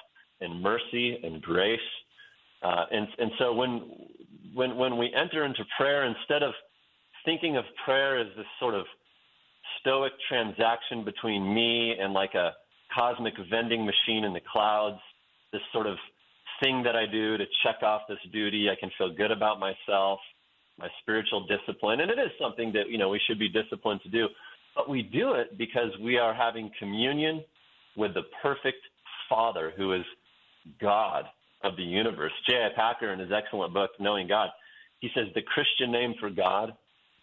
and 0.42 0.62
mercy 0.62 1.18
and 1.24 1.42
grace. 1.42 1.80
Uh, 2.62 2.86
and, 2.92 3.08
and 3.18 3.32
so 3.40 3.54
when, 3.54 3.72
when, 4.54 4.76
when 4.76 4.98
we 4.98 5.14
enter 5.16 5.46
into 5.46 5.64
prayer, 5.78 6.04
instead 6.04 6.44
of 6.44 6.54
thinking 7.24 7.56
of 7.56 7.64
prayer 7.86 8.20
as 8.20 8.28
this 8.36 8.46
sort 8.60 8.76
of 8.76 8.86
stoic 9.80 10.12
transaction 10.28 11.06
between 11.06 11.54
me 11.56 11.96
and 11.98 12.14
like 12.14 12.34
a, 12.34 12.52
cosmic 12.94 13.34
vending 13.50 13.86
machine 13.86 14.24
in 14.24 14.34
the 14.34 14.42
clouds, 14.52 15.00
this 15.52 15.62
sort 15.74 15.88
of 15.88 15.98
thing 16.62 16.84
that 16.84 16.96
I 16.96 17.06
do 17.06 17.38
to 17.38 17.46
check 17.64 17.84
off 17.84 18.02
this 18.10 18.20
duty. 18.32 18.70
I 18.70 18.76
can 18.80 18.92
feel 18.98 19.14
good 19.14 19.32
about 19.32 19.60
myself, 19.60 20.20
my 20.80 20.88
spiritual 21.02 21.48
discipline, 21.48 22.02
and 22.02 22.12
it 22.12 22.20
is 22.20 22.32
something 22.40 22.72
that 22.74 22.90
you 22.90 22.98
know 22.98 23.10
we 23.10 23.22
should 23.28 23.40
be 23.40 23.50
disciplined 23.50 24.02
to 24.04 24.10
do. 24.10 24.28
But 24.76 24.90
we 24.90 25.02
do 25.02 25.34
it 25.34 25.58
because 25.58 25.92
we 26.02 26.18
are 26.18 26.34
having 26.34 26.70
communion 26.78 27.44
with 27.96 28.14
the 28.14 28.22
perfect 28.42 28.78
Father 29.28 29.74
who 29.76 29.94
is 29.94 30.04
God 30.80 31.26
of 31.64 31.76
the 31.76 31.84
universe. 31.84 32.32
J.I. 32.48 32.70
Packer, 32.76 33.12
in 33.12 33.20
his 33.20 33.32
excellent 33.32 33.74
book, 33.74 33.92
Knowing 34.00 34.28
God, 34.28 34.50
he 35.00 35.10
says 35.16 35.26
the 35.34 35.42
Christian 35.42 35.92
name 35.92 36.14
for 36.20 36.30
God 36.30 36.74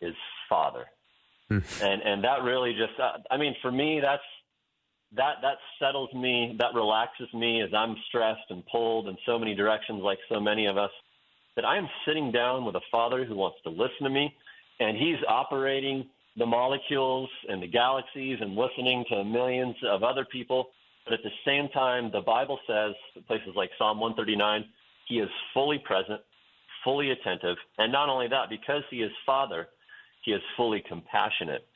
is 0.00 0.14
Father. 0.48 0.86
Hmm. 1.48 1.58
and 1.82 2.02
and 2.02 2.24
that 2.24 2.42
really 2.42 2.72
just 2.72 2.98
uh, 2.98 3.18
I 3.30 3.36
mean 3.36 3.54
for 3.60 3.70
me 3.70 4.00
that's 4.00 4.22
that 5.16 5.36
that 5.42 5.58
settles 5.78 6.12
me, 6.14 6.56
that 6.58 6.74
relaxes 6.74 7.28
me 7.34 7.62
as 7.62 7.70
I'm 7.74 7.96
stressed 8.08 8.50
and 8.50 8.64
pulled 8.66 9.08
in 9.08 9.16
so 9.26 9.38
many 9.38 9.54
directions 9.54 10.02
like 10.02 10.18
so 10.28 10.40
many 10.40 10.66
of 10.66 10.76
us 10.76 10.90
that 11.56 11.64
I 11.64 11.76
am 11.76 11.88
sitting 12.06 12.32
down 12.32 12.64
with 12.64 12.74
a 12.74 12.80
father 12.90 13.24
who 13.24 13.36
wants 13.36 13.58
to 13.64 13.70
listen 13.70 14.02
to 14.04 14.10
me 14.10 14.34
and 14.80 14.96
he's 14.96 15.18
operating 15.28 16.06
the 16.36 16.46
molecules 16.46 17.28
and 17.48 17.62
the 17.62 17.66
galaxies 17.66 18.38
and 18.40 18.56
listening 18.56 19.04
to 19.10 19.24
millions 19.24 19.76
of 19.88 20.02
other 20.02 20.24
people. 20.30 20.68
But 21.04 21.14
at 21.14 21.20
the 21.22 21.30
same 21.46 21.68
time, 21.68 22.10
the 22.12 22.22
Bible 22.22 22.58
says, 22.66 22.92
places 23.26 23.50
like 23.54 23.70
Psalm 23.78 24.00
139, 24.00 24.64
he 25.08 25.16
is 25.16 25.28
fully 25.52 25.78
present, 25.84 26.20
fully 26.82 27.10
attentive. 27.10 27.56
And 27.78 27.92
not 27.92 28.08
only 28.08 28.26
that, 28.28 28.50
because 28.50 28.82
he 28.90 29.02
is 29.02 29.12
Father, 29.24 29.68
he 30.24 30.32
is 30.32 30.40
fully 30.56 30.82
compassionate 30.88 31.66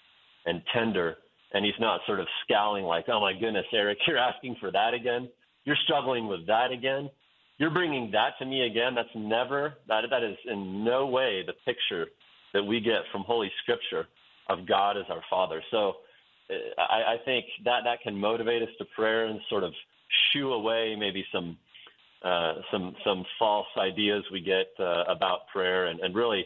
and 0.46 0.62
tender. 0.74 1.16
And 1.52 1.64
he's 1.64 1.74
not 1.78 2.00
sort 2.06 2.20
of 2.20 2.26
scowling 2.44 2.84
like, 2.84 3.04
oh 3.08 3.20
my 3.20 3.32
goodness, 3.32 3.66
Eric, 3.72 3.98
you're 4.06 4.18
asking 4.18 4.56
for 4.60 4.72
that 4.72 4.92
again. 4.92 5.28
You're 5.64 5.76
struggling 5.84 6.26
with 6.26 6.46
that 6.46 6.72
again. 6.72 7.10
You're 7.58 7.70
bringing 7.70 8.10
that 8.12 8.38
to 8.38 8.46
me 8.46 8.66
again. 8.66 8.94
That's 8.94 9.08
never, 9.14 9.74
that, 9.88 10.04
that 10.10 10.22
is 10.22 10.36
in 10.46 10.84
no 10.84 11.06
way 11.06 11.42
the 11.46 11.54
picture 11.64 12.06
that 12.54 12.62
we 12.62 12.80
get 12.80 13.02
from 13.12 13.22
Holy 13.22 13.50
Scripture 13.62 14.06
of 14.48 14.66
God 14.66 14.96
as 14.96 15.04
our 15.10 15.22
Father. 15.28 15.62
So 15.70 15.94
uh, 16.50 16.80
I, 16.80 17.14
I 17.14 17.16
think 17.24 17.44
that 17.64 17.80
that 17.84 18.00
can 18.02 18.16
motivate 18.16 18.62
us 18.62 18.68
to 18.78 18.84
prayer 18.96 19.26
and 19.26 19.40
sort 19.50 19.64
of 19.64 19.72
shoo 20.32 20.52
away 20.52 20.96
maybe 20.98 21.24
some 21.32 21.58
uh, 22.24 22.54
some 22.72 22.96
some 23.04 23.24
false 23.38 23.66
ideas 23.76 24.24
we 24.32 24.40
get 24.40 24.66
uh, 24.80 25.04
about 25.08 25.46
prayer 25.52 25.86
and, 25.86 26.00
and 26.00 26.16
really 26.16 26.44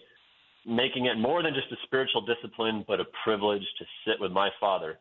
making 0.67 1.07
it 1.07 1.17
more 1.17 1.43
than 1.43 1.55
just 1.55 1.73
a 1.73 1.77
spiritual 1.85 2.25
discipline, 2.27 2.85
but 2.87 3.01
a 3.01 3.05
privilege 3.25 3.63
to 3.79 3.85
sit 4.07 4.21
with 4.21 4.33
my 4.33 4.51
Father, 4.61 4.99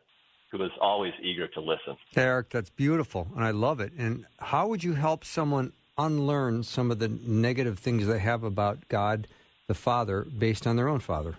who 0.50 0.62
is 0.64 0.70
always 0.80 1.12
eager 1.22 1.46
to 1.48 1.60
listen. 1.60 1.96
Eric, 2.16 2.50
that's 2.50 2.70
beautiful, 2.70 3.28
and 3.36 3.44
I 3.44 3.50
love 3.50 3.80
it. 3.80 3.92
And 3.98 4.24
how 4.38 4.66
would 4.68 4.82
you 4.82 4.94
help 4.94 5.24
someone 5.24 5.72
unlearn 5.98 6.62
some 6.62 6.90
of 6.90 6.98
the 6.98 7.08
negative 7.08 7.78
things 7.78 8.06
they 8.06 8.18
have 8.18 8.44
about 8.44 8.88
God, 8.88 9.28
the 9.68 9.74
Father, 9.74 10.26
based 10.36 10.66
on 10.66 10.76
their 10.76 10.88
own 10.88 11.00
father? 11.00 11.36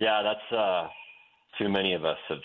Yeah, 0.00 0.22
that's 0.22 0.52
uh, 0.52 0.88
too 1.58 1.68
many 1.68 1.94
of 1.94 2.04
us 2.04 2.18
have, 2.28 2.38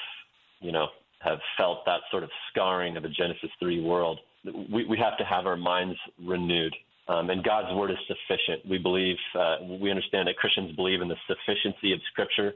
you 0.62 0.72
know, 0.72 0.88
have 1.20 1.40
felt 1.58 1.86
that 1.86 2.02
sort 2.12 2.24
of 2.24 2.30
scarring 2.52 2.98
of 2.98 3.04
a 3.04 3.10
Genesis 3.10 3.50
3 3.60 3.82
world. 3.82 4.20
We, 4.46 4.86
we 4.86 4.98
have 4.98 5.18
to 5.18 5.26
have 5.26 5.46
our 5.46 5.58
minds 5.58 5.98
renewed. 6.24 6.76
Um, 7.08 7.30
and 7.30 7.44
God's 7.44 7.74
word 7.74 7.90
is 7.90 7.98
sufficient. 8.08 8.70
We 8.70 8.78
believe, 8.78 9.16
uh, 9.34 9.56
we 9.82 9.90
understand 9.90 10.28
that 10.28 10.36
Christians 10.36 10.76
believe 10.76 11.02
in 11.02 11.08
the 11.08 11.16
sufficiency 11.26 11.94
of 11.94 12.00
Scripture, 12.12 12.54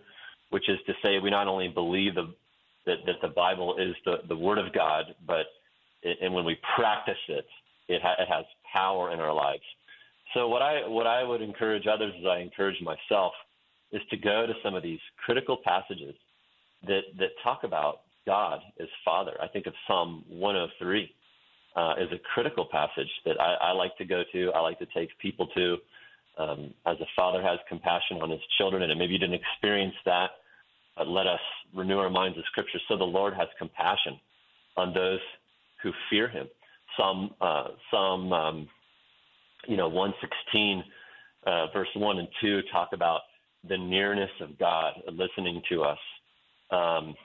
which 0.50 0.70
is 0.70 0.78
to 0.88 0.94
say, 1.02 1.20
we 1.20 1.30
not 1.30 1.48
only 1.48 1.70
believe 1.70 2.16
the, 2.16 2.34
that, 2.86 2.98
that 3.06 3.16
the 3.22 3.30
Bible 3.30 3.78
is 3.78 3.96
the, 4.06 4.18
the 4.28 4.36
word 4.36 4.58
of 4.58 4.74
God, 4.74 5.06
but 5.26 5.46
it, 6.04 6.18
and 6.22 6.34
when 6.34 6.46
we 6.46 6.58
practice 6.76 7.18
it, 7.30 7.46
it, 7.88 8.02
ha- 8.02 8.16
it 8.20 8.28
has 8.28 8.46
power 8.72 9.12
in 9.12 9.20
our 9.20 9.34
lives. 9.34 9.64
So 10.34 10.48
what 10.48 10.62
I 10.62 10.88
what 10.88 11.08
I 11.08 11.24
would 11.24 11.42
encourage 11.42 11.88
others, 11.88 12.14
as 12.20 12.26
I 12.26 12.40
encourage 12.40 12.82
myself, 12.82 13.34
is 13.92 14.02
to 14.10 14.18
go 14.18 14.46
to 14.46 14.54
some 14.64 14.76
of 14.76 14.84
these 14.84 15.00
critical 15.26 15.58
passages 15.64 16.16
that 16.88 17.02
that 17.20 17.30
talk 17.44 17.64
about 17.64 18.02
God 18.26 18.60
as 18.80 18.88
Father. 19.04 19.34
I 19.42 19.48
think 19.48 19.66
of 19.68 19.74
Psalm 19.88 20.24
103 20.30 21.14
uh, 21.76 21.94
as 21.94 22.08
a 22.12 22.20
critical 22.34 22.66
passage 22.66 23.10
that 23.26 23.40
I, 23.40 23.56
I, 23.56 23.72
like 23.72 23.98
to 23.98 24.06
go 24.06 24.24
to. 24.32 24.52
I 24.52 24.60
like 24.60 24.80
to 24.80 24.88
take 24.94 25.10
people 25.20 25.48
to. 25.56 25.78
Um, 26.38 26.74
as 26.86 26.98
a 27.02 27.06
father 27.16 27.42
has 27.42 27.60
compassion 27.68 28.22
on 28.22 28.30
his 28.30 28.40
children, 28.58 28.84
and 28.84 28.98
maybe 28.98 29.14
you 29.14 29.20
didn't 29.20 29.40
experience 29.40 29.96
that, 30.06 30.32
but 30.98 31.08
let 31.08 31.28
us 31.28 31.42
renew 31.76 31.98
our 31.98 32.10
minds 32.10 32.38
of 32.38 32.46
Scripture. 32.46 32.80
So 32.88 32.98
the 32.98 33.04
Lord 33.04 33.34
has 33.34 33.48
compassion 33.58 34.20
on 34.78 34.94
those 34.94 35.20
who 35.84 35.92
fear 36.10 36.30
Him. 36.30 36.48
Psalm, 37.02 37.32
uh, 37.42 37.68
Psalm, 37.90 38.34
um, 38.34 38.68
you 39.68 39.78
know, 39.78 39.88
116, 39.88 40.84
uh, 41.48 41.68
verse 41.74 41.88
one 41.96 42.20
and 42.20 42.28
two 42.40 42.62
talk 42.72 42.90
about 42.94 43.22
the 43.68 43.78
nearness 43.78 44.30
of 44.40 44.58
God 44.60 44.94
listening 45.12 45.62
to 45.70 45.84
us. 45.84 45.98
Um, 46.70 47.16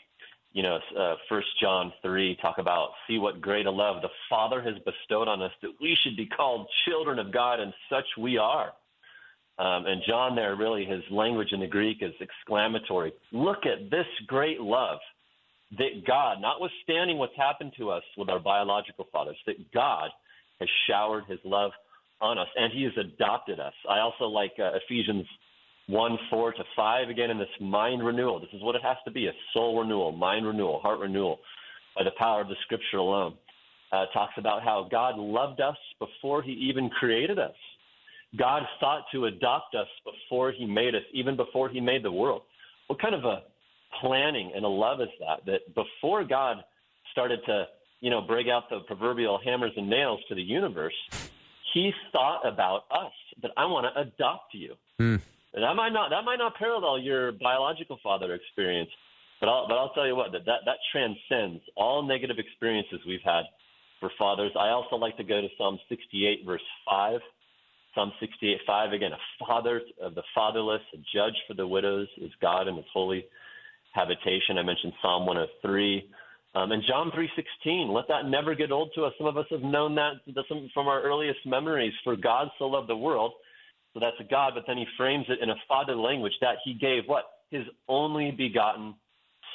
you 0.53 0.62
know, 0.62 0.79
uh, 0.99 1.17
First 1.29 1.49
John 1.61 1.93
three 2.03 2.37
talk 2.41 2.57
about 2.59 2.91
see 3.07 3.19
what 3.19 3.43
great 3.43 3.67
a 3.67 3.71
love 3.71 4.01
the 4.01 4.09
Father 4.31 4.62
has 4.62 4.75
bestowed 4.85 5.29
on 5.29 5.43
us 5.43 5.53
that 5.61 5.73
we 5.81 5.97
should 6.03 6.17
be 6.17 6.27
called 6.27 6.67
children 6.87 7.19
of 7.19 7.33
God, 7.33 7.61
and 7.61 7.73
such 7.91 8.07
we 8.19 8.39
are. 8.39 8.73
Um, 9.59 9.87
and 9.87 10.03
John 10.07 10.35
there 10.35 10.57
really 10.57 10.85
his 10.85 11.03
language 11.11 11.53
in 11.53 11.61
the 11.61 11.67
Greek 11.67 11.99
is 12.01 12.12
exclamatory. 12.21 13.12
Look 13.33 13.67
at 13.67 13.91
this 13.91 14.07
great 14.27 14.61
love 14.61 14.99
that 15.72 16.07
God, 16.07 16.40
notwithstanding 16.40 17.18
what's 17.18 17.37
happened 17.37 17.72
to 17.79 17.90
us 17.90 18.02
with 18.16 18.29
our 18.29 18.38
biological 18.38 19.07
fathers, 19.12 19.37
that 19.46 19.72
God 19.72 20.11
has 20.61 20.68
showered 20.88 21.24
His 21.29 21.40
love 21.44 21.72
on 22.20 22.38
us, 22.38 22.48
and 22.57 22.72
He 22.72 22.85
has 22.85 22.92
adopted 22.98 23.61
us. 23.61 23.74
I 23.88 23.98
also 23.98 24.24
like 24.24 24.52
uh, 24.59 24.70
Ephesians 24.85 25.26
1 25.88 26.18
4 26.31 26.52
to 26.55 26.64
5 26.74 27.09
again 27.09 27.31
in 27.31 27.38
this 27.38 27.48
mind 27.61 28.05
renewal. 28.05 28.40
This 28.40 28.50
is 28.52 28.62
what 28.62 28.74
it 28.74 28.83
has 28.83 28.96
to 29.05 29.11
be 29.11 29.26
a 29.26 29.33
soul 29.52 29.81
renewal, 29.81 30.12
mind 30.12 30.46
renewal, 30.46 30.81
heart 30.81 31.00
renewal 31.00 31.38
by 31.96 32.05
the 32.05 32.11
power 32.18 32.40
of 32.40 32.48
the 32.48 32.57
scripture 32.64 32.98
alone. 32.98 33.35
Uh, 33.92 34.07
talks 34.12 34.35
about 34.37 34.62
how 34.64 34.88
God 34.90 35.16
loved 35.16 35.61
us 35.61 35.76
before 36.00 36.42
he 36.42 36.50
even 36.50 36.90
created 36.90 37.38
us. 37.38 37.55
God 38.37 38.62
thought 38.81 39.05
to 39.12 39.26
adopt 39.26 39.76
us 39.76 39.87
before 40.05 40.50
he 40.50 40.66
made 40.66 40.94
us, 40.96 41.02
even 41.14 41.37
before 41.37 41.68
he 41.68 41.81
made 41.81 42.02
the 42.02 42.11
world. 42.11 42.42
What 42.88 43.00
kind 43.00 43.14
of 43.14 43.24
a 43.24 43.42
planning 44.01 44.53
and 44.55 44.65
a 44.65 44.69
love 44.69 45.01
is 45.01 45.09
that? 45.21 45.45
That 45.47 45.75
before 45.75 46.25
God 46.25 46.59
started 47.13 47.41
to, 47.47 47.67
you 48.01 48.11
know, 48.11 48.21
break 48.21 48.47
out 48.49 48.69
the 48.71 48.81
proverbial 48.87 49.41
hammers 49.45 49.73
and 49.77 49.89
nails 49.89 50.21
to 50.29 50.35
the 50.35 50.43
universe, 50.43 50.95
he 51.73 51.93
thought 52.13 52.47
about 52.47 52.85
us 52.91 53.13
that 53.43 53.51
I 53.57 53.67
want 53.67 53.87
to 53.87 54.01
adopt 54.01 54.55
you. 54.55 54.75
Mm. 55.01 55.21
And 55.55 55.65
that 55.65 55.75
might 55.75 55.93
not 55.93 56.11
that 56.11 56.25
might 56.25 56.37
not 56.37 56.55
parallel 56.57 56.99
your 56.99 57.33
biological 57.33 57.99
father 58.03 58.35
experience, 58.35 58.91
but 59.41 59.49
I'll 59.49 59.67
but 59.69 59.77
I'll 59.77 59.93
tell 59.95 60.07
you 60.07 60.15
what 60.15 60.33
that 60.33 60.45
that, 60.45 60.61
that 60.67 60.77
transcends 60.93 61.63
all 61.77 62.03
negative 62.03 62.39
experiences 62.39 63.01
we've 63.07 63.25
had 63.25 63.45
for 64.01 64.11
fathers. 64.19 64.53
I 64.59 64.69
also 64.69 64.97
like 64.97 65.17
to 65.17 65.25
go 65.25 65.41
to 65.41 65.49
Psalm 65.57 65.79
68 65.89 66.45
verse 66.47 66.61
five. 66.89 67.21
Psalm 67.95 68.13
68 68.21 68.59
5 68.67 68.93
again, 68.93 69.13
a 69.13 69.47
father 69.47 69.81
of 70.03 70.15
the 70.15 70.23
fatherless, 70.35 70.83
a 70.93 70.99
judge 71.15 71.33
for 71.49 71.55
the 71.55 71.67
widows 71.67 72.09
is 72.19 72.31
God 72.43 72.69
in 72.69 72.77
His 72.77 72.85
holy 72.93 73.25
habitation. 73.97 74.59
I 74.59 74.63
mentioned 74.63 74.93
Psalm 75.03 75.27
103. 75.27 76.09
Um, 76.55 76.73
and 76.73 76.83
John 76.87 77.11
3:16, 77.11 77.93
let 77.93 78.07
that 78.09 78.27
never 78.27 78.55
get 78.55 78.71
old 78.71 78.91
to 78.95 79.05
us. 79.05 79.13
Some 79.19 79.27
of 79.27 79.37
us 79.37 79.47
have 79.51 79.63
known 79.63 79.95
that 79.97 80.21
from 80.73 80.89
our 80.89 81.03
earliest 81.03 81.41
memories. 81.45 81.93
For 82.05 82.17
God 82.17 82.49
so 82.59 82.67
loved 82.67 82.89
the 82.89 82.97
world 82.97 83.33
so 83.97 84.01
that's 84.01 84.21
a 84.21 84.31
God, 84.31 84.53
but 84.55 84.65
then 84.67 84.77
he 84.77 84.85
frames 84.99 85.25
it 85.31 85.39
in 85.41 85.49
a 85.49 85.55
father 85.67 85.97
language 85.97 86.35
that 86.43 86.57
he 86.63 86.75
gave 86.75 87.05
what? 87.07 87.25
His 87.51 87.63
only 87.89 88.31
begotten 88.31 88.95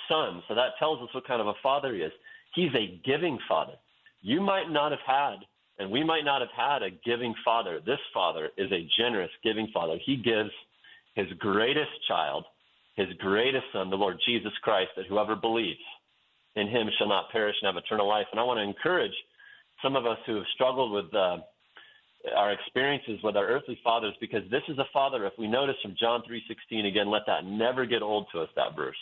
son. 0.10 0.42
So 0.48 0.56
that 0.56 0.80
tells 0.80 1.00
us 1.00 1.14
what 1.14 1.28
kind 1.28 1.42
of 1.42 1.46
a 1.46 1.54
father 1.62 1.94
he 1.94 2.02
is. 2.02 2.12
He's 2.56 2.74
a 2.74 3.00
giving 3.06 3.38
father. 3.48 3.74
You 4.22 4.42
might 4.42 4.72
not 4.72 4.90
have 4.92 5.06
had, 5.06 5.36
and 5.78 5.92
we 5.92 6.04
might 6.04 6.26
not 6.26 6.42
have 6.42 6.50
had 6.58 6.82
a 6.82 6.90
giving 7.06 7.36
father. 7.46 7.82
This 7.86 8.00
father 8.16 8.50
is 8.58 8.72
a 8.72 8.88
generous 8.98 9.30
giving 9.44 9.68
father. 9.72 10.00
He 10.04 10.16
gives 10.16 10.50
his 11.14 11.28
greatest 11.38 11.92
child, 12.08 12.46
his 12.96 13.08
greatest 13.20 13.66
son, 13.74 13.90
the 13.90 13.96
Lord 13.96 14.18
Jesus 14.26 14.52
Christ, 14.62 14.92
that 14.98 15.08
whoever 15.08 15.36
believes 15.36 15.80
in 16.56 16.68
him 16.68 16.90
shall 16.98 17.08
not 17.08 17.32
perish 17.32 17.56
and 17.62 17.74
have 17.74 17.82
eternal 17.82 18.08
life. 18.08 18.28
And 18.32 18.40
I 18.40 18.44
want 18.44 18.58
to 18.58 18.64
encourage 18.64 19.16
some 19.82 19.96
of 19.96 20.06
us 20.06 20.18
who 20.26 20.36
have 20.36 20.46
struggled 20.54 20.92
with 20.92 21.14
uh, 21.14 21.38
our 22.36 22.52
experiences 22.52 23.20
with 23.24 23.36
our 23.36 23.48
earthly 23.48 23.80
fathers 23.84 24.14
because 24.20 24.44
this 24.52 24.62
is 24.68 24.78
a 24.78 24.86
father 24.94 25.26
if 25.26 25.34
we 25.40 25.48
notice 25.48 25.76
from 25.82 25.96
John 26.00 26.22
3:16 26.30 26.86
again 26.86 27.10
let 27.10 27.24
that 27.26 27.46
never 27.46 27.86
get 27.86 28.02
old 28.02 28.28
to 28.32 28.42
us 28.42 28.50
that 28.56 28.76
verse 28.76 28.98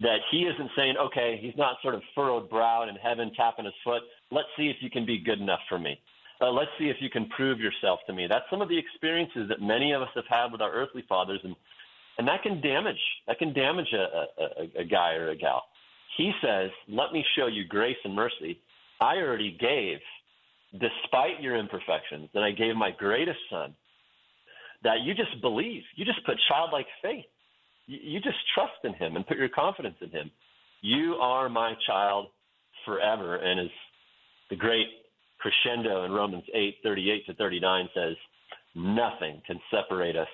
that 0.00 0.18
he 0.30 0.42
isn't 0.42 0.70
saying 0.76 0.96
okay 0.98 1.38
he's 1.40 1.56
not 1.56 1.76
sort 1.80 1.94
of 1.94 2.02
furrowed 2.14 2.50
browed 2.50 2.88
in 2.88 2.96
heaven 2.96 3.32
tapping 3.34 3.64
his 3.64 3.74
foot. 3.82 4.02
Let's 4.30 4.48
see 4.56 4.68
if 4.68 4.76
you 4.80 4.90
can 4.90 5.06
be 5.06 5.18
good 5.18 5.40
enough 5.40 5.60
for 5.68 5.78
me. 5.78 5.98
Uh, 6.40 6.50
let's 6.50 6.70
see 6.78 6.90
if 6.90 6.96
you 7.00 7.08
can 7.08 7.26
prove 7.30 7.58
yourself 7.58 8.00
to 8.06 8.12
me. 8.12 8.26
That's 8.26 8.44
some 8.50 8.60
of 8.60 8.68
the 8.68 8.76
experiences 8.76 9.48
that 9.48 9.62
many 9.62 9.92
of 9.92 10.02
us 10.02 10.10
have 10.14 10.26
had 10.28 10.52
with 10.52 10.60
our 10.60 10.70
earthly 10.70 11.02
fathers 11.08 11.40
and 11.42 11.56
and 12.18 12.26
that 12.26 12.42
can 12.42 12.60
damage 12.60 13.00
that 13.26 13.38
can 13.38 13.52
damage 13.52 13.92
a, 13.92 14.42
a, 14.42 14.80
a 14.82 14.84
guy 14.84 15.12
or 15.14 15.30
a 15.30 15.36
gal 15.36 15.62
he 16.16 16.32
says 16.42 16.70
let 16.88 17.12
me 17.12 17.24
show 17.36 17.46
you 17.46 17.66
grace 17.66 17.96
and 18.04 18.14
mercy 18.14 18.58
I 19.00 19.16
already 19.16 19.56
gave, 19.58 19.98
despite 20.72 21.40
your 21.40 21.56
imperfections, 21.56 22.28
that 22.34 22.42
I 22.42 22.52
gave 22.52 22.76
my 22.76 22.90
greatest 22.90 23.38
son, 23.50 23.74
that 24.82 25.00
you 25.02 25.14
just 25.14 25.40
believe. 25.40 25.82
You 25.96 26.04
just 26.04 26.24
put 26.24 26.36
childlike 26.48 26.86
faith. 27.02 27.24
You, 27.86 27.98
you 28.02 28.20
just 28.20 28.36
trust 28.54 28.84
in 28.84 28.94
him 28.94 29.16
and 29.16 29.26
put 29.26 29.36
your 29.36 29.48
confidence 29.48 29.96
in 30.00 30.10
him. 30.10 30.30
You 30.82 31.14
are 31.14 31.48
my 31.48 31.74
child 31.86 32.28
forever. 32.84 33.36
And 33.36 33.60
as 33.60 33.70
the 34.50 34.56
great 34.56 34.86
crescendo 35.38 36.04
in 36.04 36.12
Romans 36.12 36.44
8 36.54 36.76
38 36.82 37.26
to 37.26 37.34
39 37.34 37.88
says, 37.94 38.16
nothing 38.74 39.42
can 39.46 39.58
separate 39.70 40.16
us 40.16 40.28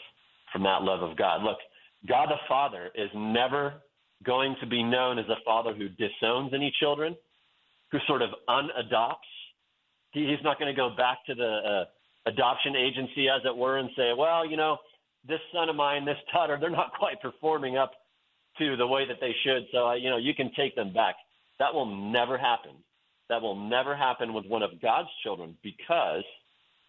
from 0.52 0.62
that 0.64 0.82
love 0.82 1.02
of 1.02 1.16
God. 1.16 1.42
Look, 1.42 1.58
God 2.08 2.28
the 2.30 2.36
Father 2.48 2.90
is 2.94 3.10
never 3.14 3.74
going 4.24 4.56
to 4.60 4.66
be 4.66 4.82
known 4.82 5.18
as 5.18 5.26
a 5.28 5.36
father 5.44 5.74
who 5.74 5.88
disowns 5.88 6.52
any 6.54 6.72
children, 6.80 7.16
who 7.90 7.98
sort 8.06 8.22
of 8.22 8.30
unadopts. 8.48 9.16
He, 10.12 10.26
He's 10.26 10.42
not 10.42 10.58
going 10.58 10.72
to 10.72 10.76
go 10.76 10.90
back 10.96 11.18
to 11.26 11.34
the 11.34 11.44
uh, 11.44 11.84
adoption 12.30 12.76
agency, 12.76 13.28
as 13.28 13.42
it 13.44 13.56
were, 13.56 13.78
and 13.78 13.90
say, 13.96 14.12
well, 14.16 14.48
you 14.48 14.56
know, 14.56 14.78
this 15.26 15.40
son 15.52 15.68
of 15.68 15.76
mine, 15.76 16.04
this 16.04 16.16
daughter, 16.32 16.58
they're 16.60 16.70
not 16.70 16.92
quite 16.98 17.20
performing 17.20 17.76
up 17.76 17.92
to 18.58 18.76
the 18.76 18.86
way 18.86 19.06
that 19.06 19.18
they 19.20 19.34
should. 19.44 19.64
So, 19.72 19.88
uh, 19.88 19.94
you 19.94 20.10
know, 20.10 20.18
you 20.18 20.34
can 20.34 20.50
take 20.56 20.74
them 20.74 20.92
back. 20.92 21.14
That 21.58 21.72
will 21.72 21.86
never 21.86 22.36
happen. 22.36 22.72
That 23.28 23.40
will 23.40 23.56
never 23.56 23.96
happen 23.96 24.34
with 24.34 24.46
one 24.46 24.62
of 24.62 24.80
God's 24.82 25.08
children 25.22 25.56
because, 25.62 26.24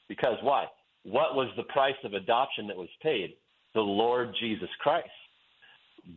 because 0.10 0.38
why? 0.42 0.66
What 1.04 1.36
was 1.36 1.50
the 1.56 1.64
price 1.64 1.96
of 2.04 2.14
adoption 2.14 2.68
that 2.68 2.78
was 2.78 2.90
paid? 3.02 3.36
The 3.74 3.82
Lord 3.82 4.30
Jesus 4.40 4.70
Christ. 4.80 5.10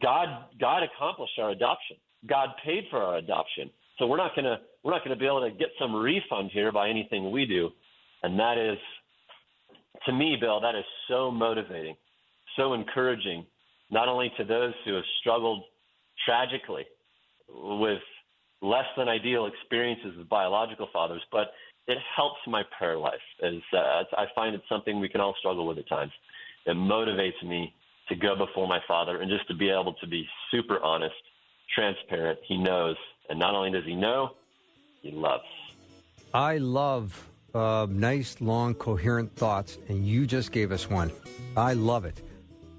God, 0.03 0.29
God 0.61 0.83
accomplished 0.83 1.39
our 1.39 1.51
adoption. 1.51 1.97
God 2.29 2.51
paid 2.65 2.85
for 2.91 3.03
our 3.03 3.17
adoption. 3.17 3.71
So 3.99 4.07
we're 4.07 4.17
not 4.17 4.35
gonna 4.35 4.59
we're 4.83 4.93
not 4.93 5.05
gonna 5.05 5.17
be 5.17 5.27
able 5.27 5.49
to 5.49 5.51
get 5.51 5.69
some 5.79 5.95
refund 5.95 6.51
here 6.53 6.71
by 6.71 6.89
anything 6.89 7.31
we 7.31 7.47
do, 7.47 7.71
and 8.23 8.39
that 8.39 8.59
is, 8.59 8.79
to 10.07 10.13
me, 10.13 10.37
Bill, 10.41 10.61
that 10.61 10.75
is 10.75 10.85
so 11.09 11.31
motivating, 11.31 11.97
so 12.57 12.75
encouraging, 12.75 13.47
not 13.91 14.09
only 14.09 14.31
to 14.37 14.45
those 14.45 14.75
who 14.85 14.95
have 14.95 15.05
struggled 15.21 15.63
tragically 16.27 16.85
with 17.49 18.01
less 18.63 18.87
than 18.97 19.09
ideal 19.09 19.47
experiences 19.47 20.17
with 20.17 20.29
biological 20.29 20.89
fathers, 20.93 21.23
but 21.31 21.53
it 21.87 21.99
helps 22.17 22.39
my 22.47 22.63
prayer 22.77 22.99
life. 22.99 23.15
As 23.43 23.55
uh, 23.73 24.03
I 24.17 24.27
find 24.35 24.55
it's 24.55 24.65
something 24.69 24.99
we 24.99 25.09
can 25.09 25.21
all 25.21 25.35
struggle 25.39 25.67
with 25.67 25.79
at 25.79 25.89
times. 25.89 26.13
It 26.67 26.77
motivates 26.77 27.43
me 27.45 27.75
to 28.09 28.17
go 28.17 28.37
before 28.37 28.67
my 28.67 28.81
Father 28.87 29.21
and 29.21 29.31
just 29.31 29.47
to 29.49 29.55
be 29.55 29.71
able 29.71 29.95
to 29.95 30.07
be 30.07 30.27
super 30.51 30.81
honest, 30.83 31.14
transparent. 31.75 32.39
He 32.47 32.57
knows, 32.57 32.97
and 33.29 33.39
not 33.39 33.55
only 33.55 33.71
does 33.71 33.85
he 33.85 33.95
know, 33.95 34.31
he 35.03 35.12
loves. 35.12 35.45
I 36.35 36.59
love 36.59 37.29
uh, 37.55 37.87
nice, 37.89 38.41
long, 38.41 38.75
coherent 38.75 39.35
thoughts, 39.35 39.79
and 39.89 40.07
you 40.07 40.27
just 40.27 40.53
gave 40.53 40.73
us 40.73 40.91
one. 40.91 41.12
I 41.57 41.73
love 41.73 42.05
it. 42.05 42.21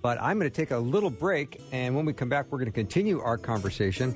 But 0.02 0.22
I'm 0.22 0.38
going 0.38 0.50
to 0.50 0.56
take 0.56 0.72
a 0.72 0.78
little 0.78 1.10
break, 1.10 1.62
and 1.72 1.96
when 1.96 2.06
we 2.06 2.14
come 2.14 2.30
back, 2.30 2.46
we're 2.52 2.60
going 2.60 2.72
to 2.72 2.76
continue 2.76 3.20
our 3.22 3.38
conversation. 3.38 4.16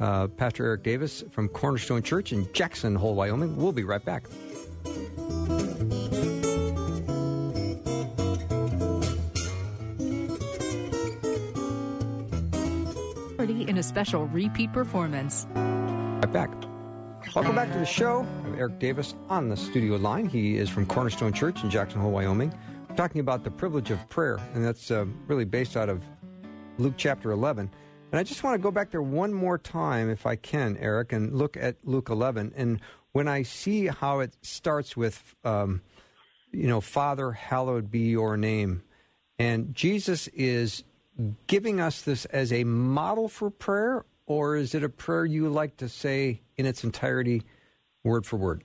Uh, 0.00 0.28
Pastor 0.28 0.64
Eric 0.64 0.84
Davis 0.84 1.24
from 1.32 1.48
Cornerstone 1.48 2.02
Church 2.02 2.32
in 2.32 2.50
Jackson 2.52 2.94
Hole, 2.94 3.14
Wyoming. 3.14 3.56
We'll 3.56 3.72
be 3.72 3.84
right 3.84 4.04
back. 4.04 4.24
A 13.78 13.82
special 13.82 14.26
repeat 14.26 14.72
performance. 14.72 15.46
Right 15.54 16.32
back. 16.32 16.50
Welcome 17.34 17.54
back 17.54 17.72
to 17.72 17.78
the 17.78 17.86
show. 17.86 18.26
I'm 18.44 18.54
Eric 18.56 18.78
Davis 18.78 19.14
on 19.28 19.48
the 19.48 19.56
studio 19.56 19.96
line. 19.96 20.28
He 20.28 20.56
is 20.56 20.68
from 20.68 20.86
Cornerstone 20.86 21.32
Church 21.32 21.62
in 21.62 21.70
Jackson 21.70 22.00
Hole, 22.00 22.10
Wyoming. 22.10 22.52
We're 22.88 22.96
talking 22.96 23.20
about 23.20 23.44
the 23.44 23.50
privilege 23.50 23.90
of 23.90 24.08
prayer, 24.08 24.38
and 24.54 24.64
that's 24.64 24.90
uh, 24.90 25.06
really 25.26 25.44
based 25.44 25.76
out 25.76 25.88
of 25.88 26.02
Luke 26.78 26.94
chapter 26.96 27.30
11. 27.30 27.70
And 28.10 28.18
I 28.18 28.22
just 28.22 28.42
want 28.42 28.54
to 28.54 28.58
go 28.58 28.70
back 28.70 28.90
there 28.90 29.02
one 29.02 29.32
more 29.32 29.58
time, 29.58 30.08
if 30.10 30.26
I 30.26 30.36
can, 30.36 30.76
Eric, 30.78 31.12
and 31.12 31.34
look 31.34 31.56
at 31.56 31.76
Luke 31.84 32.08
11. 32.08 32.54
And 32.56 32.80
when 33.12 33.28
I 33.28 33.42
see 33.42 33.86
how 33.86 34.20
it 34.20 34.36
starts 34.42 34.96
with, 34.96 35.34
um, 35.44 35.82
you 36.50 36.66
know, 36.66 36.80
Father, 36.80 37.32
hallowed 37.32 37.90
be 37.90 38.08
your 38.10 38.36
name. 38.36 38.82
And 39.38 39.74
Jesus 39.74 40.28
is 40.28 40.82
giving 41.46 41.80
us 41.80 42.02
this 42.02 42.24
as 42.26 42.52
a 42.52 42.64
model 42.64 43.28
for 43.28 43.50
prayer, 43.50 44.04
or 44.26 44.56
is 44.56 44.74
it 44.74 44.84
a 44.84 44.88
prayer 44.88 45.24
you 45.24 45.48
like 45.48 45.76
to 45.78 45.88
say 45.88 46.42
in 46.56 46.66
its 46.66 46.84
entirety, 46.84 47.42
word 48.04 48.26
for 48.26 48.36
word? 48.36 48.64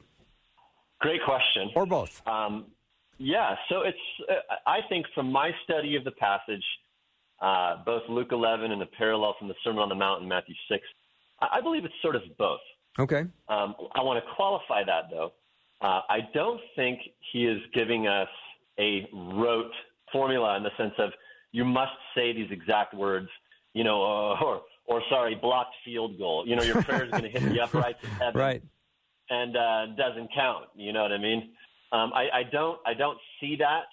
Great 0.99 1.21
question. 1.25 1.69
Or 1.75 1.85
both. 1.85 2.21
Um, 2.27 2.67
yeah, 3.17 3.55
so 3.69 3.81
it's, 3.81 3.97
uh, 4.29 4.55
I 4.65 4.79
think 4.89 5.05
from 5.13 5.31
my 5.31 5.51
study 5.63 5.95
of 5.95 6.03
the 6.03 6.11
passage, 6.11 6.63
uh, 7.41 7.83
both 7.85 8.03
Luke 8.09 8.29
11 8.31 8.71
and 8.71 8.81
the 8.81 8.87
parallel 8.97 9.35
from 9.37 9.47
the 9.47 9.55
Sermon 9.63 9.81
on 9.81 9.89
the 9.89 9.95
Mount 9.95 10.23
in 10.23 10.29
Matthew 10.29 10.55
6, 10.69 10.81
I, 11.41 11.57
I 11.57 11.61
believe 11.61 11.85
it's 11.85 11.93
sort 12.01 12.15
of 12.15 12.21
both. 12.37 12.59
Okay. 12.99 13.21
Um, 13.49 13.75
I 13.95 14.01
want 14.01 14.23
to 14.23 14.31
qualify 14.35 14.83
that, 14.85 15.05
though. 15.11 15.33
Uh, 15.81 16.01
I 16.09 16.19
don't 16.33 16.61
think 16.75 16.99
he 17.31 17.45
is 17.45 17.59
giving 17.73 18.07
us 18.07 18.29
a 18.79 19.07
rote 19.13 19.71
formula 20.11 20.55
in 20.57 20.63
the 20.63 20.69
sense 20.77 20.93
of 20.99 21.11
you 21.53 21.63
must 21.63 21.93
say 22.13 22.33
these 22.33 22.51
exact 22.51 22.93
words, 22.93 23.29
you 23.73 23.85
know, 23.85 24.03
uh, 24.03 24.39
or 24.43 24.61
or 24.85 25.01
sorry, 25.09 25.35
blocked 25.35 25.75
field 25.85 26.17
goal. 26.17 26.43
You 26.45 26.57
know, 26.57 26.63
your 26.63 26.83
prayer 26.83 27.05
is 27.05 27.11
going 27.11 27.23
to 27.23 27.29
hit 27.29 27.41
the 27.41 27.61
uprights 27.61 28.03
of 28.03 28.09
heaven, 28.09 28.41
right? 28.41 28.63
And 29.29 29.55
uh, 29.55 29.85
doesn't 29.95 30.29
count. 30.35 30.65
You 30.75 30.91
know 30.91 31.03
what 31.03 31.13
I 31.13 31.17
mean? 31.17 31.51
Um, 31.93 32.11
I, 32.13 32.39
I 32.39 32.43
don't 32.51 32.79
I 32.85 32.93
don't 32.93 33.17
see 33.39 33.55
that. 33.59 33.83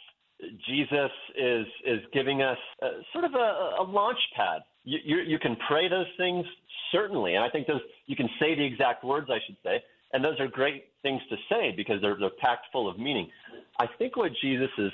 Jesus 0.67 1.11
is 1.37 1.67
is 1.87 2.01
giving 2.13 2.43
us 2.43 2.59
uh, 2.83 2.89
sort 3.13 3.25
of 3.25 3.35
a, 3.35 3.77
a 3.81 3.85
launch 3.85 4.19
pad. 4.35 4.63
You, 4.85 4.99
you, 5.05 5.17
you 5.19 5.39
can 5.39 5.57
pray 5.69 5.89
those 5.89 6.07
things 6.17 6.47
certainly, 6.91 7.35
and 7.35 7.45
I 7.45 7.51
think 7.51 7.67
those 7.67 7.83
you 8.07 8.17
can 8.17 8.29
say 8.41 8.55
the 8.55 8.65
exact 8.65 9.05
words 9.05 9.29
I 9.31 9.39
should 9.47 9.59
say, 9.63 9.83
and 10.13 10.25
those 10.25 10.41
are 10.41 10.49
great 10.49 10.85
things 11.03 11.21
to 11.29 11.37
say 11.51 11.73
because 11.77 12.01
they're 12.01 12.17
they're 12.19 12.31
packed 12.41 12.67
full 12.73 12.89
of 12.89 12.99
meaning. 12.99 13.29
I 13.79 13.87
think 13.99 14.17
what 14.17 14.33
Jesus 14.41 14.71
is 14.79 14.93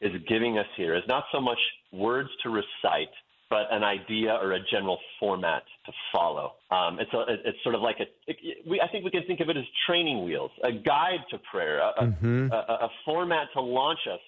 is 0.00 0.12
giving 0.28 0.58
us 0.58 0.66
here 0.76 0.94
is 0.94 1.02
not 1.08 1.24
so 1.32 1.40
much 1.40 1.58
words 1.92 2.28
to 2.42 2.50
recite, 2.50 3.10
but 3.48 3.66
an 3.70 3.84
idea 3.84 4.32
or 4.42 4.52
a 4.52 4.58
general 4.70 4.98
format 5.20 5.62
to 5.86 5.92
follow. 6.12 6.54
Um, 6.70 6.98
it's, 6.98 7.12
a, 7.12 7.24
it's 7.44 7.58
sort 7.62 7.74
of 7.74 7.80
like 7.80 7.96
a, 8.00 8.30
it, 8.30 8.66
we, 8.68 8.80
I 8.80 8.88
think 8.88 9.04
we 9.04 9.10
can 9.10 9.24
think 9.26 9.40
of 9.40 9.48
it 9.48 9.56
as 9.56 9.64
training 9.86 10.24
wheels, 10.24 10.50
a 10.64 10.72
guide 10.72 11.20
to 11.30 11.38
prayer, 11.50 11.78
a, 11.78 12.02
mm-hmm. 12.02 12.48
a, 12.52 12.56
a, 12.56 12.88
format 13.04 13.48
to 13.54 13.60
launch 13.60 14.00
us 14.12 14.20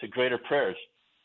to 0.00 0.08
greater 0.08 0.38
prayers. 0.38 0.76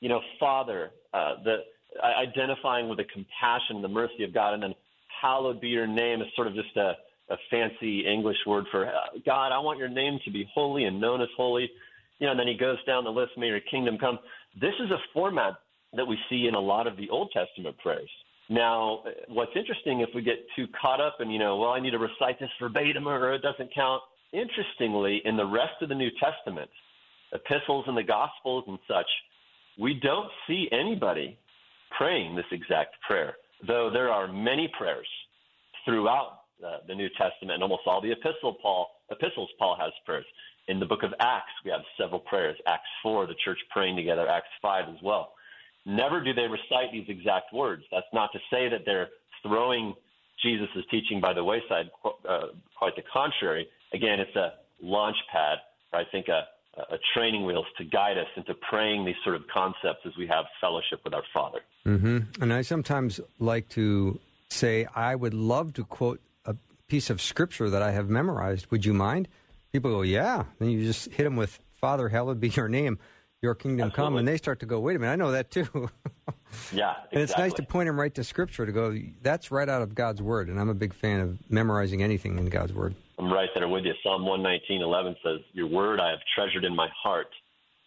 You 0.02 0.10
know, 0.10 0.22
Father, 0.40 0.92
uh, 1.14 1.36
the 1.44 1.58
identifying 2.04 2.88
with 2.88 2.98
the 2.98 3.06
compassion 3.06 3.78
and 3.78 3.84
the 3.84 3.90
mercy 3.90 4.24
of 4.24 4.34
God, 4.34 4.54
and 4.54 4.64
then 4.64 4.76
hallowed 5.22 5.60
be 5.60 5.68
your 5.68 5.88
name 5.88 6.22
is 6.22 6.28
sort 6.36 6.48
of 6.48 6.54
just 6.54 6.76
a, 6.78 6.94
a 7.30 7.38
fancy 7.50 8.06
English 8.06 8.38
word 8.46 8.66
for 8.72 8.88
uh, 8.88 8.92
God. 9.26 9.52
I 9.52 9.60
want 9.60 9.80
your 9.80 9.90
name 9.90 10.20
to 10.26 10.32
be 10.32 10.48
holy 10.54 10.86
and 10.86 11.00
known 11.00 11.22
as 11.22 11.28
holy 11.36 11.70
you 12.20 12.26
know, 12.28 12.32
and 12.32 12.39
then 12.39 12.47
he 12.47 12.55
goes 12.55 12.78
down 12.86 13.03
the 13.03 13.09
list, 13.09 13.32
may 13.38 13.47
your 13.47 13.59
kingdom 13.72 13.97
come. 13.97 14.20
This 14.59 14.74
is 14.84 14.91
a 14.91 14.97
format 15.13 15.55
that 15.93 16.05
we 16.05 16.17
see 16.30 16.47
in 16.47 16.55
a 16.55 16.59
lot 16.59 16.88
of 16.88 16.97
the 16.97 17.09
Old 17.09 17.32
Testament 17.32 17.78
prayers. 17.82 18.09
Now, 18.49 19.03
what's 19.28 19.51
interesting 19.55 20.01
if 20.01 20.09
we 20.15 20.22
get 20.22 20.45
too 20.55 20.65
caught 20.80 20.99
up 20.99 21.17
in, 21.20 21.30
you 21.30 21.39
know, 21.39 21.57
well, 21.57 21.72
I 21.72 21.80
need 21.80 21.91
to 21.91 21.99
recite 21.99 22.39
this 22.39 22.49
verbatim 22.59 23.07
or 23.07 23.34
it 23.34 23.41
doesn't 23.41 23.74
count. 23.74 24.01
Interestingly, 24.34 25.22
in 25.26 25.38
the 25.38 25.45
rest 25.45 25.82
of 25.82 25.89
the 25.89 25.95
New 25.95 26.09
Testament, 26.20 26.70
epistles 27.32 27.86
and 27.88 27.95
the 27.95 28.03
Gospels 28.03 28.63
and 28.67 28.80
such, 28.88 29.07
we 29.80 29.99
don't 30.01 30.30
see 30.47 30.67
anybody 30.72 31.38
praying 31.95 32.36
this 32.36 32.45
exact 32.51 32.95
prayer, 33.07 33.36
though 33.65 33.89
there 33.91 34.09
are 34.09 34.28
many 34.28 34.72
prayers 34.78 35.07
throughout 35.86 36.39
uh, 36.65 36.78
the 36.88 36.95
New 36.95 37.09
Testament 37.09 37.53
and 37.53 37.63
almost 37.63 37.84
all 37.86 38.01
the 38.01 38.11
epistle 38.11 38.57
Paul, 38.61 38.89
epistles 39.11 39.49
Paul 39.57 39.78
has 39.80 39.91
prayers. 40.05 40.26
In 40.70 40.80
the 40.80 40.86
book 40.86 41.01
of 41.01 41.11
Acts, 41.20 41.51
we 41.65 41.72
have 41.72 41.82
several 41.97 42.20
prayers. 42.20 42.55
Acts 42.67 42.88
4, 43.01 43.26
the 43.26 43.34
church 43.43 43.57
praying 43.72 43.95
together, 43.95 44.30
Acts 44.30 44.53
5 44.61 44.86
as 44.89 45.01
well. 45.03 45.34
Never 45.86 46.24
do 46.24 46.32
they 46.32 46.43
recite 46.43 46.91
these 46.93 47.09
exact 47.09 47.51
words. 47.51 47.84
That's 47.91 48.05
not 48.13 48.32
to 48.34 48.39
say 48.51 48.70
that 48.70 48.82
they're 48.86 49.09
throwing 49.41 49.95
Jesus' 50.43 50.70
teaching 50.91 51.20
by 51.20 51.34
the 51.34 51.43
wayside, 51.43 51.89
uh, 52.05 52.47
quite 52.78 52.95
the 52.95 53.01
contrary. 53.11 53.67
Again, 53.93 54.20
it's 54.20 54.36
a 54.36 54.53
launch 54.80 55.15
pad, 55.32 55.57
or 55.91 56.01
I 56.01 56.03
think 56.11 56.28
a, 56.28 56.43
a 56.78 56.97
training 57.15 57.45
wheels 57.45 57.65
to 57.80 57.84
guide 57.84 58.20
us 58.20 58.28
into 58.38 58.53
praying 58.70 59.05
these 59.05 59.15
sort 59.24 59.36
of 59.36 59.47
concepts 59.51 60.05
as 60.05 60.13
we 60.20 60.28
have 60.28 60.45
fellowship 60.61 61.01
with 61.03 61.15
our 61.15 61.24
Father. 61.34 61.61
Mm-hmm. 61.88 62.43
And 62.43 62.53
I 62.53 62.61
sometimes 62.61 63.20
like 63.39 63.70
to 63.70 64.20
say, 64.49 64.86
I 64.95 65.15
would 65.15 65.34
love 65.34 65.74
to 65.74 65.84
quote 65.84 66.22
a 66.45 66.55
piece 66.88 67.09
of 67.09 67.22
scripture 67.22 67.72
that 67.72 67.82
I 67.82 67.91
have 67.91 68.07
memorized. 68.07 68.67
Would 68.70 68.86
you 68.86 68.93
mind? 68.93 69.28
People 69.72 69.91
go, 69.91 70.01
yeah. 70.01 70.43
Then 70.59 70.70
you 70.70 70.84
just 70.86 71.11
hit 71.11 71.24
them 71.24 71.36
with, 71.36 71.59
Father, 71.80 72.09
hallowed 72.09 72.39
be 72.39 72.49
your 72.49 72.67
name, 72.67 72.97
your 73.41 73.55
kingdom 73.55 73.88
Absolutely. 73.88 74.11
come. 74.11 74.17
And 74.17 74.28
they 74.28 74.38
start 74.38 74.59
to 74.61 74.65
go, 74.65 74.80
wait 74.80 74.95
a 74.95 74.99
minute, 74.99 75.13
I 75.13 75.15
know 75.15 75.32
that 75.32 75.51
too. 75.51 75.67
yeah. 76.74 76.91
Exactly. 76.91 77.09
And 77.11 77.22
it's 77.22 77.38
nice 77.38 77.53
to 77.53 77.63
point 77.63 77.88
them 77.88 77.99
right 77.99 78.13
to 78.15 78.24
Scripture 78.24 78.65
to 78.65 78.72
go, 78.72 78.97
that's 79.22 79.51
right 79.51 79.70
out 79.70 79.82
of 79.82 79.95
God's 79.95 80.22
Word. 80.22 80.49
And 80.49 80.59
I'm 80.59 80.70
a 80.70 80.74
big 80.74 80.93
fan 80.93 81.20
of 81.20 81.38
memorizing 81.49 82.01
anything 82.03 82.38
in 82.38 82.49
God's 82.49 82.74
Word. 82.74 82.95
I'm 83.20 83.32
right 83.32 83.49
there 83.53 83.67
with 83.67 83.84
you. 83.84 83.93
Psalm 84.01 84.24
119:11 84.24 85.17
says, 85.22 85.41
"Your 85.51 85.67
word 85.67 85.99
I 85.99 86.09
have 86.09 86.22
treasured 86.34 86.63
in 86.63 86.74
my 86.74 86.88
heart, 87.03 87.28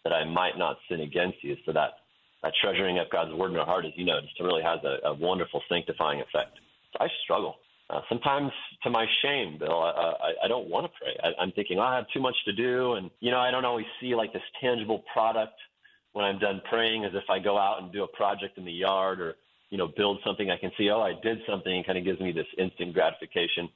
that 0.05 0.13
I 0.13 0.25
might 0.25 0.59
not 0.59 0.77
sin 0.91 1.01
against 1.01 1.43
you." 1.43 1.57
So 1.65 1.73
that 1.73 1.95
that 2.43 2.53
treasuring 2.61 2.99
up 2.99 3.09
God's 3.11 3.33
word 3.33 3.53
in 3.53 3.57
our 3.57 3.65
heart, 3.65 3.87
as 3.87 3.93
you 3.97 4.05
know, 4.05 4.21
just 4.21 4.39
really 4.41 4.63
has 4.63 4.81
a, 4.85 4.99
a 5.09 5.15
wonderful 5.15 5.63
sanctifying 5.71 6.21
effect. 6.21 6.59
I 7.01 7.09
struggle. 7.25 7.57
Uh, 7.93 8.01
sometimes, 8.09 8.51
to 8.83 8.89
my 8.89 9.05
shame, 9.23 9.59
Bill, 9.59 9.83
I, 9.83 9.91
I, 9.91 10.33
I 10.45 10.49
don't 10.49 10.69
want 10.69 10.87
to 10.87 10.93
pray. 10.99 11.15
I, 11.23 11.43
I'm 11.43 11.53
thinking 11.53 11.79
oh, 11.79 11.83
I 11.83 11.97
have 11.97 12.07
too 12.15 12.21
much 12.21 12.35
to 12.47 12.53
do, 12.53 12.95
and 12.95 13.11
you 13.21 13.31
know, 13.31 13.39
I 13.39 13.51
don't 13.51 13.67
always 13.67 13.85
see 14.01 14.15
like 14.15 14.33
this 14.33 14.43
tangible 14.63 15.05
product 15.13 15.53
when 16.15 16.25
I'm 16.25 16.39
done 16.39 16.63
praying, 16.71 17.05
as 17.05 17.13
if 17.15 17.25
I 17.29 17.39
go 17.39 17.59
out 17.59 17.83
and 17.83 17.93
do 17.93 18.03
a 18.05 18.09
project 18.09 18.57
in 18.57 18.65
the 18.65 18.73
yard 18.73 19.21
or 19.21 19.35
you 19.69 19.77
know 19.77 19.89
build 19.95 20.21
something. 20.25 20.51
I 20.51 20.57
can 20.57 20.71
see, 20.79 20.89
oh, 20.89 21.03
I 21.03 21.13
did 21.23 21.39
something, 21.47 21.71
and 21.71 21.85
kind 21.85 21.99
of 21.99 22.05
gives 22.05 22.19
me 22.19 22.33
this 22.33 22.47
instant 22.57 22.95
gratification. 22.95 23.69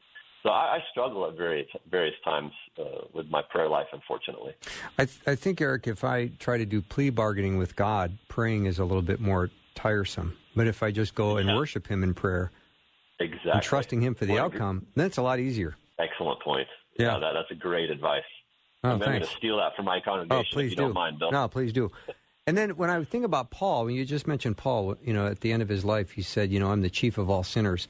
So 0.43 0.49
I, 0.49 0.77
I 0.77 0.79
struggle 0.93 1.29
at 1.29 1.37
various 1.37 1.69
various 1.91 2.17
times 2.25 2.53
uh, 2.79 3.05
with 3.13 3.27
my 3.27 3.43
prayer 3.51 3.69
life, 3.69 3.89
unfortunately. 3.93 4.55
I, 4.99 5.05
th- 5.05 5.21
I 5.27 5.35
think, 5.35 5.61
Eric, 5.61 5.89
if 5.89 6.05
I 6.05 6.29
try 6.39 6.57
to 6.57 6.65
do 6.65 6.81
plea 6.81 7.11
bargaining 7.11 7.59
with 7.59 7.77
God, 7.77 8.17
praying 8.29 8.65
is 8.65 8.79
a 8.79 8.85
little 8.85 9.03
bit 9.03 9.21
more 9.21 9.51
tiresome. 9.75 10.39
But 10.55 10.69
if 10.69 10.83
I 10.83 10.91
just 10.91 11.15
go 11.15 11.37
and 11.37 11.55
worship 11.55 11.87
Him 11.87 12.03
in 12.03 12.15
prayer, 12.15 12.51
exactly, 13.21 13.51
and 13.53 13.63
trusting 13.63 14.01
Him 14.01 14.15
for 14.15 14.27
the 14.27 14.39
outcome. 14.39 14.87
That's 14.95 15.17
a 15.17 15.23
lot 15.23 15.39
easier. 15.39 15.77
Excellent 15.99 16.41
point. 16.41 16.69
Yeah, 16.99 17.15
yeah 17.15 17.19
that, 17.21 17.33
that's 17.35 17.51
a 17.51 17.55
great 17.55 17.91
advice. 17.91 18.23
Oh, 18.85 18.91
I'm 18.91 18.99
going 18.99 19.21
to 19.21 19.27
steal 19.27 19.57
that 19.57 19.75
from 19.75 19.87
my 19.87 19.99
oh, 19.99 20.01
congregation. 20.03 20.47
Oh, 20.51 20.53
please 20.53 20.67
if 20.67 20.71
you 20.73 20.77
do. 20.77 20.83
Don't 20.83 20.95
mind. 20.95 21.23
No, 21.31 21.49
please 21.49 21.73
do. 21.73 21.91
And 22.47 22.57
then 22.57 22.71
when 22.77 22.91
I 22.91 23.03
think 23.03 23.25
about 23.25 23.51
Paul, 23.51 23.87
when 23.87 23.95
you 23.95 24.05
just 24.05 24.29
mentioned 24.29 24.57
Paul, 24.57 24.97
you 25.03 25.13
know, 25.13 25.27
at 25.27 25.41
the 25.41 25.53
end 25.53 25.63
of 25.63 25.69
his 25.69 25.85
life, 25.85 26.13
he 26.13 26.23
said, 26.23 26.53
you 26.53 26.61
know, 26.61 26.71
I'm 26.71 26.83
the 26.83 26.91
chief 26.91 27.19
of 27.19 27.29
all 27.29 27.43
sinners. 27.43 27.89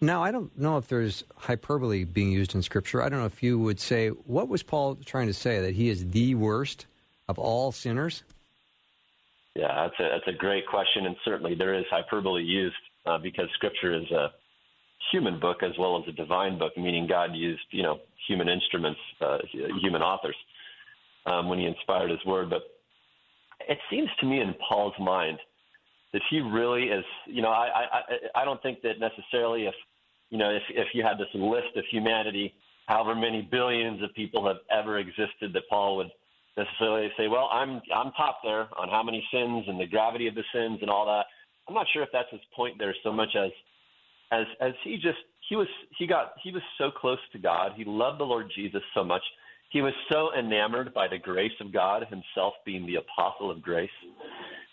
Now, 0.00 0.22
I 0.22 0.32
don't 0.32 0.56
know 0.58 0.76
if 0.76 0.88
there's 0.88 1.24
hyperbole 1.36 2.04
being 2.04 2.30
used 2.30 2.54
in 2.54 2.60
Scripture. 2.60 3.02
I 3.02 3.08
don't 3.08 3.20
know 3.20 3.26
if 3.26 3.42
you 3.42 3.58
would 3.58 3.80
say, 3.80 4.08
what 4.08 4.48
was 4.48 4.62
Paul 4.62 4.96
trying 4.96 5.28
to 5.28 5.34
say? 5.34 5.60
That 5.60 5.74
he 5.74 5.88
is 5.88 6.10
the 6.10 6.34
worst 6.34 6.84
of 7.26 7.38
all 7.38 7.72
sinners? 7.72 8.22
Yeah, 9.54 9.88
that's 9.88 9.98
a, 9.98 10.10
that's 10.12 10.28
a 10.28 10.38
great 10.38 10.66
question. 10.66 11.06
And 11.06 11.16
certainly 11.24 11.54
there 11.54 11.72
is 11.72 11.86
hyperbole 11.90 12.42
used 12.42 12.76
uh, 13.06 13.18
because 13.18 13.46
Scripture 13.54 13.94
is 13.94 14.10
a 14.10 14.28
human 15.12 15.38
book 15.38 15.62
as 15.62 15.72
well 15.78 15.96
as 15.98 16.08
a 16.08 16.12
divine 16.12 16.58
book, 16.58 16.76
meaning 16.76 17.06
God 17.06 17.34
used, 17.34 17.62
you 17.70 17.82
know, 17.82 17.98
human 18.26 18.48
instruments, 18.48 19.00
uh, 19.20 19.38
human 19.80 20.02
authors 20.02 20.36
um, 21.26 21.48
when 21.48 21.58
he 21.58 21.66
inspired 21.66 22.10
his 22.10 22.24
word. 22.26 22.50
But 22.50 22.62
it 23.68 23.78
seems 23.90 24.08
to 24.20 24.26
me 24.26 24.40
in 24.40 24.54
Paul's 24.68 24.94
mind 24.98 25.38
that 26.12 26.22
he 26.30 26.40
really 26.40 26.84
is. 26.84 27.04
You 27.26 27.42
know, 27.42 27.50
I 27.50 27.86
I 27.92 28.42
I 28.42 28.44
don't 28.44 28.62
think 28.62 28.82
that 28.82 29.00
necessarily 29.00 29.66
if 29.66 29.74
you 30.30 30.38
know 30.38 30.50
if 30.50 30.62
if 30.70 30.88
you 30.94 31.02
had 31.02 31.18
this 31.18 31.28
list 31.34 31.76
of 31.76 31.84
humanity, 31.90 32.54
however 32.86 33.14
many 33.14 33.42
billions 33.42 34.02
of 34.02 34.14
people 34.14 34.46
have 34.46 34.58
ever 34.70 34.98
existed, 34.98 35.52
that 35.52 35.62
Paul 35.68 35.96
would 35.98 36.10
necessarily 36.56 37.10
say, 37.16 37.28
well, 37.28 37.48
I'm 37.52 37.80
I'm 37.94 38.12
top 38.12 38.40
there 38.42 38.68
on 38.78 38.88
how 38.88 39.02
many 39.02 39.26
sins 39.32 39.64
and 39.66 39.78
the 39.78 39.86
gravity 39.86 40.28
of 40.28 40.34
the 40.34 40.44
sins 40.52 40.78
and 40.80 40.90
all 40.90 41.06
that. 41.06 41.26
I'm 41.68 41.74
not 41.74 41.86
sure 41.92 42.02
if 42.02 42.10
that's 42.12 42.30
his 42.30 42.40
point 42.54 42.76
there 42.78 42.94
so 43.02 43.12
much 43.12 43.34
as 43.36 43.50
as 44.32 44.46
as 44.60 44.72
he 44.84 44.96
just 44.96 45.18
he 45.48 45.56
was 45.56 45.68
he 45.98 46.06
got 46.06 46.32
he 46.42 46.50
was 46.52 46.62
so 46.78 46.90
close 46.90 47.18
to 47.32 47.38
God. 47.38 47.72
He 47.76 47.84
loved 47.84 48.20
the 48.20 48.24
Lord 48.24 48.50
Jesus 48.54 48.82
so 48.94 49.04
much 49.04 49.22
he 49.74 49.82
was 49.82 49.92
so 50.10 50.30
enamored 50.38 50.94
by 50.94 51.08
the 51.08 51.18
grace 51.18 51.52
of 51.60 51.72
God, 51.72 52.04
himself 52.08 52.54
being 52.64 52.86
the 52.86 52.94
apostle 52.94 53.50
of 53.50 53.60
grace, 53.60 53.90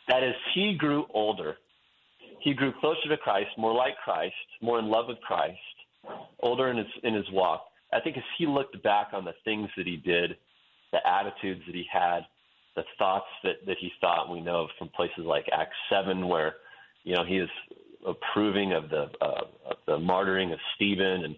that 0.08 0.24
as 0.24 0.36
he 0.54 0.76
grew 0.78 1.06
older, 1.12 1.56
he 2.39 2.54
grew 2.54 2.72
closer 2.80 3.10
to 3.10 3.18
Christ, 3.18 3.50
more 3.58 3.74
like 3.74 3.98
Christ, 4.04 4.36
more 4.62 4.78
in 4.78 4.89
love 4.89 5.06
with 5.08 5.20
Christ, 5.22 5.58
older 6.42 6.70
in 6.70 6.78
his 6.78 6.88
in 7.04 7.16
his 7.16 7.26
walk. 7.32 7.66
I 7.92 8.00
think 8.00 8.16
as 8.16 8.24
he 8.38 8.46
looked 8.46 8.82
back 8.84 9.08
on 9.12 9.26
the 9.26 9.34
things 9.44 9.70
that 9.76 9.88
he 9.88 9.98
did, 9.98 10.38
the 10.92 11.00
attitudes 11.04 11.62
that 11.66 11.76
he 11.76 11.86
had, 11.92 12.20
the 12.76 12.84
thoughts 13.00 13.26
that, 13.44 13.66
that 13.66 13.78
he 13.80 13.92
thought, 14.00 14.32
we 14.32 14.39
know 14.39 14.68
from 14.78 14.89
places 14.89 15.26
like 15.26 15.46
Acts 15.52 15.76
seven, 15.89 16.28
where 16.28 16.54
you 17.04 17.16
know 17.16 17.24
he 17.24 17.38
is 17.38 17.49
approving 18.06 18.74
of 18.74 18.89
the 18.89 19.10
uh, 19.22 19.41
of 19.70 19.78
the 19.88 19.97
martyring 19.97 20.54
of 20.54 20.60
Stephen 20.76 21.24
and 21.26 21.36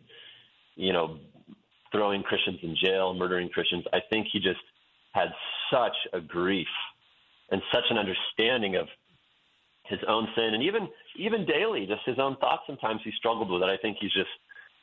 you 0.75 0.93
know 0.93 1.19
throwing 1.91 2.23
Christians 2.23 2.59
in 2.63 2.75
jail, 2.83 3.13
murdering 3.13 3.49
Christians. 3.49 3.85
I 3.93 3.99
think 4.09 4.27
he 4.31 4.39
just 4.39 4.59
had 5.11 5.27
such 5.71 5.95
a 6.11 6.19
grief 6.19 6.67
and 7.51 7.61
such 7.71 7.83
an 7.89 7.97
understanding 7.97 8.75
of 8.75 8.87
his 9.85 9.99
own 10.07 10.27
sin, 10.35 10.53
and 10.53 10.63
even 10.63 10.89
even 11.17 11.45
daily, 11.45 11.85
just 11.85 12.01
his 12.05 12.17
own 12.19 12.37
thoughts. 12.37 12.63
Sometimes 12.67 13.01
he 13.03 13.11
struggled 13.17 13.49
with 13.49 13.61
it. 13.61 13.69
I 13.69 13.77
think 13.77 13.97
he's 13.99 14.13
just 14.13 14.29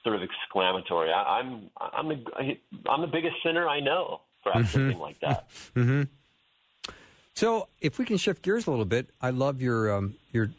sort 0.05 0.17
of 0.17 0.23
exclamatory. 0.23 1.11
I, 1.13 1.41
I'm 1.41 1.71
I'm 1.77 2.09
the 2.09 2.59
I'm 2.89 3.01
the 3.01 3.07
biggest 3.07 3.37
sinner 3.45 3.69
I 3.69 3.81
know. 3.81 4.21
Perhaps 4.43 4.69
mm-hmm. 4.69 4.73
something 4.73 4.99
like 4.99 5.21
that. 5.21 5.51
mm-hmm. 5.75 6.03
So, 7.35 7.69
if 7.81 7.99
we 7.99 8.05
can 8.05 8.17
shift 8.17 8.43
gears 8.43 8.67
a 8.67 8.71
little 8.71 8.85
bit, 8.85 9.09
I 9.21 9.31
love 9.31 9.63
your 9.63 9.95
um, 9.95 10.15
your 10.33 10.51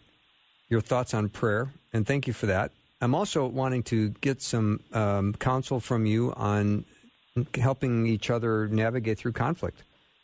your 0.72 0.82
thoughts 0.82 1.13
on 1.13 1.30
prayer, 1.30 1.69
and 1.93 2.07
thank 2.07 2.26
you 2.26 2.34
for 2.34 2.47
that. 2.47 2.72
I'm 3.01 3.13
also 3.13 3.45
wanting 3.45 3.84
to 3.84 4.09
get 4.22 4.41
some 4.41 4.80
um, 4.93 5.34
counsel 5.34 5.80
from 5.80 6.05
you 6.05 6.34
on 6.34 6.86
helping 7.55 8.07
each 8.07 8.30
other 8.30 8.67
navigate 8.69 9.17
through 9.19 9.34
conflict. 9.34 9.84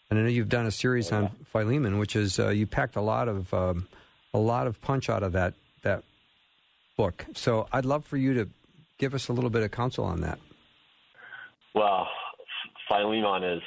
And 0.09 0.17
I 0.17 0.23
know 0.23 0.29
you've 0.29 0.49
done 0.49 0.65
a 0.65 0.71
series 0.71 1.11
on 1.11 1.29
Philemon, 1.51 1.97
which 1.97 2.15
is 2.15 2.39
uh, 2.39 2.49
you 2.49 2.65
packed 2.65 2.95
a 2.95 3.01
lot 3.01 3.27
of 3.27 3.53
um, 3.53 3.87
a 4.33 4.39
lot 4.39 4.67
of 4.67 4.81
punch 4.81 5.09
out 5.09 5.21
of 5.21 5.33
that 5.33 5.53
that 5.83 6.03
book. 6.95 7.25
So 7.33 7.67
I'd 7.73 7.85
love 7.85 8.05
for 8.05 8.15
you 8.15 8.33
to 8.35 8.49
give 8.97 9.13
us 9.13 9.27
a 9.27 9.33
little 9.33 9.49
bit 9.49 9.63
of 9.63 9.71
counsel 9.71 10.05
on 10.05 10.21
that. 10.21 10.39
Well, 11.75 12.07
Philemon 12.87 13.43
is 13.43 13.61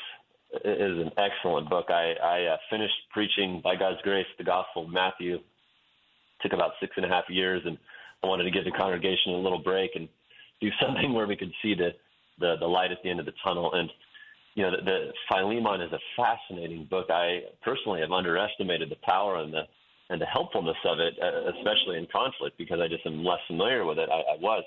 is 0.64 0.98
an 0.98 1.10
excellent 1.18 1.68
book. 1.68 1.86
I, 1.90 2.14
I 2.22 2.54
uh, 2.54 2.56
finished 2.70 2.94
preaching 3.12 3.60
by 3.62 3.76
God's 3.76 4.00
grace 4.02 4.26
the 4.38 4.44
Gospel 4.44 4.84
of 4.84 4.90
Matthew. 4.90 5.40
Took 6.42 6.52
about 6.52 6.72
six 6.80 6.92
and 6.96 7.04
a 7.04 7.08
half 7.08 7.24
years, 7.28 7.62
and 7.64 7.76
I 8.22 8.26
wanted 8.26 8.44
to 8.44 8.50
give 8.50 8.64
the 8.64 8.70
congregation 8.70 9.32
a 9.32 9.36
little 9.36 9.58
break 9.58 9.92
and 9.94 10.08
do 10.60 10.68
something 10.82 11.12
where 11.12 11.26
we 11.26 11.36
could 11.36 11.52
see 11.62 11.74
the 11.74 11.90
the, 12.38 12.56
the 12.58 12.66
light 12.66 12.90
at 12.90 12.98
the 13.02 13.10
end 13.10 13.20
of 13.20 13.26
the 13.26 13.34
tunnel. 13.44 13.72
And 13.74 13.90
you 14.54 14.64
know, 14.64 14.70
the, 14.70 14.82
the 14.82 15.12
Philemon 15.28 15.80
is 15.82 15.92
a 15.92 15.98
fascinating 16.16 16.86
book. 16.90 17.06
I 17.10 17.42
personally 17.62 18.00
have 18.00 18.10
underestimated 18.10 18.90
the 18.90 18.96
power 19.02 19.36
and 19.36 19.52
the 19.52 19.62
and 20.08 20.20
the 20.20 20.26
helpfulness 20.26 20.76
of 20.84 20.98
it, 20.98 21.14
uh, 21.22 21.52
especially 21.56 21.96
in 21.96 22.06
conflict, 22.12 22.58
because 22.58 22.80
I 22.80 22.88
just 22.88 23.06
am 23.06 23.24
less 23.24 23.38
familiar 23.46 23.84
with 23.84 23.96
it. 23.98 24.08
I, 24.10 24.34
I 24.34 24.36
was, 24.40 24.64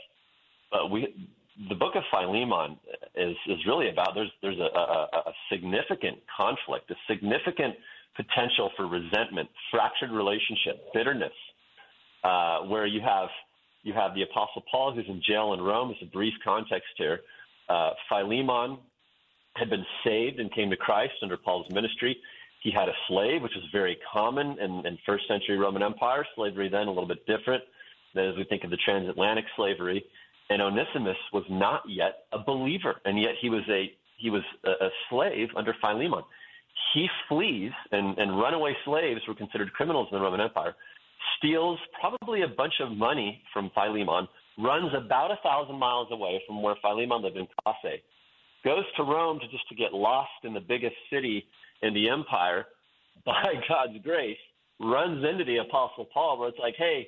but 0.72 0.90
we 0.90 1.28
the 1.70 1.76
book 1.76 1.96
of 1.96 2.04
Philemon 2.12 2.78
is 3.16 3.36
is 3.48 3.60
really 3.68 3.90
about 3.90 4.16
there's 4.16 4.32
there's 4.42 4.60
a, 4.60 4.72
a, 4.78 5.08
a 5.30 5.34
significant 5.52 6.18
conflict, 6.36 6.90
a 6.92 6.96
significant 7.10 7.76
potential 8.16 8.72
for 8.78 8.88
resentment, 8.88 9.50
fractured 9.72 10.12
relationship, 10.12 10.94
bitterness, 10.94 11.34
uh, 12.24 12.60
where 12.62 12.86
you 12.86 13.02
have 13.02 13.30
you 13.84 13.94
have 13.94 14.16
the 14.16 14.24
Apostle 14.24 14.64
Paul 14.72 14.94
who's 14.94 15.08
in 15.08 15.22
jail 15.28 15.54
in 15.54 15.62
Rome. 15.62 15.92
It's 15.92 16.02
a 16.02 16.12
brief 16.12 16.34
context 16.44 16.90
here. 16.98 17.20
Uh, 17.68 17.92
Philemon 18.10 18.78
had 19.56 19.70
been 19.70 19.86
saved 20.06 20.40
and 20.40 20.52
came 20.54 20.70
to 20.70 20.78
Christ 20.78 21.14
under 21.22 21.38
Paul's 21.38 21.70
ministry. 21.72 22.18
He 22.62 22.72
had 22.72 22.88
a 22.88 22.94
slave, 23.10 23.42
which 23.42 23.52
was 23.56 23.66
very 23.74 23.98
common 24.12 24.58
in, 24.60 24.86
in 24.86 24.98
first 25.06 25.28
century 25.28 25.58
Roman 25.58 25.84
Empire. 25.84 26.26
Slavery 26.36 26.70
then 26.70 26.88
a 26.88 26.92
little 26.92 27.08
bit 27.08 27.26
different 27.28 27.64
than 28.16 28.26
as 28.26 28.38
we 28.38 28.46
think 28.46 28.64
of 28.64 28.70
the 28.70 28.78
transatlantic 28.78 29.46
slavery. 29.56 30.04
And 30.50 30.62
Onesimus 30.62 31.18
was 31.34 31.44
not 31.50 31.84
yet 31.88 32.26
a 32.32 32.40
believer, 32.40 33.02
and 33.06 33.20
yet 33.20 33.32
he 33.42 33.50
was 33.50 33.64
a 33.70 33.92
he 34.18 34.30
was 34.30 34.44
a, 34.64 34.86
a 34.86 34.90
slave 35.10 35.50
under 35.58 35.76
Philemon. 35.82 36.24
He 36.94 37.08
flees, 37.28 37.72
and, 37.92 38.18
and 38.18 38.40
runaway 38.40 38.76
slaves 38.86 39.22
were 39.28 39.36
considered 39.36 39.74
criminals 39.74 40.08
in 40.12 40.18
the 40.18 40.24
Roman 40.24 40.42
Empire 40.42 40.76
steals 41.38 41.80
probably 42.00 42.42
a 42.44 42.48
bunch 42.48 42.74
of 42.82 42.92
money 42.92 43.42
from 43.54 43.72
Philemon, 43.74 44.28
runs 44.58 44.92
about 44.96 45.32
a 45.32 45.38
thousand 45.44 45.78
miles 45.78 46.08
away 46.12 46.42
from 46.48 46.62
where 46.62 46.76
Philemon 46.82 47.22
lived 47.22 47.38
in 47.38 47.48
Colossae, 47.64 48.02
goes 48.64 48.84
to 48.98 49.04
Rome 49.04 49.40
to 49.40 49.48
just 49.48 49.68
to 49.70 49.76
get 49.76 49.94
lost 49.94 50.32
in 50.44 50.54
the 50.54 50.60
biggest 50.60 50.96
city 51.12 51.46
in 51.82 51.94
the 51.94 52.10
empire. 52.10 52.66
By 53.26 53.44
God's 53.70 54.04
grace, 54.04 54.38
runs 54.80 55.24
into 55.24 55.46
the 55.46 55.58
Apostle 55.58 56.08
Paul, 56.12 56.40
where 56.40 56.50
it's 56.50 56.58
like, 56.60 56.76
"Hey, 56.78 57.08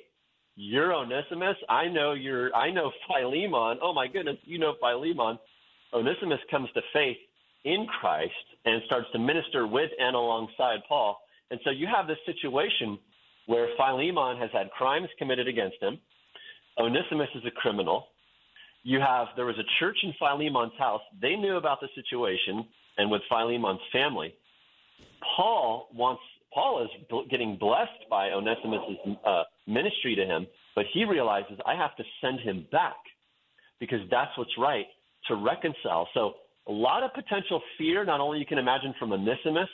you're 0.54 0.94
Onesimus. 0.94 1.56
I 1.68 1.88
know 1.88 2.12
you're. 2.12 2.54
I 2.54 2.70
know 2.70 2.92
Philemon. 3.08 3.78
Oh 3.82 3.92
my 3.92 4.06
goodness, 4.06 4.36
you 4.44 4.58
know 4.58 4.74
Philemon." 4.80 5.38
Onesimus 5.92 6.40
comes 6.50 6.68
to 6.74 6.80
faith 6.92 7.16
in 7.64 7.86
Christ 8.00 8.32
and 8.64 8.80
starts 8.86 9.08
to 9.12 9.18
minister 9.18 9.66
with 9.66 9.90
and 9.98 10.14
alongside 10.14 10.80
Paul. 10.88 11.20
And 11.50 11.60
so 11.64 11.70
you 11.70 11.86
have 11.86 12.06
this 12.06 12.18
situation 12.24 12.98
where 13.46 13.68
Philemon 13.76 14.38
has 14.38 14.50
had 14.52 14.70
crimes 14.70 15.08
committed 15.18 15.48
against 15.48 15.76
him. 15.80 15.98
Onesimus 16.78 17.28
is 17.34 17.42
a 17.46 17.50
criminal. 17.50 18.06
You 18.82 19.00
have 19.00 19.28
there 19.34 19.46
was 19.46 19.58
a 19.58 19.66
church 19.80 19.96
in 20.02 20.12
Philemon's 20.18 20.78
house. 20.78 21.00
They 21.20 21.34
knew 21.34 21.56
about 21.56 21.80
the 21.80 21.88
situation 21.94 22.66
and 22.98 23.10
with 23.10 23.22
Philemon's 23.28 23.80
family. 23.92 24.34
Paul 25.36 25.88
wants 25.94 26.22
Paul 26.52 26.84
is 26.84 26.90
getting 27.30 27.56
blessed 27.58 28.08
by 28.08 28.30
Onesimus's 28.30 29.16
uh, 29.26 29.42
ministry 29.66 30.14
to 30.14 30.24
him, 30.24 30.46
but 30.74 30.86
he 30.92 31.04
realizes 31.04 31.58
I 31.66 31.74
have 31.74 31.96
to 31.96 32.04
send 32.20 32.40
him 32.40 32.66
back 32.72 32.96
because 33.78 34.00
that's 34.10 34.30
what's 34.38 34.56
right 34.58 34.86
to 35.28 35.34
reconcile. 35.34 36.08
So 36.14 36.34
a 36.66 36.72
lot 36.72 37.02
of 37.02 37.12
potential 37.12 37.60
fear, 37.76 38.04
not 38.04 38.20
only 38.20 38.38
you 38.38 38.46
can 38.46 38.58
imagine 38.58 38.94
from 38.98 39.12
Onesimus 39.12 39.68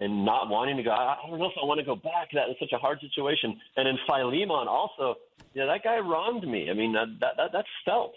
and 0.00 0.24
not 0.24 0.48
wanting 0.48 0.76
to 0.76 0.82
go, 0.82 0.90
I 0.90 1.16
don't 1.28 1.38
know 1.38 1.46
if 1.46 1.52
I 1.60 1.64
want 1.64 1.78
to 1.78 1.86
go 1.86 1.94
back. 1.94 2.28
That 2.34 2.50
is 2.50 2.56
such 2.58 2.72
a 2.72 2.78
hard 2.78 3.00
situation. 3.00 3.58
And 3.76 3.86
in 3.86 3.96
Philemon 4.06 4.66
also, 4.68 5.16
you 5.54 5.60
know, 5.60 5.68
that 5.68 5.84
guy 5.84 5.98
wronged 5.98 6.46
me. 6.46 6.68
I 6.70 6.74
mean, 6.74 6.92
that, 6.92 7.06
that, 7.20 7.50
that's 7.52 7.68
felt. 7.84 8.12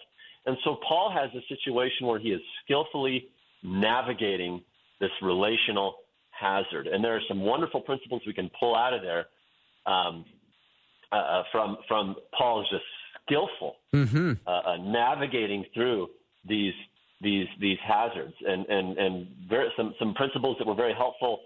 And 0.46 0.56
so 0.64 0.76
Paul 0.86 1.12
has 1.12 1.30
a 1.34 1.46
situation 1.48 2.06
where 2.06 2.18
he 2.18 2.30
is 2.30 2.40
skillfully 2.64 3.28
navigating 3.62 4.62
this 5.00 5.10
relational 5.22 5.96
hazard. 6.30 6.86
And 6.86 7.04
there 7.04 7.14
are 7.16 7.22
some 7.28 7.40
wonderful 7.40 7.80
principles 7.80 8.22
we 8.26 8.32
can 8.32 8.50
pull 8.58 8.74
out 8.74 8.94
of 8.94 9.02
there 9.02 9.26
um, 9.86 10.24
uh, 11.10 11.16
uh 11.16 11.42
from 11.50 11.78
from 11.86 12.16
Paul's 12.36 12.68
just 12.68 12.84
skillful 13.24 13.76
mm-hmm. 13.94 14.32
uh, 14.46 14.50
uh, 14.50 14.76
navigating 14.76 15.64
through 15.72 16.08
these 16.46 16.74
these 17.20 17.46
these 17.60 17.78
hazards 17.86 18.34
and 18.46 18.66
and 18.66 18.98
and 18.98 19.26
very, 19.48 19.68
some 19.76 19.94
some 19.98 20.14
principles 20.14 20.56
that 20.58 20.66
were 20.66 20.74
very 20.74 20.94
helpful 20.94 21.40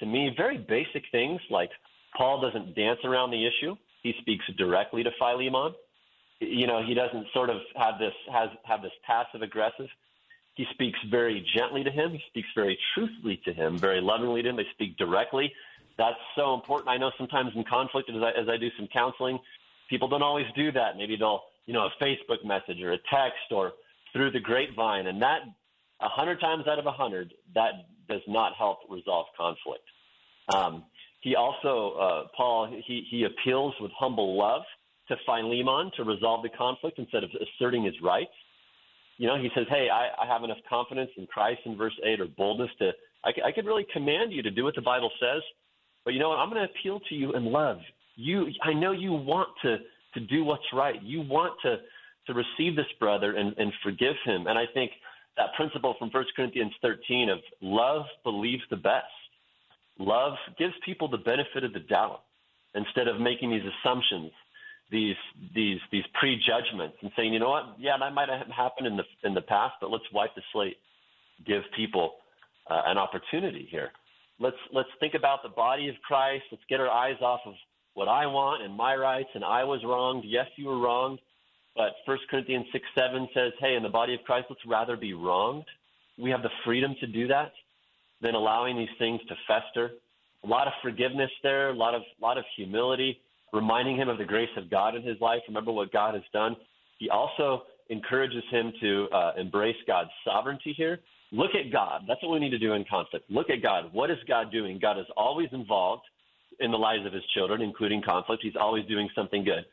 to 0.00 0.06
me. 0.06 0.32
Very 0.36 0.58
basic 0.58 1.04
things 1.10 1.40
like 1.50 1.70
Paul 2.16 2.40
doesn't 2.40 2.74
dance 2.74 3.00
around 3.04 3.30
the 3.30 3.46
issue. 3.46 3.76
He 4.02 4.14
speaks 4.20 4.44
directly 4.56 5.02
to 5.02 5.10
Philemon. 5.18 5.74
You 6.40 6.66
know, 6.66 6.82
he 6.82 6.94
doesn't 6.94 7.26
sort 7.32 7.50
of 7.50 7.56
have 7.76 7.98
this 7.98 8.14
has 8.32 8.48
have 8.64 8.82
this 8.82 8.92
passive 9.04 9.42
aggressive. 9.42 9.88
He 10.54 10.66
speaks 10.72 10.98
very 11.10 11.46
gently 11.54 11.84
to 11.84 11.90
him. 11.90 12.12
He 12.12 12.22
speaks 12.28 12.48
very 12.54 12.78
truthfully 12.94 13.40
to 13.44 13.52
him, 13.52 13.78
very 13.78 14.00
lovingly 14.00 14.42
to 14.42 14.48
him. 14.48 14.56
They 14.56 14.66
speak 14.72 14.96
directly. 14.96 15.52
That's 15.96 16.18
so 16.36 16.54
important. 16.54 16.88
I 16.88 16.96
know 16.96 17.10
sometimes 17.18 17.52
in 17.54 17.64
conflict, 17.64 18.08
as 18.10 18.22
I, 18.22 18.30
as 18.30 18.48
I 18.48 18.56
do 18.56 18.68
some 18.76 18.88
counseling, 18.92 19.38
people 19.88 20.08
don't 20.08 20.22
always 20.22 20.46
do 20.56 20.70
that. 20.72 20.96
Maybe 20.96 21.16
they'll, 21.16 21.42
you 21.66 21.74
know, 21.74 21.86
a 21.86 22.04
Facebook 22.04 22.44
message 22.44 22.80
or 22.82 22.92
a 22.92 22.98
text 23.10 23.52
or 23.52 23.72
through 24.12 24.30
the 24.30 24.40
grapevine, 24.40 25.06
and 25.06 25.20
that 25.22 25.42
a 26.00 26.08
hundred 26.08 26.40
times 26.40 26.66
out 26.66 26.78
of 26.78 26.86
a 26.86 26.92
hundred, 26.92 27.34
that 27.54 27.86
does 28.08 28.22
not 28.26 28.52
help 28.56 28.78
resolve 28.90 29.26
conflict. 29.36 29.84
Um, 30.54 30.84
he 31.20 31.34
also, 31.34 31.96
uh, 31.98 32.28
Paul, 32.36 32.68
he, 32.86 33.04
he 33.10 33.24
appeals 33.24 33.74
with 33.80 33.90
humble 33.98 34.38
love 34.38 34.62
to 35.08 35.16
Philemon 35.26 35.90
to 35.96 36.04
resolve 36.04 36.42
the 36.42 36.50
conflict 36.50 36.98
instead 36.98 37.24
of 37.24 37.30
asserting 37.40 37.84
his 37.84 37.94
rights. 38.02 38.30
You 39.16 39.26
know, 39.26 39.36
he 39.36 39.50
says, 39.54 39.66
"Hey, 39.68 39.88
I, 39.92 40.10
I 40.22 40.26
have 40.32 40.44
enough 40.44 40.58
confidence 40.68 41.10
in 41.16 41.26
Christ 41.26 41.60
in 41.64 41.76
verse 41.76 41.94
eight 42.04 42.20
or 42.20 42.26
boldness 42.36 42.70
to 42.78 42.92
I, 43.24 43.30
I 43.48 43.52
could 43.52 43.66
really 43.66 43.86
command 43.92 44.32
you 44.32 44.42
to 44.42 44.50
do 44.50 44.64
what 44.64 44.74
the 44.74 44.82
Bible 44.82 45.10
says, 45.20 45.42
but 46.04 46.14
you 46.14 46.20
know 46.20 46.30
what? 46.30 46.38
I'm 46.38 46.50
going 46.50 46.62
to 46.62 46.68
appeal 46.72 47.00
to 47.08 47.14
you 47.14 47.34
in 47.34 47.46
love. 47.46 47.78
You, 48.16 48.46
I 48.62 48.72
know 48.72 48.92
you 48.92 49.12
want 49.12 49.48
to 49.62 49.78
to 50.14 50.20
do 50.20 50.42
what's 50.42 50.62
right. 50.72 51.02
You 51.02 51.20
want 51.20 51.54
to 51.62 51.76
to 52.26 52.34
receive 52.34 52.76
this 52.76 52.86
brother 52.98 53.36
and, 53.36 53.54
and 53.58 53.72
forgive 53.82 54.14
him. 54.24 54.46
And 54.46 54.58
I 54.58 54.64
think 54.72 54.90
that 55.38 55.54
principle 55.54 55.94
from 55.98 56.10
1 56.10 56.24
Corinthians 56.36 56.72
13 56.82 57.30
of 57.30 57.38
love 57.62 58.02
believes 58.24 58.62
the 58.70 58.76
best. 58.76 59.06
Love 59.98 60.34
gives 60.58 60.74
people 60.84 61.08
the 61.08 61.18
benefit 61.18 61.64
of 61.64 61.72
the 61.72 61.80
doubt 61.80 62.22
instead 62.74 63.08
of 63.08 63.20
making 63.20 63.50
these 63.50 63.62
assumptions, 63.62 64.30
these 64.90 65.16
these 65.54 65.78
these 65.90 66.04
prejudgments, 66.18 66.96
and 67.02 67.10
saying, 67.16 67.32
you 67.32 67.38
know 67.38 67.50
what, 67.50 67.76
yeah, 67.78 67.96
that 67.98 68.14
might 68.14 68.28
have 68.28 68.46
happened 68.48 68.86
in 68.86 68.96
the 68.96 69.04
in 69.24 69.34
the 69.34 69.40
past, 69.40 69.74
but 69.80 69.90
let's 69.90 70.04
wipe 70.12 70.34
the 70.34 70.42
slate, 70.52 70.76
give 71.46 71.62
people 71.76 72.14
uh, 72.70 72.82
an 72.86 72.98
opportunity 72.98 73.66
here. 73.70 73.90
Let's 74.38 74.56
let's 74.72 74.88
think 75.00 75.14
about 75.14 75.42
the 75.42 75.48
body 75.48 75.88
of 75.88 75.96
Christ. 76.06 76.44
Let's 76.50 76.62
get 76.68 76.80
our 76.80 76.90
eyes 76.90 77.16
off 77.20 77.40
of 77.46 77.54
what 77.94 78.08
I 78.08 78.26
want 78.26 78.62
and 78.62 78.74
my 78.74 78.94
rights, 78.94 79.30
and 79.34 79.44
I 79.44 79.64
was 79.64 79.80
wronged. 79.84 80.24
Yes, 80.26 80.46
you 80.56 80.68
were 80.68 80.78
wronged. 80.78 81.18
But 81.78 81.94
1 82.06 82.18
Corinthians 82.28 82.66
6 82.72 82.84
7 82.92 83.28
says, 83.32 83.52
hey, 83.60 83.76
in 83.76 83.84
the 83.84 83.88
body 83.88 84.12
of 84.12 84.20
Christ, 84.24 84.46
let's 84.50 84.60
rather 84.66 84.96
be 84.96 85.14
wronged. 85.14 85.64
We 86.20 86.28
have 86.30 86.42
the 86.42 86.50
freedom 86.64 86.96
to 86.98 87.06
do 87.06 87.28
that 87.28 87.52
than 88.20 88.34
allowing 88.34 88.76
these 88.76 88.88
things 88.98 89.20
to 89.28 89.34
fester. 89.46 89.92
A 90.42 90.46
lot 90.48 90.66
of 90.66 90.72
forgiveness 90.82 91.30
there, 91.44 91.70
a 91.70 91.74
lot 91.74 91.94
of, 91.94 92.02
lot 92.20 92.36
of 92.36 92.44
humility, 92.56 93.20
reminding 93.52 93.96
him 93.96 94.08
of 94.08 94.18
the 94.18 94.24
grace 94.24 94.50
of 94.56 94.68
God 94.68 94.96
in 94.96 95.04
his 95.04 95.20
life. 95.20 95.40
Remember 95.46 95.70
what 95.70 95.92
God 95.92 96.14
has 96.14 96.24
done. 96.32 96.56
He 96.98 97.10
also 97.10 97.62
encourages 97.90 98.42
him 98.50 98.72
to 98.80 99.06
uh, 99.12 99.32
embrace 99.38 99.76
God's 99.86 100.10
sovereignty 100.24 100.74
here. 100.76 100.98
Look 101.30 101.52
at 101.54 101.70
God. 101.70 102.02
That's 102.08 102.20
what 102.24 102.32
we 102.32 102.40
need 102.40 102.50
to 102.50 102.58
do 102.58 102.72
in 102.72 102.84
conflict. 102.90 103.30
Look 103.30 103.50
at 103.50 103.62
God. 103.62 103.92
What 103.92 104.10
is 104.10 104.18
God 104.26 104.50
doing? 104.50 104.80
God 104.82 104.98
is 104.98 105.06
always 105.16 105.48
involved 105.52 106.02
in 106.58 106.72
the 106.72 106.76
lives 106.76 107.06
of 107.06 107.12
his 107.12 107.22
children, 107.34 107.62
including 107.62 108.02
conflict. 108.02 108.42
He's 108.42 108.56
always 108.60 108.84
doing 108.86 109.08
something 109.14 109.44
good. 109.44 109.64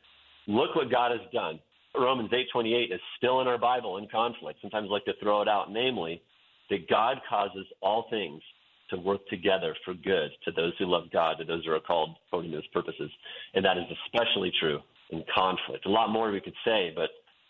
Look 0.45 0.75
what 0.75 0.91
God 0.91 1.09
has 1.09 1.21
done. 1.33 1.59
Romans 1.99 2.31
8:28 2.31 2.91
is 2.91 3.01
still 3.17 3.41
in 3.41 3.47
our 3.47 3.57
Bible 3.57 3.97
in 3.97 4.07
conflict. 4.07 4.59
Sometimes 4.61 4.87
I 4.89 4.93
like 4.93 5.05
to 5.05 5.13
throw 5.21 5.41
it 5.41 5.47
out, 5.47 5.71
namely 5.71 6.21
that 6.69 6.87
God 6.89 7.21
causes 7.29 7.65
all 7.81 8.07
things 8.09 8.41
to 8.89 8.97
work 8.97 9.25
together 9.27 9.75
for 9.83 9.93
good 9.93 10.29
to 10.43 10.51
those 10.51 10.73
who 10.77 10.85
love 10.85 11.03
God, 11.11 11.37
to 11.39 11.45
those 11.45 11.65
who 11.65 11.71
are 11.71 11.79
called 11.79 12.15
according 12.27 12.51
to 12.51 12.57
His 12.57 12.67
purposes, 12.67 13.11
and 13.53 13.65
that 13.65 13.77
is 13.77 13.85
especially 14.05 14.51
true 14.59 14.79
in 15.09 15.23
conflict. 15.33 15.85
A 15.85 15.89
lot 15.89 16.09
more 16.09 16.31
we 16.31 16.41
could 16.41 16.55
say, 16.63 16.91
but 16.95 17.09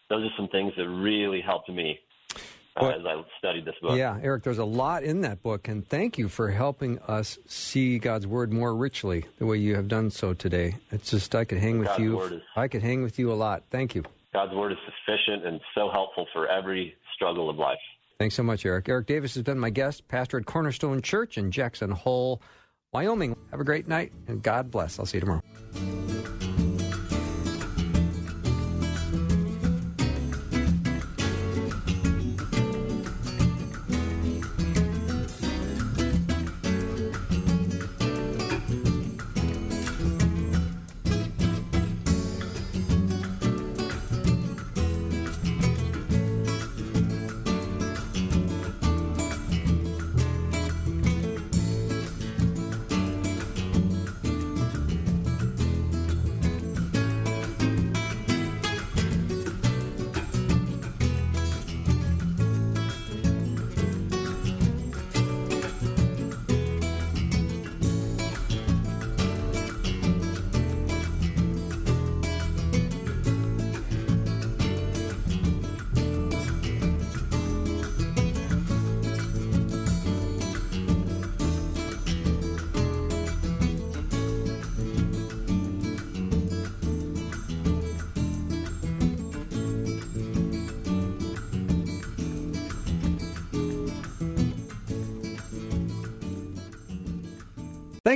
those 0.10 0.24
are 0.24 0.34
some 0.38 0.48
things 0.50 0.74
that 0.78 0.88
really 0.88 1.42
helped 1.42 1.70
me 1.70 2.00
uh, 2.78 2.90
as 2.90 3.06
I 3.06 3.22
studied 3.40 3.66
this 3.66 3.76
book. 3.82 3.98
Yeah, 3.98 4.20
Eric, 4.22 4.44
there's 4.44 4.58
a 4.58 4.66
lot 4.66 5.04
in 5.04 5.22
that 5.22 5.42
book, 5.42 5.68
and 5.68 5.88
thank 5.88 6.18
you 6.18 6.28
for 6.28 6.52
helping 6.52 7.00
us 7.00 7.38
see 7.48 8.00
God's 8.00 8.28
Word 8.28 8.52
more 8.52 8.76
richly 8.76 9.26
the 9.38 9.46
way 9.46 9.58
you 9.58 9.76
have 9.76 9.88
done 9.88 10.12
so 10.12 10.34
today. 10.34 10.76
It's 10.92 11.12
just 11.12 11.34
I 11.36 11.46
could 11.46 11.58
hang 11.58 11.80
with 11.80 11.88
God's 11.88 12.04
you. 12.04 12.42
I 12.56 12.68
could 12.68 12.84
hang 12.84 13.02
with 13.02 13.18
you 13.18 13.32
a 13.32 13.36
lot. 13.36 13.64
Thank 13.70 13.96
you. 13.96 14.04
God's 14.36 14.54
word 14.54 14.74
is 14.74 14.78
sufficient 14.84 15.46
and 15.46 15.62
so 15.74 15.90
helpful 15.90 16.28
for 16.34 16.46
every 16.50 16.94
struggle 17.16 17.50
of 17.50 17.56
life. 17.56 17.80
Thanks 18.20 18.36
so 18.36 18.44
much, 18.44 18.66
Eric. 18.66 18.90
Eric 18.90 19.08
Davis 19.08 19.34
has 19.36 19.44
been 19.44 19.58
my 19.58 19.70
guest, 19.70 20.10
pastor 20.10 20.38
at 20.38 20.46
Cornerstone 20.46 21.02
Church 21.02 21.38
in 21.38 21.52
Jackson 21.52 21.92
Hole, 21.92 22.42
Wyoming. 22.92 23.38
Have 23.52 23.62
a 23.62 23.64
great 23.64 23.88
night 23.88 24.12
and 24.28 24.44
God 24.44 24.70
bless. 24.72 25.00
I'll 25.00 25.06
see 25.06 25.20
you 25.20 25.22
tomorrow. 25.22 25.42